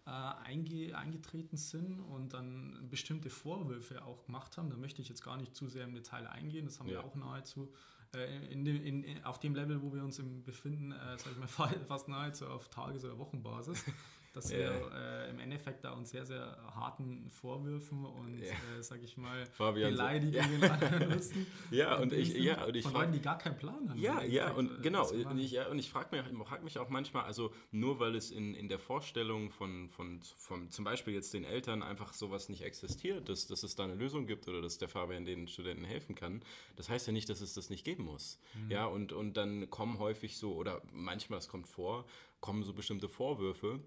äh, 0.06 0.10
einge, 0.10 0.96
eingetreten 0.96 1.56
sind 1.56 2.00
und 2.00 2.32
dann 2.32 2.88
bestimmte 2.90 3.30
Vorwürfe 3.30 4.04
auch 4.04 4.24
gemacht 4.24 4.56
haben. 4.56 4.70
Da 4.70 4.76
möchte 4.76 5.02
ich 5.02 5.08
jetzt 5.08 5.22
gar 5.22 5.36
nicht 5.36 5.54
zu 5.54 5.68
sehr 5.68 5.84
im 5.84 5.94
Detail 5.94 6.26
eingehen, 6.26 6.64
das 6.64 6.80
haben 6.80 6.88
ja. 6.88 6.94
wir 6.94 7.04
auch 7.04 7.14
nahezu 7.14 7.72
äh, 8.14 8.52
in, 8.52 8.66
in, 8.66 9.04
in, 9.04 9.24
auf 9.24 9.38
dem 9.38 9.54
Level, 9.54 9.82
wo 9.82 9.92
wir 9.92 10.04
uns 10.04 10.18
im 10.18 10.42
befinden, 10.44 10.92
äh, 10.92 11.18
sag 11.18 11.32
ich 11.32 11.58
mal, 11.58 11.68
fast 11.86 12.08
nahezu 12.08 12.46
auf 12.46 12.68
Tages- 12.68 13.04
oder 13.04 13.18
Wochenbasis 13.18 13.84
dass 14.32 14.50
wir 14.50 14.90
äh, 14.94 15.30
im 15.30 15.38
Endeffekt 15.38 15.84
da 15.84 15.92
uns 15.92 16.10
sehr, 16.10 16.24
sehr 16.24 16.56
harten 16.74 17.28
Vorwürfen 17.30 18.04
und, 18.04 18.38
ja. 18.38 18.46
äh, 18.46 18.82
sag 18.82 19.02
ich 19.02 19.16
mal, 19.16 19.46
Fabian 19.46 19.90
Beleidigungen 19.90 20.60
so. 20.60 21.06
müssen. 21.06 21.46
ja, 21.70 21.96
und 21.96 22.12
ich, 22.12 22.34
ja, 22.34 22.64
und 22.64 22.74
ich 22.74 22.84
von 22.84 22.94
Leuten, 22.94 23.12
die 23.12 23.20
gar 23.20 23.38
keinen 23.38 23.56
Plan 23.56 23.88
haben. 23.88 23.98
Ja, 23.98 24.22
ja, 24.22 24.50
und 24.52 24.78
äh, 24.78 24.82
genau. 24.82 25.08
Und 25.10 25.38
ich, 25.38 25.52
ja, 25.52 25.68
und 25.68 25.78
ich 25.78 25.90
frage 25.90 26.16
mich, 26.16 26.48
frag 26.48 26.64
mich 26.64 26.78
auch 26.78 26.88
manchmal, 26.88 27.24
also 27.24 27.52
nur 27.70 28.00
weil 28.00 28.14
es 28.14 28.30
in, 28.30 28.54
in 28.54 28.68
der 28.68 28.78
Vorstellung 28.78 29.50
von, 29.50 29.88
von, 29.90 30.20
von 30.22 30.70
zum 30.70 30.84
Beispiel 30.84 31.14
jetzt 31.14 31.34
den 31.34 31.44
Eltern 31.44 31.82
einfach 31.82 32.14
sowas 32.14 32.48
nicht 32.48 32.62
existiert, 32.62 33.28
dass, 33.28 33.46
dass 33.46 33.62
es 33.62 33.76
da 33.76 33.84
eine 33.84 33.94
Lösung 33.94 34.26
gibt 34.26 34.48
oder 34.48 34.62
dass 34.62 34.78
der 34.78 34.88
Fabian 34.88 35.24
den 35.24 35.46
Studenten 35.48 35.84
helfen 35.84 36.14
kann, 36.14 36.42
das 36.76 36.88
heißt 36.88 37.06
ja 37.06 37.12
nicht, 37.12 37.28
dass 37.28 37.40
es 37.40 37.54
das 37.54 37.70
nicht 37.70 37.84
geben 37.84 38.04
muss. 38.04 38.38
Mhm. 38.54 38.70
Ja, 38.70 38.86
und, 38.86 39.12
und 39.12 39.36
dann 39.36 39.68
kommen 39.70 39.98
häufig 39.98 40.36
so, 40.36 40.54
oder 40.54 40.82
manchmal, 40.92 41.38
es 41.38 41.48
kommt 41.48 41.68
vor, 41.68 42.06
kommen 42.40 42.62
so 42.62 42.72
bestimmte 42.72 43.08
Vorwürfe, 43.08 43.80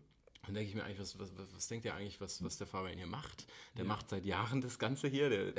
dann 0.45 0.55
denke 0.55 0.69
ich 0.69 0.75
mir 0.75 0.83
eigentlich, 0.83 0.99
was, 0.99 1.17
was, 1.19 1.31
was 1.53 1.67
denkt 1.67 1.85
ihr 1.85 1.95
eigentlich, 1.95 2.21
was, 2.21 2.43
was 2.43 2.57
der 2.57 2.67
Fabian 2.67 2.97
hier 2.97 3.07
macht? 3.07 3.47
Der 3.75 3.83
ja. 3.83 3.87
macht 3.87 4.09
seit 4.09 4.25
Jahren 4.25 4.61
das 4.61 4.79
Ganze 4.79 5.07
hier. 5.07 5.29
Der, 5.29 5.53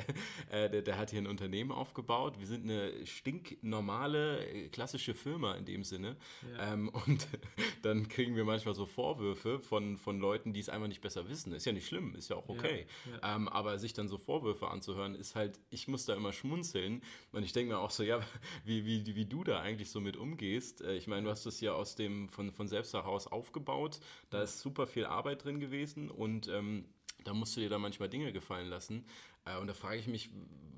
äh, 0.51 0.71
der, 0.71 0.83
der, 0.83 0.99
hat 0.99 1.11
hier 1.11 1.21
ein 1.21 1.27
Unternehmen 1.27 1.73
aufgebaut. 1.73 2.39
Wir 2.39 2.47
sind 2.47 2.65
eine 2.65 3.07
stinknormale, 3.07 4.47
äh, 4.47 4.69
klassische 4.69 5.15
Firma 5.15 5.55
in 5.55 5.65
dem 5.65 5.85
Sinne. 5.85 6.17
Ja. 6.53 6.73
Ähm, 6.73 6.89
und 6.89 7.27
dann 7.83 8.09
kriegen 8.09 8.37
wir 8.37 8.45
manchmal 8.45 8.75
so 8.75 8.87
Vorwürfe 8.87 9.61
von, 9.61 9.99
von 9.99 10.21
Leuten, 10.21 10.53
die 10.53 10.61
es 10.61 10.69
einfach 10.69 10.89
nicht 10.89 11.01
besser 11.01 11.29
wissen. 11.29 11.53
Ist 11.53 11.67
ja 11.67 11.73
nicht 11.73 11.87
schlimm, 11.87 12.15
ist 12.15 12.31
ja 12.31 12.37
auch 12.37 12.49
okay. 12.49 12.87
Ja. 13.23 13.37
Ähm, 13.37 13.49
aber 13.49 13.79
sich 13.79 13.93
dann 13.93 14.09
so 14.09 14.19
Vorwürfe 14.19 14.69
anzuhören, 14.69 15.15
ist 15.15 15.35
halt, 15.35 15.59
ich 15.71 15.89
muss 15.89 16.05
da 16.05 16.15
immer 16.15 16.33
schmunzeln. 16.33 17.03
Und 17.33 17.43
ich 17.43 17.53
denke 17.53 17.75
mir 17.75 17.79
auch 17.81 17.91
so, 17.91 18.03
ja, 18.03 18.21
wie, 18.65 18.85
wie, 18.87 19.17
wie 19.17 19.27
du 19.27 19.43
da 19.43 19.61
eigentlich 19.61 19.91
so 19.91 20.01
mit 20.01 20.17
umgehst. 20.17 20.83
Äh, 20.83 20.95
ich 20.95 21.07
meine, 21.07 21.25
du 21.25 21.31
hast 21.31 21.47
das 21.47 21.61
ja 21.61 21.73
aus 21.73 21.97
dem, 21.97 22.29
von, 22.29 22.53
von 22.53 22.69
selbst 22.69 22.95
heraus 22.95 23.27
aufgebaut. 23.27 24.01
Da 24.31 24.43
ist 24.43 24.61
super 24.61 24.76
super 24.77 24.87
viel 24.87 25.07
Arbeit 25.07 25.45
drin 25.45 25.59
gewesen 25.59 26.11
und 26.11 26.49
ähm, 26.49 26.85
da 27.25 27.33
musst 27.33 27.57
du 27.57 27.61
dir 27.61 27.71
da 27.71 27.79
manchmal 27.79 28.11
Dinge 28.11 28.33
gefallen 28.33 28.69
lassen. 28.69 29.07
Äh, 29.47 29.59
und 29.59 29.69
da 29.69 29.75
frage 29.75 29.97
ich 29.97 30.07
mich, 30.07 30.31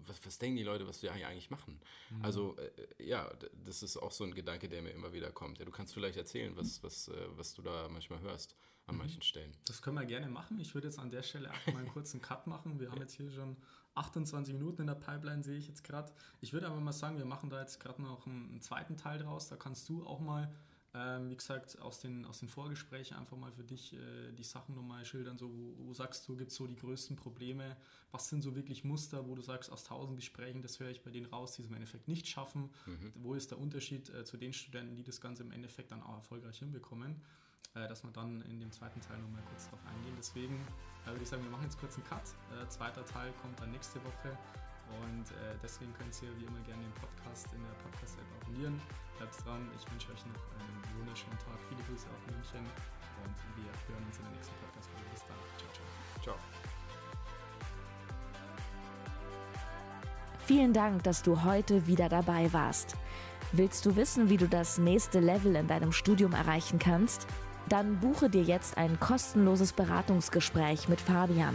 was, 0.06 0.24
was, 0.24 0.38
denken 0.38 0.56
die 0.56 0.62
Leute, 0.62 0.86
was 0.86 1.02
wir 1.02 1.12
eigentlich 1.12 1.50
machen? 1.50 1.80
Mhm. 2.10 2.24
Also 2.24 2.56
äh, 2.56 3.04
ja, 3.04 3.28
das 3.64 3.82
ist 3.82 3.96
auch 3.96 4.12
so 4.12 4.22
ein 4.22 4.34
Gedanke, 4.34 4.68
der 4.68 4.82
mir 4.82 4.90
immer 4.90 5.12
wieder 5.12 5.32
kommt. 5.32 5.58
Ja, 5.58 5.64
du 5.64 5.72
kannst 5.72 5.92
vielleicht 5.94 6.16
erzählen, 6.16 6.56
was, 6.56 6.82
was, 6.84 7.08
äh, 7.08 7.26
was 7.36 7.54
du 7.54 7.62
da 7.62 7.88
manchmal 7.88 8.20
hörst 8.20 8.54
an 8.86 8.94
mhm. 8.94 9.00
manchen 9.00 9.22
Stellen. 9.22 9.52
Das 9.66 9.82
können 9.82 9.96
wir 9.96 10.06
gerne 10.06 10.28
machen. 10.28 10.60
Ich 10.60 10.74
würde 10.74 10.86
jetzt 10.86 11.00
an 11.00 11.10
der 11.10 11.24
Stelle 11.24 11.50
einfach 11.50 11.72
mal 11.72 11.80
einen 11.80 11.88
kurzen 11.88 12.22
Cut 12.22 12.46
machen. 12.46 12.78
Wir 12.78 12.92
haben 12.92 13.00
jetzt 13.00 13.14
hier 13.14 13.30
schon 13.32 13.56
28 13.96 14.54
Minuten 14.54 14.82
in 14.82 14.86
der 14.86 14.94
Pipeline, 14.94 15.42
sehe 15.42 15.58
ich 15.58 15.66
jetzt 15.66 15.82
gerade. 15.82 16.12
Ich 16.40 16.52
würde 16.52 16.68
aber 16.68 16.78
mal 16.78 16.92
sagen, 16.92 17.18
wir 17.18 17.24
machen 17.24 17.50
da 17.50 17.60
jetzt 17.60 17.80
gerade 17.80 18.00
noch 18.00 18.26
einen, 18.26 18.48
einen 18.50 18.60
zweiten 18.62 18.96
Teil 18.96 19.18
draus. 19.18 19.48
Da 19.48 19.56
kannst 19.56 19.88
du 19.88 20.06
auch 20.06 20.20
mal 20.20 20.54
ähm, 20.98 21.30
wie 21.30 21.36
gesagt, 21.36 21.78
aus 21.80 22.00
den, 22.00 22.24
aus 22.24 22.40
den 22.40 22.48
Vorgesprächen 22.48 23.16
einfach 23.16 23.36
mal 23.36 23.52
für 23.52 23.62
dich 23.62 23.94
äh, 23.94 24.32
die 24.32 24.42
Sachen 24.42 24.74
nochmal 24.74 25.04
schildern, 25.04 25.38
so 25.38 25.48
wo, 25.50 25.86
wo 25.86 25.94
sagst 25.94 26.28
du, 26.28 26.36
gibt 26.36 26.50
es 26.50 26.56
so 26.56 26.66
die 26.66 26.76
größten 26.76 27.16
Probleme, 27.16 27.76
was 28.10 28.28
sind 28.28 28.42
so 28.42 28.56
wirklich 28.56 28.84
Muster, 28.84 29.28
wo 29.28 29.34
du 29.34 29.42
sagst, 29.42 29.70
aus 29.70 29.84
tausend 29.84 30.16
Gesprächen, 30.16 30.62
das 30.62 30.80
höre 30.80 30.90
ich 30.90 31.02
bei 31.02 31.10
denen 31.10 31.26
raus, 31.26 31.52
die 31.52 31.62
es 31.62 31.68
im 31.68 31.74
Endeffekt 31.74 32.08
nicht 32.08 32.26
schaffen. 32.26 32.70
Mhm. 32.86 33.12
Wo 33.14 33.34
ist 33.34 33.50
der 33.50 33.58
Unterschied 33.58 34.08
äh, 34.10 34.24
zu 34.24 34.36
den 34.36 34.52
Studenten, 34.52 34.96
die 34.96 35.04
das 35.04 35.20
Ganze 35.20 35.42
im 35.44 35.52
Endeffekt 35.52 35.92
dann 35.92 36.02
auch 36.02 36.14
erfolgreich 36.14 36.58
hinbekommen? 36.58 37.20
Äh, 37.74 37.86
dass 37.86 38.02
wir 38.02 38.10
dann 38.10 38.40
in 38.42 38.60
dem 38.60 38.72
zweiten 38.72 39.00
Teil 39.00 39.18
nochmal 39.18 39.42
kurz 39.50 39.68
drauf 39.68 39.80
eingehen. 39.86 40.14
Deswegen 40.16 40.54
äh, 41.04 41.10
würde 41.10 41.22
ich 41.22 41.28
sagen, 41.28 41.42
wir 41.42 41.50
machen 41.50 41.64
jetzt 41.64 41.78
kurz 41.78 41.96
einen 41.96 42.04
Cut. 42.04 42.22
Äh, 42.50 42.66
zweiter 42.68 43.04
Teil 43.04 43.32
kommt 43.42 43.60
dann 43.60 43.70
nächste 43.70 44.02
Woche. 44.04 44.36
Und 44.96 45.30
äh, 45.32 45.56
deswegen 45.62 45.92
könnt 45.94 46.14
ihr 46.22 46.32
wie 46.38 46.44
immer 46.44 46.60
gerne 46.64 46.82
den 46.82 46.96
Podcast 46.96 47.52
in 47.52 47.62
der 47.62 47.76
Podcast-App 47.84 48.28
abonnieren. 48.40 48.80
Bleibt 49.18 49.34
dran. 49.44 49.68
Ich 49.76 49.84
wünsche 49.90 50.12
euch 50.12 50.24
noch 50.26 50.42
einen 50.56 50.76
wunderschönen 50.98 51.38
Tag. 51.38 51.58
Viele 51.68 51.82
Grüße 51.84 52.06
auf 52.08 52.22
München. 52.32 52.64
Und 53.24 53.36
wir 53.56 53.70
hören 53.88 54.04
uns 54.06 54.16
in 54.18 54.24
der 54.24 54.32
nächsten 54.32 54.54
Podcast-Folge. 54.62 55.08
Bis 55.12 55.24
dann. 55.28 55.38
Ciao, 55.58 55.70
ciao. 55.74 55.86
Ciao. 56.22 56.36
Vielen 60.48 60.72
Dank, 60.72 61.02
dass 61.02 61.22
du 61.22 61.44
heute 61.44 61.86
wieder 61.86 62.08
dabei 62.08 62.50
warst. 62.52 62.96
Willst 63.52 63.84
du 63.84 63.96
wissen, 63.96 64.30
wie 64.30 64.36
du 64.36 64.48
das 64.48 64.78
nächste 64.78 65.20
Level 65.20 65.56
in 65.56 65.66
deinem 65.66 65.92
Studium 65.92 66.32
erreichen 66.32 66.78
kannst? 66.78 67.26
Dann 67.68 68.00
buche 68.00 68.30
dir 68.30 68.42
jetzt 68.42 68.78
ein 68.78 68.98
kostenloses 68.98 69.72
Beratungsgespräch 69.72 70.88
mit 70.88 71.00
Fabian. 71.00 71.54